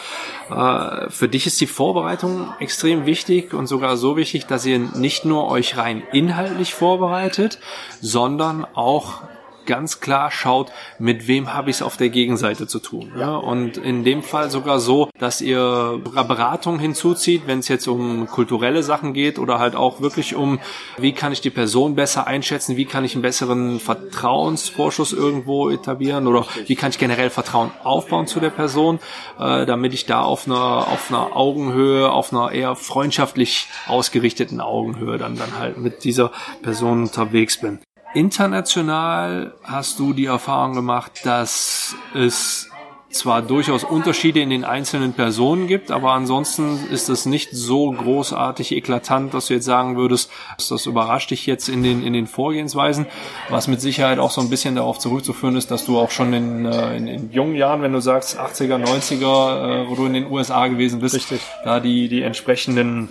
Äh, 0.54 1.10
für 1.10 1.28
dich 1.28 1.48
ist 1.48 1.60
die 1.62 1.68
Vorbereitung 1.68 2.54
extrem 2.60 3.06
wichtig 3.06 3.54
und 3.54 3.68
sogar 3.68 3.98
so 3.98 4.18
wichtig, 4.18 4.46
dass 4.46 4.66
ihr 4.66 4.80
nicht 4.80 5.26
nur 5.26 5.48
euch 5.48 5.78
rein 5.78 6.04
inhaltlich 6.12 6.74
vorbereitet, 6.74 7.60
sondern 8.02 8.66
auch 8.74 9.22
ganz 9.66 10.00
klar 10.00 10.32
schaut, 10.32 10.72
mit 11.00 11.28
wem 11.28 11.54
habe 11.54 11.70
ich 11.70 11.78
es 11.78 11.82
auf 11.82 11.98
der 11.98 12.10
Gegenseite 12.10 12.68
zu 12.68 12.80
tun. 12.80 13.12
Ja? 13.18 13.36
Und 13.36 13.78
in 13.78 14.04
dem 14.04 14.24
Fall 14.24 14.50
sogar 14.50 14.80
so, 14.80 15.10
dass 15.20 15.42
ihr 15.42 16.02
Beratung 16.04 16.80
hinzuzieht, 16.80 17.44
wenn 17.46 17.60
es 17.60 17.68
jetzt 17.68 17.88
um 17.88 18.28
kulturelle 18.28 18.84
Sachen 18.84 19.14
geht 19.14 19.40
oder 19.40 19.60
halt 19.60 19.76
auch 19.76 20.02
wirklich 20.02 20.36
um, 20.36 20.60
wie 20.98 21.14
kann 21.14 21.32
ich 21.32 21.42
die 21.42 21.50
Person 21.50 21.96
besser 21.96 22.28
einschätzen, 22.28 22.78
wie 22.78 22.86
kann 22.86 23.06
ich 23.06 23.14
einen 23.14 23.22
besseren 23.22 23.80
Vertrauensvorschuss 23.80 25.14
irgendwo 25.14 25.70
etablieren 25.70 26.28
oder 26.28 26.46
wie 26.68 26.76
kann 26.76 26.92
ich 26.92 26.98
generell 26.98 27.30
Vertrauen 27.30 27.72
aufbauen 27.84 28.28
zu 28.28 28.40
der 28.40 28.50
Person, 28.50 29.00
äh, 29.40 29.66
damit 29.66 29.94
ich 29.94 30.06
da 30.06 30.22
auf 30.22 30.48
einer, 30.48 30.88
auf 30.88 31.10
einer 31.10 31.36
Augenhöhe, 31.36 32.12
auf 32.12 32.34
einer 32.34 32.52
eher 32.52 32.76
freundschaftlich 32.76 33.68
ausgerichteten 33.88 34.62
Augenhöhe 34.62 35.18
dann, 35.18 35.36
dann 35.36 35.58
halt 35.58 35.78
mit 35.78 36.04
dieser 36.04 36.32
Person 36.62 37.04
unterwegs 37.04 37.60
bin. 37.60 37.80
International 38.14 39.54
hast 39.64 39.98
du 39.98 40.14
die 40.14 40.26
Erfahrung 40.26 40.74
gemacht, 40.76 41.22
dass 41.24 41.96
es 42.14 42.70
zwar 43.10 43.42
durchaus 43.42 43.84
Unterschiede 43.84 44.40
in 44.40 44.50
den 44.50 44.64
einzelnen 44.64 45.14
Personen 45.14 45.68
gibt, 45.68 45.92
aber 45.92 46.12
ansonsten 46.12 46.80
ist 46.92 47.10
es 47.10 47.26
nicht 47.26 47.50
so 47.52 47.92
großartig 47.92 48.72
eklatant, 48.72 49.34
dass 49.34 49.48
du 49.48 49.56
jetzt 49.56 49.66
sagen 49.66 49.98
würdest, 49.98 50.32
das 50.70 50.86
überrascht 50.86 51.32
dich 51.32 51.46
jetzt 51.46 51.70
in 51.70 51.84
den, 51.84 52.04
in 52.04 52.14
den 52.14 52.28
Vorgehensweisen, 52.28 53.06
was 53.50 53.68
mit 53.68 53.82
Sicherheit 53.82 54.20
auch 54.20 54.32
so 54.32 54.42
ein 54.42 54.50
bisschen 54.50 54.76
darauf 54.76 55.00
zurückzuführen 55.00 55.56
ist, 55.56 55.72
dass 55.72 55.86
du 55.86 56.00
auch 56.00 56.12
schon 56.12 56.34
in, 56.34 56.66
äh, 56.66 56.98
in, 56.98 57.08
in 57.08 57.32
jungen 57.32 57.56
Jahren, 57.56 57.82
wenn 57.82 57.94
du 57.94 58.00
sagst 58.00 58.40
80er, 58.40 58.84
90er, 58.84 59.84
äh, 59.86 59.90
wo 59.90 59.96
du 59.96 60.06
in 60.06 60.14
den 60.14 60.32
USA 60.32 60.68
gewesen 60.68 61.00
bist, 61.00 61.16
Richtig. 61.16 61.42
da 61.64 61.80
die, 61.80 62.10
die 62.10 62.22
entsprechenden 62.24 63.10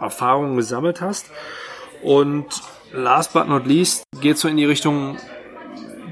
Erfahrungen 0.00 0.56
gesammelt 0.56 1.00
hast. 1.00 1.30
Und 2.02 2.46
last 2.92 3.32
but 3.32 3.48
not 3.48 3.66
least 3.66 4.07
geht 4.20 4.38
so 4.38 4.48
in 4.48 4.56
die 4.56 4.64
Richtung 4.64 5.16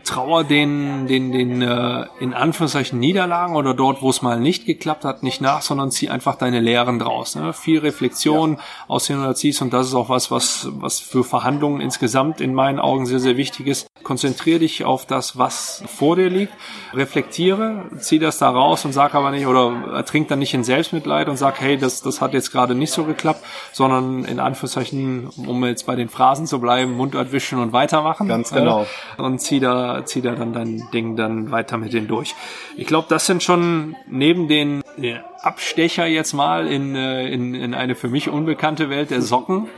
Trauer 0.06 0.44
den, 0.44 1.06
den, 1.06 1.32
den 1.32 1.60
äh, 1.60 2.06
in 2.20 2.32
Anführungszeichen 2.32 2.98
Niederlagen 2.98 3.56
oder 3.56 3.74
dort, 3.74 4.00
wo 4.00 4.08
es 4.08 4.22
mal 4.22 4.40
nicht 4.40 4.64
geklappt 4.64 5.04
hat, 5.04 5.22
nicht 5.22 5.40
nach, 5.40 5.60
sondern 5.60 5.90
zieh 5.90 6.08
einfach 6.08 6.36
deine 6.36 6.60
Lehren 6.60 6.98
draus. 6.98 7.34
Ne? 7.34 7.52
Viel 7.52 7.80
Reflexion 7.80 8.54
ja. 8.54 8.58
aus 8.88 9.06
den 9.06 9.20
oder 9.20 9.34
ziehst 9.34 9.60
und 9.62 9.72
das 9.72 9.88
ist 9.88 9.94
auch 9.94 10.08
was, 10.08 10.30
was, 10.30 10.68
was 10.72 11.00
für 11.00 11.24
Verhandlungen 11.24 11.80
insgesamt 11.80 12.40
in 12.40 12.54
meinen 12.54 12.78
Augen 12.78 13.06
sehr, 13.06 13.20
sehr 13.20 13.36
wichtig 13.36 13.66
ist. 13.66 13.86
Konzentriere 14.02 14.60
dich 14.60 14.84
auf 14.84 15.04
das, 15.04 15.36
was 15.36 15.82
vor 15.86 16.16
dir 16.16 16.30
liegt, 16.30 16.52
reflektiere, 16.94 17.86
zieh 17.98 18.20
das 18.20 18.38
da 18.38 18.48
raus 18.48 18.84
und 18.84 18.92
sag 18.92 19.14
aber 19.14 19.32
nicht 19.32 19.46
oder 19.46 19.94
ertrink 19.94 20.28
dann 20.28 20.38
nicht 20.38 20.54
in 20.54 20.62
Selbstmitleid 20.64 21.28
und 21.28 21.36
sag, 21.36 21.60
hey, 21.60 21.76
das, 21.76 22.02
das 22.02 22.20
hat 22.20 22.32
jetzt 22.32 22.52
gerade 22.52 22.74
nicht 22.76 22.92
so 22.92 23.04
geklappt, 23.04 23.44
sondern 23.72 24.24
in 24.24 24.38
Anführungszeichen, 24.38 25.28
um 25.36 25.64
jetzt 25.64 25.86
bei 25.86 25.96
den 25.96 26.08
Phrasen 26.08 26.46
zu 26.46 26.60
bleiben, 26.60 26.96
Mund 26.96 27.16
abwischen 27.16 27.58
und 27.58 27.72
weitermachen. 27.72 28.28
Ganz 28.28 28.52
genau. 28.52 28.86
Äh, 29.18 29.22
und 29.22 29.40
zieh 29.40 29.58
da 29.58 29.95
zieh 30.04 30.20
da 30.20 30.34
dann 30.34 30.52
dein 30.52 30.82
Ding 30.92 31.16
dann 31.16 31.50
weiter 31.50 31.78
mit 31.78 31.92
denen 31.92 32.08
durch. 32.08 32.34
Ich 32.76 32.86
glaube, 32.86 33.06
das 33.08 33.26
sind 33.26 33.42
schon 33.42 33.96
neben 34.08 34.48
den, 34.48 34.82
den 34.96 35.20
Abstecher 35.46 36.06
jetzt 36.06 36.32
mal 36.32 36.66
in, 36.66 36.96
äh, 36.96 37.28
in, 37.28 37.54
in 37.54 37.72
eine 37.72 37.94
für 37.94 38.08
mich 38.08 38.28
unbekannte 38.28 38.90
Welt 38.90 39.10
der 39.10 39.22
Socken 39.22 39.68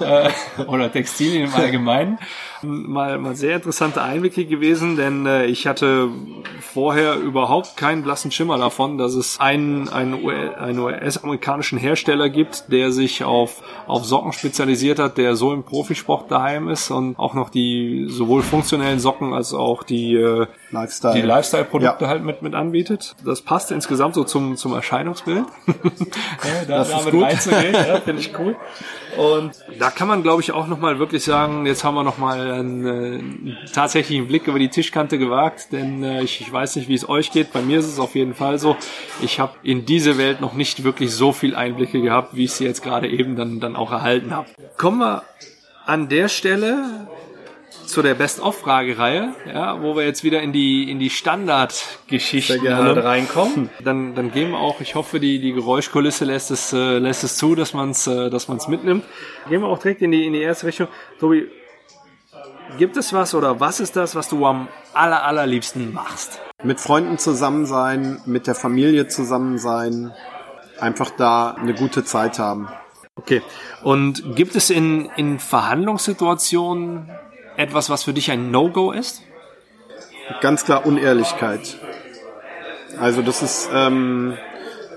ja, 0.00 0.26
äh, 0.26 0.30
oder 0.66 0.92
Textilien 0.92 1.48
im 1.48 1.54
Allgemeinen. 1.54 2.18
Mal, 2.62 3.18
mal 3.18 3.34
sehr 3.34 3.56
interessante 3.56 4.00
Einblicke 4.00 4.44
gewesen, 4.44 4.96
denn 4.96 5.26
äh, 5.26 5.46
ich 5.46 5.66
hatte 5.66 6.08
vorher 6.60 7.16
überhaupt 7.16 7.76
keinen 7.76 8.04
blassen 8.04 8.30
Schimmer 8.30 8.56
davon, 8.58 8.96
dass 8.96 9.14
es 9.14 9.40
einen, 9.40 9.88
einen, 9.88 10.14
einen 10.24 10.78
US-amerikanischen 10.78 11.78
Hersteller 11.78 12.28
gibt, 12.28 12.70
der 12.70 12.92
sich 12.92 13.24
auf, 13.24 13.62
auf 13.88 14.04
Socken 14.04 14.32
spezialisiert 14.32 15.00
hat, 15.00 15.18
der 15.18 15.34
so 15.34 15.52
im 15.52 15.64
Profisport 15.64 16.30
daheim 16.30 16.68
ist 16.68 16.92
und 16.92 17.18
auch 17.18 17.34
noch 17.34 17.50
die 17.50 18.06
sowohl 18.08 18.42
funktionellen 18.42 19.00
Socken 19.00 19.34
als 19.34 19.52
auch 19.52 19.82
die, 19.82 20.14
äh, 20.14 20.46
Lifestyle. 20.72 21.14
die 21.14 21.22
Lifestyle-Produkte 21.22 22.04
ja. 22.04 22.10
halt 22.10 22.24
mit, 22.24 22.42
mit 22.42 22.54
anbietet. 22.54 23.14
Das 23.24 23.42
passt 23.42 23.70
insgesamt 23.70 24.14
so 24.14 24.24
zum, 24.24 24.56
zum 24.56 24.72
Erscheinungsbild. 24.72 25.44
ja, 25.66 26.64
da, 26.66 26.78
das 26.78 26.90
damit 26.90 27.22
reinzugehen, 27.22 27.74
ja, 27.74 28.00
finde 28.00 28.20
ich 28.20 28.38
cool. 28.38 28.56
Und 29.16 29.52
da 29.78 29.90
kann 29.90 30.08
man, 30.08 30.22
glaube 30.22 30.40
ich, 30.40 30.52
auch 30.52 30.66
nochmal 30.66 30.98
wirklich 30.98 31.22
sagen, 31.22 31.66
jetzt 31.66 31.84
haben 31.84 31.94
wir 31.94 32.02
nochmal 32.02 32.50
einen, 32.50 32.86
äh, 32.86 32.88
einen 32.90 33.58
tatsächlichen 33.72 34.26
Blick 34.26 34.46
über 34.46 34.58
die 34.58 34.70
Tischkante 34.70 35.18
gewagt, 35.18 35.72
denn 35.72 36.02
äh, 36.02 36.22
ich, 36.22 36.40
ich 36.40 36.50
weiß 36.50 36.76
nicht, 36.76 36.88
wie 36.88 36.94
es 36.94 37.06
euch 37.08 37.30
geht. 37.30 37.52
Bei 37.52 37.60
mir 37.60 37.78
ist 37.78 37.86
es 37.86 37.98
auf 37.98 38.14
jeden 38.14 38.34
Fall 38.34 38.58
so. 38.58 38.76
Ich 39.20 39.38
habe 39.38 39.52
in 39.62 39.84
diese 39.84 40.16
Welt 40.16 40.40
noch 40.40 40.54
nicht 40.54 40.84
wirklich 40.84 41.12
so 41.12 41.32
viel 41.32 41.54
Einblicke 41.54 42.00
gehabt, 42.00 42.34
wie 42.34 42.44
ich 42.44 42.52
sie 42.52 42.64
jetzt 42.64 42.82
gerade 42.82 43.08
eben 43.08 43.36
dann, 43.36 43.60
dann 43.60 43.76
auch 43.76 43.92
erhalten 43.92 44.34
habe. 44.34 44.48
Kommen 44.78 44.98
wir 44.98 45.22
an 45.84 46.08
der 46.08 46.28
Stelle 46.28 47.06
zu 47.92 48.02
der 48.02 48.14
Best-of-Fragereihe, 48.14 49.34
ja, 49.52 49.80
wo 49.82 49.94
wir 49.94 50.04
jetzt 50.04 50.24
wieder 50.24 50.42
in 50.42 50.52
die, 50.52 50.90
in 50.90 50.98
die 50.98 51.10
Standardgeschichten 51.10 52.74
halt 52.74 53.04
reinkommen. 53.04 53.70
Dann, 53.84 54.14
dann 54.14 54.32
gehen 54.32 54.50
wir 54.50 54.58
auch, 54.58 54.80
ich 54.80 54.94
hoffe, 54.94 55.20
die, 55.20 55.38
die 55.40 55.52
Geräuschkulisse 55.52 56.24
lässt 56.24 56.50
es, 56.50 56.72
äh, 56.72 56.98
lässt 56.98 57.22
es 57.22 57.36
zu, 57.36 57.54
dass 57.54 57.74
man 57.74 57.90
es 57.90 58.06
äh, 58.06 58.30
dass 58.30 58.48
man's 58.48 58.66
mitnimmt. 58.66 59.04
Gehen 59.48 59.60
wir 59.60 59.68
auch 59.68 59.78
direkt 59.78 60.02
in 60.02 60.10
die, 60.10 60.26
in 60.26 60.32
die 60.32 60.40
erste 60.40 60.66
Richtung. 60.66 60.88
Tobi, 61.20 61.48
gibt 62.78 62.96
es 62.96 63.12
was 63.12 63.34
oder 63.34 63.60
was 63.60 63.80
ist 63.80 63.94
das, 63.96 64.14
was 64.14 64.28
du 64.28 64.46
am 64.46 64.68
aller, 64.94 65.24
allerliebsten 65.24 65.92
machst? 65.92 66.40
Mit 66.64 66.80
Freunden 66.80 67.18
zusammen 67.18 67.66
sein, 67.66 68.20
mit 68.24 68.46
der 68.46 68.54
Familie 68.54 69.08
zusammen 69.08 69.58
sein, 69.58 70.12
einfach 70.80 71.10
da 71.10 71.50
eine 71.52 71.74
gute 71.74 72.04
Zeit 72.04 72.38
haben. 72.38 72.68
Okay. 73.16 73.42
Und 73.82 74.36
gibt 74.36 74.56
es 74.56 74.70
in, 74.70 75.10
in 75.16 75.38
Verhandlungssituationen 75.38 77.10
etwas, 77.56 77.90
was 77.90 78.04
für 78.04 78.12
dich 78.12 78.30
ein 78.30 78.50
No-Go 78.50 78.92
ist? 78.92 79.22
Ganz 80.40 80.64
klar 80.64 80.86
Unehrlichkeit. 80.86 81.78
Also 82.98 83.22
das 83.22 83.42
ist, 83.42 83.70
ähm, 83.72 84.34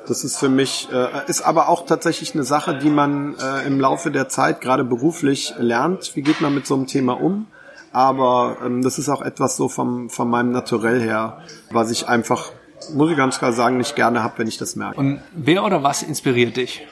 das 0.08 0.24
ist 0.24 0.38
für 0.38 0.50
mich, 0.50 0.90
äh, 0.92 1.08
ist 1.28 1.42
aber 1.42 1.70
auch 1.70 1.86
tatsächlich 1.86 2.34
eine 2.34 2.44
Sache, 2.44 2.78
die 2.78 2.90
man 2.90 3.36
äh, 3.36 3.66
im 3.66 3.80
Laufe 3.80 4.12
der 4.12 4.30
Zeit, 4.30 4.62
gerade 4.62 4.84
beruflich, 4.84 5.54
lernt. 5.58 6.16
Wie 6.16 6.22
geht 6.22 6.42
man 6.42 6.54
mit 6.54 6.68
so 6.68 6.76
einem 6.76 6.88
Thema 6.88 7.14
um? 7.14 7.48
Aber 7.92 8.58
ähm, 8.64 8.82
das 8.82 9.00
ist 9.00 9.10
auch 9.10 9.22
etwas 9.22 9.56
so 9.56 9.70
vom, 9.70 10.10
von 10.10 10.30
meinem 10.30 10.52
Naturell 10.52 11.02
her, 11.02 11.42
was 11.72 11.92
ich 11.92 12.08
einfach, 12.08 12.52
muss 12.94 13.10
ich 13.10 13.18
ganz 13.18 13.40
klar 13.40 13.54
sagen, 13.54 13.78
nicht 13.78 13.96
gerne 13.96 14.22
habe, 14.22 14.40
wenn 14.40 14.48
ich 14.48 14.58
das 14.58 14.76
merke. 14.76 15.00
Und 15.00 15.22
wer 15.34 15.64
oder 15.64 15.82
was 15.82 16.04
inspiriert 16.04 16.58
dich? 16.58 16.86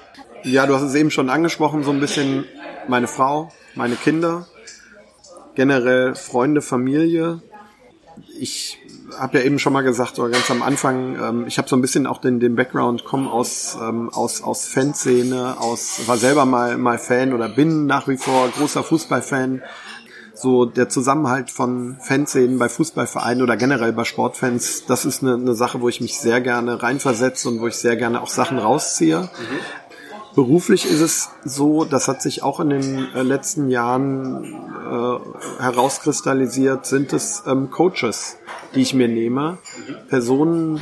Ja, 0.43 0.65
du 0.65 0.75
hast 0.75 0.83
es 0.83 0.95
eben 0.95 1.11
schon 1.11 1.29
angesprochen, 1.29 1.83
so 1.83 1.91
ein 1.91 1.99
bisschen 1.99 2.45
meine 2.87 3.07
Frau, 3.07 3.49
meine 3.75 3.95
Kinder 3.95 4.45
generell 5.55 6.15
Freunde, 6.15 6.61
Familie. 6.61 7.41
Ich 8.39 8.79
habe 9.17 9.39
ja 9.39 9.43
eben 9.43 9.59
schon 9.59 9.73
mal 9.73 9.81
gesagt, 9.81 10.19
oder 10.19 10.29
ganz 10.29 10.49
am 10.49 10.61
Anfang, 10.61 11.15
ähm, 11.21 11.45
ich 11.47 11.57
habe 11.57 11.67
so 11.67 11.75
ein 11.75 11.81
bisschen 11.81 12.07
auch 12.07 12.19
den, 12.19 12.39
den 12.39 12.55
Background, 12.55 13.05
komme 13.05 13.31
aus, 13.31 13.77
ähm, 13.81 14.09
aus, 14.09 14.41
aus 14.41 14.67
Fanszene, 14.67 15.55
aus, 15.59 16.01
war 16.07 16.17
selber 16.17 16.45
mal, 16.45 16.77
mal 16.77 16.97
Fan 16.97 17.33
oder 17.33 17.49
bin 17.49 17.85
nach 17.85 18.07
wie 18.07 18.17
vor 18.17 18.49
großer 18.49 18.83
Fußballfan. 18.83 19.61
So 20.35 20.65
der 20.65 20.89
Zusammenhalt 20.89 21.51
von 21.51 21.97
Fanszenen 22.01 22.57
bei 22.57 22.67
Fußballvereinen 22.67 23.43
oder 23.43 23.55
generell 23.55 23.93
bei 23.93 24.03
Sportfans, 24.03 24.85
das 24.87 25.05
ist 25.05 25.21
eine, 25.21 25.35
eine 25.35 25.53
Sache, 25.53 25.79
wo 25.79 25.89
ich 25.89 26.01
mich 26.01 26.17
sehr 26.17 26.41
gerne 26.41 26.81
reinversetze 26.81 27.47
und 27.49 27.61
wo 27.61 27.67
ich 27.67 27.75
sehr 27.75 27.95
gerne 27.97 28.19
auch 28.19 28.29
Sachen 28.29 28.57
rausziehe. 28.57 29.21
Mhm. 29.21 29.59
Beruflich 30.35 30.85
ist 30.85 31.01
es 31.01 31.29
so, 31.45 31.85
das 31.85 32.07
hat 32.07 32.21
sich 32.21 32.41
auch 32.41 32.59
in 32.59 32.69
den 32.71 33.07
äh, 33.13 33.21
letzten 33.21 33.69
Jahren 33.69 34.43
äh, 34.43 35.61
herauskristallisiert, 35.61 36.85
sind 36.87 37.13
es 37.13 37.43
ähm, 37.45 37.69
Coaches, 37.69 38.37
die 38.73 38.81
ich 38.81 38.93
mir 38.95 39.07
nehme, 39.07 39.59
Personen, 40.09 40.81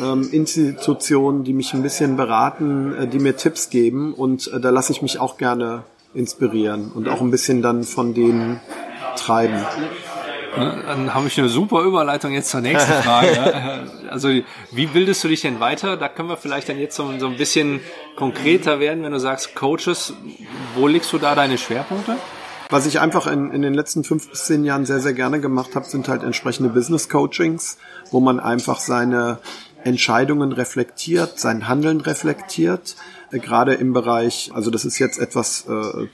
ähm, 0.00 0.28
Institutionen, 0.32 1.44
die 1.44 1.52
mich 1.52 1.74
ein 1.74 1.82
bisschen 1.82 2.16
beraten, 2.16 2.94
äh, 2.94 3.06
die 3.06 3.18
mir 3.18 3.36
Tipps 3.36 3.68
geben 3.68 4.14
und 4.14 4.50
äh, 4.52 4.60
da 4.60 4.70
lasse 4.70 4.92
ich 4.92 5.02
mich 5.02 5.20
auch 5.20 5.36
gerne 5.36 5.84
inspirieren 6.14 6.90
und 6.92 7.08
auch 7.08 7.20
ein 7.20 7.30
bisschen 7.30 7.62
dann 7.62 7.84
von 7.84 8.14
denen 8.14 8.60
treiben. 9.16 9.64
Dann 10.56 11.14
habe 11.14 11.28
ich 11.28 11.38
eine 11.38 11.48
super 11.48 11.82
Überleitung 11.82 12.32
jetzt 12.32 12.50
zur 12.50 12.60
nächsten 12.60 12.92
Frage. 13.02 13.88
also 14.10 14.28
wie 14.72 14.86
bildest 14.86 15.22
du 15.24 15.28
dich 15.28 15.42
denn 15.42 15.60
weiter? 15.60 15.96
Da 15.96 16.08
können 16.08 16.28
wir 16.28 16.36
vielleicht 16.36 16.68
dann 16.68 16.78
jetzt 16.78 16.96
so, 16.96 17.10
so 17.18 17.26
ein 17.26 17.36
bisschen 17.36 17.80
konkreter 18.16 18.80
werden, 18.80 19.02
wenn 19.02 19.12
du 19.12 19.20
sagst 19.20 19.54
Coaches. 19.54 20.14
Wo 20.74 20.86
legst 20.86 21.12
du 21.12 21.18
da 21.18 21.34
deine 21.34 21.58
Schwerpunkte? 21.58 22.16
Was 22.70 22.86
ich 22.86 23.00
einfach 23.00 23.26
in, 23.26 23.50
in 23.50 23.62
den 23.62 23.74
letzten 23.74 24.04
fünf 24.04 24.30
bis 24.30 24.44
zehn 24.44 24.64
Jahren 24.64 24.86
sehr, 24.86 25.00
sehr 25.00 25.12
gerne 25.12 25.40
gemacht 25.40 25.74
habe, 25.74 25.86
sind 25.86 26.08
halt 26.08 26.22
entsprechende 26.22 26.70
Business 26.70 27.08
Coachings, 27.08 27.78
wo 28.12 28.20
man 28.20 28.38
einfach 28.38 28.78
seine 28.78 29.38
Entscheidungen 29.82 30.52
reflektiert, 30.52 31.38
sein 31.38 31.66
Handeln 31.66 32.00
reflektiert, 32.00 32.94
gerade 33.30 33.74
im 33.74 33.92
Bereich, 33.92 34.50
also 34.54 34.70
das 34.70 34.84
ist 34.84 34.98
jetzt 34.98 35.18
etwas 35.18 35.66
äh, 35.68 36.06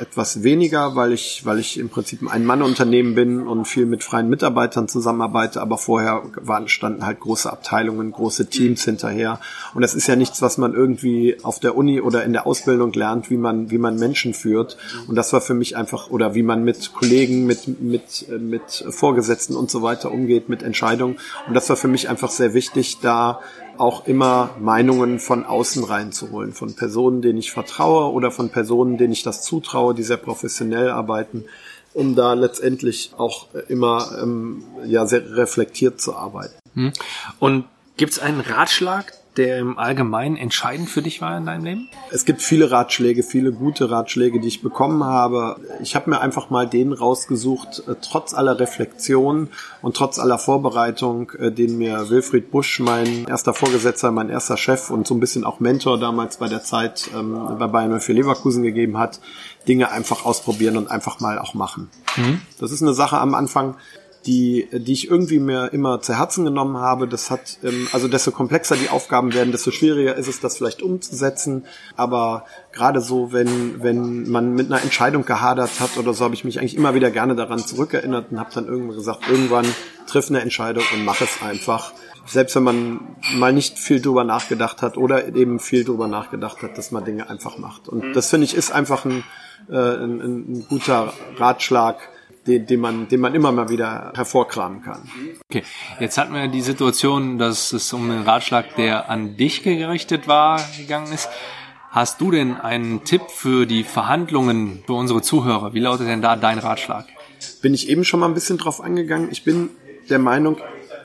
etwas 0.00 0.42
weniger, 0.42 0.96
weil 0.96 1.12
ich 1.12 1.44
weil 1.44 1.58
ich 1.58 1.78
im 1.78 1.88
Prinzip 1.88 2.22
ein 2.22 2.28
Ein-Mann-Unternehmen 2.28 3.14
bin 3.14 3.46
und 3.46 3.66
viel 3.66 3.86
mit 3.86 4.02
freien 4.02 4.28
Mitarbeitern 4.28 4.88
zusammenarbeite, 4.88 5.60
aber 5.60 5.78
vorher 5.78 6.22
waren 6.40 6.68
standen 6.68 7.04
halt 7.04 7.20
große 7.20 7.50
Abteilungen, 7.52 8.10
große 8.12 8.48
Teams 8.48 8.84
hinterher. 8.84 9.40
Und 9.74 9.82
das 9.82 9.94
ist 9.94 10.06
ja 10.06 10.16
nichts, 10.16 10.42
was 10.42 10.58
man 10.58 10.74
irgendwie 10.74 11.36
auf 11.42 11.60
der 11.60 11.76
Uni 11.76 12.00
oder 12.00 12.24
in 12.24 12.32
der 12.32 12.46
Ausbildung 12.46 12.92
lernt, 12.92 13.30
wie 13.30 13.36
man 13.36 13.70
wie 13.70 13.78
man 13.78 13.96
Menschen 13.96 14.34
führt. 14.34 14.76
Und 15.08 15.16
das 15.16 15.32
war 15.32 15.40
für 15.40 15.54
mich 15.54 15.76
einfach 15.76 16.10
oder 16.10 16.34
wie 16.34 16.42
man 16.42 16.64
mit 16.64 16.92
Kollegen, 16.94 17.46
mit 17.46 17.80
mit 17.80 18.26
mit 18.40 18.84
Vorgesetzten 18.88 19.54
und 19.54 19.70
so 19.70 19.82
weiter 19.82 20.10
umgeht, 20.10 20.48
mit 20.48 20.62
Entscheidungen. 20.62 21.18
Und 21.46 21.54
das 21.54 21.68
war 21.68 21.76
für 21.76 21.88
mich 21.88 22.08
einfach 22.08 22.30
sehr 22.30 22.54
wichtig, 22.54 22.98
da 23.00 23.40
auch 23.78 24.06
immer 24.06 24.50
Meinungen 24.58 25.18
von 25.18 25.44
außen 25.44 25.84
reinzuholen, 25.84 26.52
von 26.52 26.74
Personen, 26.74 27.22
denen 27.22 27.38
ich 27.38 27.52
vertraue 27.52 28.12
oder 28.12 28.30
von 28.30 28.50
Personen, 28.50 28.98
denen 28.98 29.12
ich 29.12 29.22
das 29.22 29.42
zutraue, 29.42 29.94
die 29.94 30.02
sehr 30.02 30.16
professionell 30.16 30.90
arbeiten, 30.90 31.44
um 31.94 32.14
da 32.14 32.34
letztendlich 32.34 33.12
auch 33.16 33.48
immer 33.68 34.18
ähm, 34.22 34.64
ja 34.86 35.06
sehr 35.06 35.36
reflektiert 35.36 36.00
zu 36.00 36.16
arbeiten. 36.16 36.54
Hm. 36.74 36.92
Und 37.38 37.64
gibt 37.96 38.12
es 38.12 38.18
einen 38.18 38.40
Ratschlag, 38.40 39.12
der 39.36 39.58
im 39.58 39.78
Allgemeinen 39.78 40.36
entscheidend 40.36 40.90
für 40.90 41.02
dich 41.02 41.20
war 41.20 41.36
in 41.36 41.46
deinem 41.46 41.64
Leben? 41.64 41.88
Es 42.10 42.24
gibt 42.24 42.42
viele 42.42 42.70
Ratschläge, 42.70 43.22
viele 43.22 43.52
gute 43.52 43.90
Ratschläge, 43.90 44.40
die 44.40 44.48
ich 44.48 44.62
bekommen 44.62 45.04
habe. 45.04 45.56
Ich 45.82 45.94
habe 45.96 46.10
mir 46.10 46.20
einfach 46.20 46.50
mal 46.50 46.66
den 46.66 46.92
rausgesucht, 46.92 47.84
äh, 47.88 47.94
trotz 48.00 48.34
aller 48.34 48.58
Reflexion 48.58 49.48
und 49.80 49.96
trotz 49.96 50.18
aller 50.18 50.38
Vorbereitung, 50.38 51.30
äh, 51.38 51.50
den 51.50 51.78
mir 51.78 52.10
Wilfried 52.10 52.50
Busch, 52.50 52.80
mein 52.80 53.26
erster 53.26 53.54
Vorgesetzter, 53.54 54.10
mein 54.10 54.28
erster 54.28 54.56
Chef 54.56 54.90
und 54.90 55.06
so 55.06 55.14
ein 55.14 55.20
bisschen 55.20 55.44
auch 55.44 55.60
Mentor 55.60 55.98
damals 55.98 56.36
bei 56.36 56.48
der 56.48 56.62
Zeit 56.62 57.10
ähm, 57.14 57.38
bei 57.58 57.66
Bayern 57.66 58.00
für 58.00 58.12
Leverkusen 58.12 58.62
gegeben 58.62 58.98
hat, 58.98 59.20
Dinge 59.66 59.90
einfach 59.90 60.24
ausprobieren 60.24 60.76
und 60.76 60.90
einfach 60.90 61.20
mal 61.20 61.38
auch 61.38 61.54
machen. 61.54 61.90
Mhm. 62.16 62.40
Das 62.58 62.72
ist 62.72 62.82
eine 62.82 62.94
Sache 62.94 63.18
am 63.18 63.34
Anfang, 63.34 63.76
die, 64.26 64.68
die 64.72 64.92
ich 64.92 65.10
irgendwie 65.10 65.40
mir 65.40 65.72
immer 65.72 66.00
zu 66.00 66.16
Herzen 66.16 66.44
genommen 66.44 66.76
habe. 66.76 67.08
Das 67.08 67.30
hat, 67.30 67.58
ähm, 67.64 67.88
also 67.92 68.08
desto 68.08 68.30
komplexer 68.30 68.76
die 68.76 68.88
Aufgaben 68.88 69.34
werden, 69.34 69.52
desto 69.52 69.70
schwieriger 69.70 70.16
ist 70.16 70.28
es, 70.28 70.40
das 70.40 70.56
vielleicht 70.56 70.82
umzusetzen. 70.82 71.64
Aber 71.96 72.46
gerade 72.72 73.00
so, 73.00 73.32
wenn, 73.32 73.82
wenn 73.82 74.30
man 74.30 74.54
mit 74.54 74.66
einer 74.66 74.82
Entscheidung 74.82 75.24
gehadert 75.24 75.80
hat 75.80 75.96
oder 75.96 76.14
so, 76.14 76.24
habe 76.24 76.34
ich 76.34 76.44
mich 76.44 76.58
eigentlich 76.58 76.76
immer 76.76 76.94
wieder 76.94 77.10
gerne 77.10 77.34
daran 77.34 77.58
zurückerinnert 77.58 78.30
und 78.30 78.38
habe 78.38 78.50
dann 78.54 78.66
irgendwann 78.66 78.96
gesagt, 78.96 79.28
irgendwann 79.28 79.66
triff 80.06 80.28
eine 80.28 80.40
Entscheidung 80.40 80.84
und 80.92 81.04
mach 81.04 81.20
es 81.20 81.42
einfach. 81.42 81.92
Selbst 82.26 82.54
wenn 82.54 82.62
man 82.62 83.00
mal 83.34 83.52
nicht 83.52 83.78
viel 83.78 84.00
drüber 84.00 84.22
nachgedacht 84.22 84.82
hat 84.82 84.96
oder 84.96 85.34
eben 85.34 85.58
viel 85.58 85.84
drüber 85.84 86.06
nachgedacht 86.06 86.62
hat, 86.62 86.78
dass 86.78 86.92
man 86.92 87.04
Dinge 87.04 87.28
einfach 87.28 87.58
macht. 87.58 87.88
Und 87.88 88.14
das 88.14 88.30
finde 88.30 88.44
ich 88.44 88.54
ist 88.54 88.70
einfach 88.70 89.04
ein, 89.04 89.24
äh, 89.68 89.74
ein, 89.74 90.20
ein 90.20 90.66
guter 90.68 91.12
Ratschlag, 91.36 92.08
den, 92.46 92.66
den, 92.66 92.80
man, 92.80 93.08
den 93.08 93.20
man 93.20 93.34
immer 93.34 93.52
mal 93.52 93.68
wieder 93.68 94.12
hervorkramen 94.14 94.82
kann. 94.82 95.08
Okay, 95.48 95.62
jetzt 96.00 96.18
hatten 96.18 96.34
wir 96.34 96.48
die 96.48 96.62
Situation, 96.62 97.38
dass 97.38 97.72
es 97.72 97.92
um 97.92 98.08
den 98.08 98.22
Ratschlag, 98.22 98.76
der 98.76 99.08
an 99.10 99.36
dich 99.36 99.62
gerichtet 99.62 100.26
war, 100.26 100.60
gegangen 100.76 101.12
ist. 101.12 101.28
Hast 101.90 102.20
du 102.20 102.30
denn 102.30 102.56
einen 102.56 103.04
Tipp 103.04 103.22
für 103.28 103.66
die 103.66 103.84
Verhandlungen 103.84 104.82
für 104.86 104.94
unsere 104.94 105.20
Zuhörer? 105.20 105.74
Wie 105.74 105.80
lautet 105.80 106.08
denn 106.08 106.22
da 106.22 106.36
dein 106.36 106.58
Ratschlag? 106.58 107.04
Bin 107.60 107.74
ich 107.74 107.88
eben 107.88 108.04
schon 108.04 108.20
mal 108.20 108.26
ein 108.26 108.34
bisschen 108.34 108.58
drauf 108.58 108.80
angegangen. 108.80 109.28
Ich 109.30 109.44
bin 109.44 109.68
der 110.08 110.18
Meinung, 110.18 110.56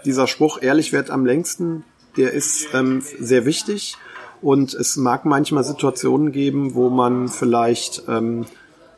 dieser 0.05 0.27
Spruch, 0.27 0.61
ehrlich 0.61 0.93
wird 0.93 1.09
am 1.09 1.25
längsten, 1.25 1.83
der 2.15 2.31
ist 2.31 2.73
ähm, 2.73 3.01
sehr 3.19 3.45
wichtig. 3.45 3.97
Und 4.41 4.73
es 4.73 4.97
mag 4.97 5.25
manchmal 5.25 5.63
Situationen 5.63 6.31
geben, 6.31 6.73
wo 6.73 6.89
man 6.89 7.27
vielleicht 7.27 8.03
ähm, 8.07 8.45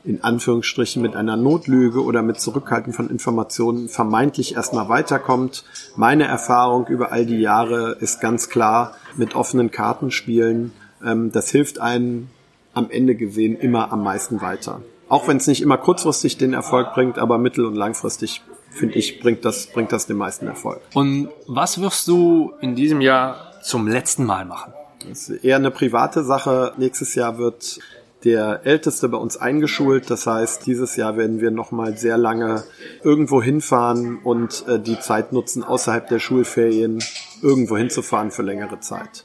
in 0.09 0.23
Anführungsstrichen 0.23 1.03
mit 1.03 1.15
einer 1.15 1.37
Notlüge 1.37 2.03
oder 2.03 2.23
mit 2.23 2.39
Zurückhalten 2.41 2.93
von 2.93 3.11
Informationen 3.11 3.89
vermeintlich 3.89 4.55
erstmal 4.55 4.89
weiterkommt. 4.89 5.63
Meine 5.95 6.23
Erfahrung 6.25 6.87
über 6.87 7.11
all 7.11 7.27
die 7.27 7.39
Jahre 7.39 7.95
ist 7.99 8.19
ganz 8.19 8.49
klar, 8.49 8.95
mit 9.17 9.35
offenen 9.35 9.69
Karten 9.69 10.09
spielen, 10.09 10.73
ähm, 11.05 11.31
das 11.31 11.51
hilft 11.51 11.79
einem 11.79 12.29
am 12.73 12.89
Ende 12.89 13.13
gesehen 13.13 13.55
immer 13.55 13.91
am 13.91 14.03
meisten 14.03 14.41
weiter. 14.41 14.81
Auch 15.09 15.27
wenn 15.27 15.37
es 15.37 15.45
nicht 15.45 15.61
immer 15.61 15.77
kurzfristig 15.77 16.37
den 16.37 16.53
Erfolg 16.53 16.93
bringt, 16.95 17.19
aber 17.19 17.37
mittel- 17.37 17.65
und 17.65 17.75
langfristig 17.75 18.41
finde 18.71 18.95
ich, 18.95 19.19
bringt 19.19 19.45
das, 19.45 19.67
bringt 19.67 19.91
das 19.91 20.07
den 20.07 20.17
meisten 20.17 20.47
Erfolg. 20.47 20.81
Und 20.95 21.29
was 21.45 21.81
wirst 21.81 22.07
du 22.07 22.53
in 22.61 22.73
diesem 22.75 23.01
Jahr 23.01 23.53
zum 23.61 23.87
letzten 23.87 24.25
Mal 24.25 24.45
machen? 24.45 24.73
Das 25.07 25.29
ist 25.29 25.43
eher 25.43 25.57
eine 25.57 25.71
private 25.71 26.23
Sache. 26.23 26.73
Nächstes 26.77 27.13
Jahr 27.15 27.37
wird 27.37 27.79
der 28.23 28.61
Älteste 28.65 29.07
bei 29.09 29.17
uns 29.17 29.37
eingeschult. 29.37 30.09
Das 30.09 30.27
heißt, 30.27 30.65
dieses 30.65 30.95
Jahr 30.95 31.17
werden 31.17 31.39
wir 31.39 31.51
nochmal 31.51 31.97
sehr 31.97 32.17
lange 32.17 32.63
irgendwo 33.03 33.41
hinfahren 33.41 34.19
und 34.23 34.65
äh, 34.67 34.79
die 34.79 34.99
Zeit 34.99 35.31
nutzen, 35.31 35.63
außerhalb 35.63 36.07
der 36.07 36.19
Schulferien 36.19 37.03
irgendwo 37.41 37.77
hinzufahren 37.77 38.31
für 38.31 38.43
längere 38.43 38.79
Zeit. 38.79 39.23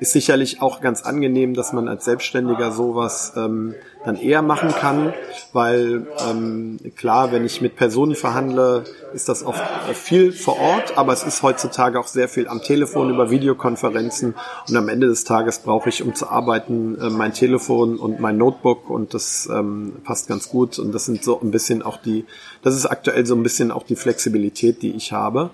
Ist 0.00 0.12
sicherlich 0.12 0.62
auch 0.62 0.80
ganz 0.80 1.02
angenehm, 1.02 1.54
dass 1.54 1.72
man 1.72 1.88
als 1.88 2.04
Selbstständiger 2.04 2.70
sowas 2.70 3.32
ähm, 3.36 3.74
dann 4.04 4.16
eher 4.16 4.42
machen 4.42 4.70
kann, 4.70 5.12
weil 5.52 6.06
ähm, 6.28 6.78
klar, 6.96 7.32
wenn 7.32 7.44
ich 7.44 7.60
mit 7.60 7.76
Personen 7.76 8.14
verhandle, 8.14 8.84
ist 9.12 9.28
das 9.28 9.44
oft 9.44 9.62
viel 9.94 10.32
vor 10.32 10.58
Ort, 10.58 10.96
aber 10.96 11.12
es 11.12 11.24
ist 11.24 11.42
heutzutage 11.42 11.98
auch 11.98 12.06
sehr 12.06 12.28
viel 12.28 12.48
am 12.48 12.62
Telefon 12.62 13.10
über 13.10 13.30
Videokonferenzen 13.30 14.34
und 14.68 14.76
am 14.76 14.88
Ende 14.88 15.08
des 15.08 15.24
Tages 15.24 15.60
brauche 15.60 15.88
ich, 15.88 16.02
um 16.02 16.14
zu 16.14 16.28
arbeiten, 16.28 16.98
äh, 17.00 17.10
mein 17.10 17.32
Telefon 17.32 17.96
und 17.98 18.20
mein 18.20 18.38
Notebook 18.38 18.88
und 18.88 19.14
das 19.14 19.48
ähm, 19.52 19.94
passt 20.04 20.28
ganz 20.28 20.48
gut 20.48 20.78
und 20.78 20.92
das 20.92 21.04
sind 21.04 21.24
so 21.24 21.40
ein 21.40 21.50
bisschen 21.50 21.82
auch 21.82 21.96
die, 21.96 22.24
das 22.62 22.74
ist 22.74 22.86
aktuell 22.86 23.26
so 23.26 23.34
ein 23.34 23.42
bisschen 23.42 23.70
auch 23.70 23.82
die 23.82 23.96
Flexibilität, 23.96 24.82
die 24.82 24.92
ich 24.92 25.12
habe. 25.12 25.50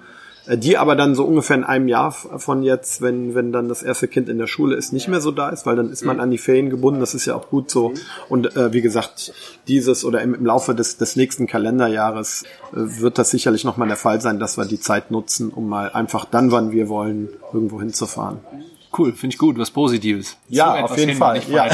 Äh, 0.47 0.59
die 0.59 0.76
aber 0.76 0.97
dann 0.97 1.14
so 1.14 1.24
ungefähr 1.24 1.57
in 1.57 1.64
einem 1.64 1.88
Jahr 1.88 2.12
von 2.12 2.62
jetzt, 2.62 3.01
wenn, 3.03 3.34
wenn 3.34 3.53
dann 3.53 3.68
das 3.68 3.82
erste 3.82 4.09
Kind 4.09 4.28
in 4.28 4.38
der 4.38 4.47
Schule 4.47 4.76
ist, 4.76 4.92
nicht 4.92 5.09
mehr 5.09 5.20
so 5.20 5.30
da 5.30 5.49
ist, 5.49 5.66
weil 5.66 5.76
dann 5.76 5.90
ist 5.90 6.05
man 6.05 6.16
mhm. 6.16 6.22
an 6.22 6.30
die 6.30 6.38
Ferien 6.38 6.70
gebunden, 6.70 7.01
das 7.01 7.14
ist 7.14 7.26
ja 7.26 7.34
auch 7.34 7.49
gut 7.49 7.70
so. 7.70 7.92
Und 8.28 8.57
äh, 8.57 8.72
wie 8.72 8.82
gesagt, 8.82 9.32
dieses 9.68 10.05
oder 10.05 10.22
im, 10.22 10.34
im 10.34 10.47
Laufe 10.47 10.74
des, 10.74 10.97
des 10.97 11.16
nächsten 11.16 11.47
Kalenderjahres 11.47 12.45
äh, 12.72 12.76
wird 12.76 13.18
das 13.18 13.30
sicherlich 13.30 13.64
nochmal 13.64 13.88
der 13.88 13.97
Fall 13.97 14.20
sein, 14.20 14.38
dass 14.38 14.57
wir 14.57 14.64
die 14.64 14.80
Zeit 14.80 15.11
nutzen, 15.11 15.51
um 15.51 15.68
mal 15.68 15.90
einfach 15.90 16.24
dann, 16.24 16.51
wann 16.51 16.72
wir 16.72 16.88
wollen, 16.88 17.28
irgendwo 17.53 17.80
hinzufahren. 17.80 18.40
Cool, 18.97 19.12
finde 19.12 19.34
ich 19.34 19.38
gut, 19.38 19.59
was 19.59 19.70
Positives. 19.70 20.36
Ja, 20.49 20.76
so 20.78 20.84
auf 20.84 20.97
jeden 20.97 21.11
hin, 21.11 21.18
Fall. 21.18 21.40
Ja. 21.49 21.66
ja. 21.66 21.72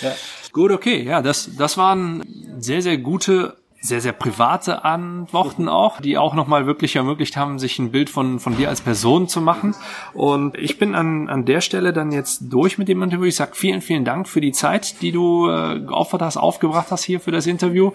ja. 0.00 0.12
Gut, 0.52 0.72
okay, 0.72 1.04
ja, 1.04 1.22
das, 1.22 1.50
das 1.56 1.76
waren 1.76 2.24
sehr, 2.58 2.82
sehr 2.82 2.98
gute 2.98 3.54
sehr, 3.80 4.02
sehr 4.02 4.12
private 4.12 4.84
Antworten 4.84 5.68
auch, 5.68 6.00
die 6.00 6.18
auch 6.18 6.34
nochmal 6.34 6.66
wirklich 6.66 6.96
ermöglicht 6.96 7.36
haben, 7.36 7.58
sich 7.58 7.78
ein 7.78 7.90
Bild 7.90 8.10
von, 8.10 8.38
von 8.38 8.56
dir 8.56 8.68
als 8.68 8.82
Person 8.82 9.26
zu 9.26 9.40
machen. 9.40 9.74
Und 10.12 10.56
ich 10.58 10.78
bin 10.78 10.94
an, 10.94 11.30
an 11.30 11.46
der 11.46 11.62
Stelle 11.62 11.94
dann 11.94 12.12
jetzt 12.12 12.42
durch 12.50 12.76
mit 12.76 12.88
dem 12.88 13.02
Interview. 13.02 13.24
Ich 13.24 13.36
sag 13.36 13.56
vielen, 13.56 13.80
vielen 13.80 14.04
Dank 14.04 14.28
für 14.28 14.42
die 14.42 14.52
Zeit, 14.52 15.00
die 15.00 15.12
du 15.12 15.48
äh, 15.48 15.80
geopfert 15.80 16.20
hast, 16.20 16.36
aufgebracht 16.36 16.88
hast 16.90 17.04
hier 17.04 17.20
für 17.20 17.32
das 17.32 17.46
Interview. 17.46 17.92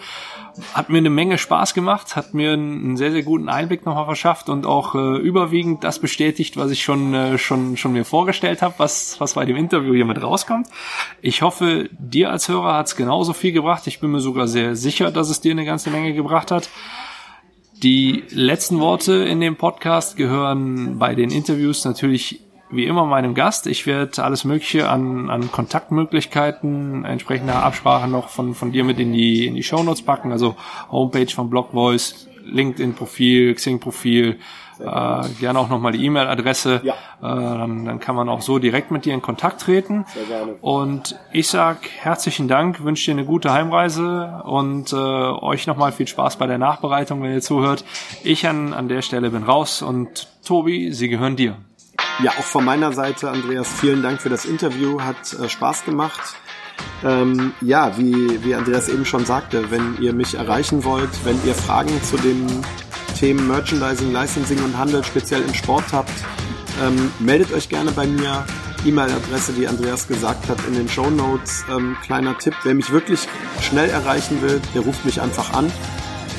Hat 0.73 0.89
mir 0.89 0.99
eine 0.99 1.09
Menge 1.09 1.37
Spaß 1.37 1.73
gemacht, 1.73 2.15
hat 2.15 2.33
mir 2.33 2.53
einen 2.53 2.95
sehr, 2.95 3.11
sehr 3.11 3.23
guten 3.23 3.49
Einblick 3.49 3.85
nochmal 3.85 4.05
verschafft 4.05 4.47
und 4.47 4.65
auch 4.65 4.95
äh, 4.95 5.17
überwiegend 5.17 5.83
das 5.83 5.99
bestätigt, 5.99 6.55
was 6.55 6.71
ich 6.71 6.83
schon, 6.83 7.13
äh, 7.13 7.37
schon, 7.37 7.75
schon 7.75 7.93
mir 7.93 8.05
vorgestellt 8.05 8.61
habe, 8.61 8.75
was, 8.77 9.19
was 9.19 9.33
bei 9.33 9.45
dem 9.45 9.57
Interview 9.57 9.93
hier 9.93 10.05
mit 10.05 10.21
rauskommt. 10.21 10.67
Ich 11.21 11.41
hoffe, 11.41 11.89
dir 11.91 12.31
als 12.31 12.47
Hörer 12.47 12.75
hat 12.75 12.87
es 12.87 12.95
genauso 12.95 13.33
viel 13.33 13.51
gebracht. 13.51 13.87
Ich 13.87 13.99
bin 13.99 14.11
mir 14.11 14.21
sogar 14.21 14.47
sehr 14.47 14.75
sicher, 14.75 15.11
dass 15.11 15.29
es 15.29 15.41
dir 15.41 15.51
eine 15.51 15.65
ganze 15.65 15.89
Menge 15.89 16.13
gebracht 16.13 16.51
hat. 16.51 16.69
Die 17.83 18.23
letzten 18.29 18.79
Worte 18.79 19.13
in 19.13 19.41
dem 19.41 19.57
Podcast 19.57 20.15
gehören 20.15 20.97
bei 20.97 21.13
den 21.15 21.31
Interviews 21.31 21.83
natürlich 21.83 22.44
wie 22.75 22.85
immer 22.85 23.05
meinem 23.05 23.33
Gast. 23.33 23.67
Ich 23.67 23.85
werde 23.85 24.23
alles 24.23 24.43
Mögliche 24.43 24.89
an, 24.89 25.29
an 25.29 25.51
Kontaktmöglichkeiten, 25.51 27.05
entsprechender 27.05 27.63
Absprache 27.63 28.07
noch 28.07 28.29
von, 28.29 28.55
von 28.55 28.71
dir 28.71 28.83
mit 28.83 28.99
in 28.99 29.13
die, 29.13 29.45
in 29.45 29.55
die 29.55 29.63
Shownotes 29.63 30.01
packen. 30.01 30.31
Also 30.31 30.55
Homepage 30.91 31.27
von 31.27 31.49
Blockvoice, 31.49 32.27
LinkedIn-Profil, 32.45 33.55
Xing-Profil, 33.55 34.39
äh, 34.79 35.29
gerne 35.39 35.59
auch 35.59 35.69
nochmal 35.69 35.93
die 35.93 36.05
E-Mail-Adresse. 36.05 36.81
Ja. 36.83 36.93
Äh, 36.93 36.97
dann, 37.21 37.85
dann 37.85 37.99
kann 37.99 38.15
man 38.15 38.29
auch 38.29 38.41
so 38.41 38.59
direkt 38.59 38.91
mit 38.91 39.05
dir 39.05 39.13
in 39.13 39.21
Kontakt 39.21 39.61
treten. 39.61 40.05
Sehr 40.13 40.25
gerne. 40.25 40.55
Und 40.61 41.17
ich 41.31 41.47
sag 41.47 41.77
herzlichen 41.97 42.47
Dank, 42.47 42.83
wünsche 42.83 43.05
dir 43.05 43.17
eine 43.17 43.25
gute 43.25 43.53
Heimreise 43.53 44.43
und 44.45 44.91
äh, 44.91 44.95
euch 44.95 45.67
nochmal 45.67 45.91
viel 45.91 46.07
Spaß 46.07 46.37
bei 46.37 46.47
der 46.47 46.57
Nachbereitung, 46.57 47.21
wenn 47.23 47.33
ihr 47.33 47.41
zuhört. 47.41 47.85
Ich 48.23 48.47
an, 48.47 48.73
an 48.73 48.87
der 48.87 49.01
Stelle 49.01 49.29
bin 49.29 49.43
raus 49.43 49.81
und 49.81 50.27
Tobi, 50.43 50.91
sie 50.91 51.09
gehören 51.09 51.35
dir. 51.35 51.57
Ja, 52.23 52.31
auch 52.31 52.43
von 52.43 52.63
meiner 52.63 52.93
Seite, 52.93 53.29
Andreas, 53.29 53.67
vielen 53.67 54.01
Dank 54.01 54.21
für 54.21 54.29
das 54.29 54.45
Interview. 54.45 55.01
Hat 55.01 55.33
äh, 55.33 55.49
Spaß 55.49 55.85
gemacht. 55.85 56.35
Ähm, 57.03 57.53
ja, 57.61 57.97
wie, 57.97 58.43
wie 58.43 58.55
Andreas 58.55 58.89
eben 58.89 59.05
schon 59.05 59.25
sagte, 59.25 59.69
wenn 59.69 59.97
ihr 60.01 60.13
mich 60.13 60.35
erreichen 60.35 60.83
wollt, 60.83 61.09
wenn 61.23 61.37
ihr 61.45 61.53
Fragen 61.53 62.01
zu 62.03 62.17
den 62.17 62.47
Themen 63.19 63.47
Merchandising, 63.47 64.13
Licensing 64.13 64.63
und 64.63 64.77
Handel 64.77 65.03
speziell 65.03 65.41
im 65.41 65.53
Sport 65.53 65.85
habt, 65.91 66.11
ähm, 66.81 67.11
meldet 67.19 67.53
euch 67.53 67.69
gerne 67.69 67.91
bei 67.91 68.07
mir. 68.07 68.45
E-Mail-Adresse, 68.85 69.57
wie 69.57 69.67
Andreas 69.67 70.07
gesagt 70.07 70.47
hat, 70.47 70.57
in 70.67 70.75
den 70.75 70.87
Show 70.87 71.09
Notes. 71.09 71.65
Ähm, 71.69 71.97
kleiner 72.03 72.37
Tipp, 72.37 72.53
wer 72.63 72.75
mich 72.75 72.91
wirklich 72.91 73.27
schnell 73.61 73.89
erreichen 73.89 74.41
will, 74.41 74.61
der 74.73 74.81
ruft 74.81 75.03
mich 75.05 75.21
einfach 75.21 75.53
an. 75.53 75.71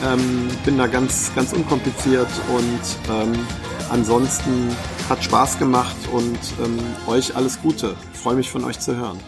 Ähm, 0.05 0.49
bin 0.65 0.79
da 0.79 0.87
ganz, 0.87 1.33
ganz 1.35 1.53
unkompliziert 1.53 2.29
und 2.49 3.13
ähm, 3.13 3.33
ansonsten 3.91 4.69
hat 5.09 5.23
Spaß 5.23 5.59
gemacht 5.59 5.97
und 6.13 6.39
ähm, 6.65 6.79
euch 7.07 7.37
alles 7.37 7.61
Gute. 7.61 7.95
freue 8.13 8.35
mich 8.35 8.51
von 8.51 8.65
euch 8.65 8.79
zu 8.81 8.97
hören. 8.97 9.21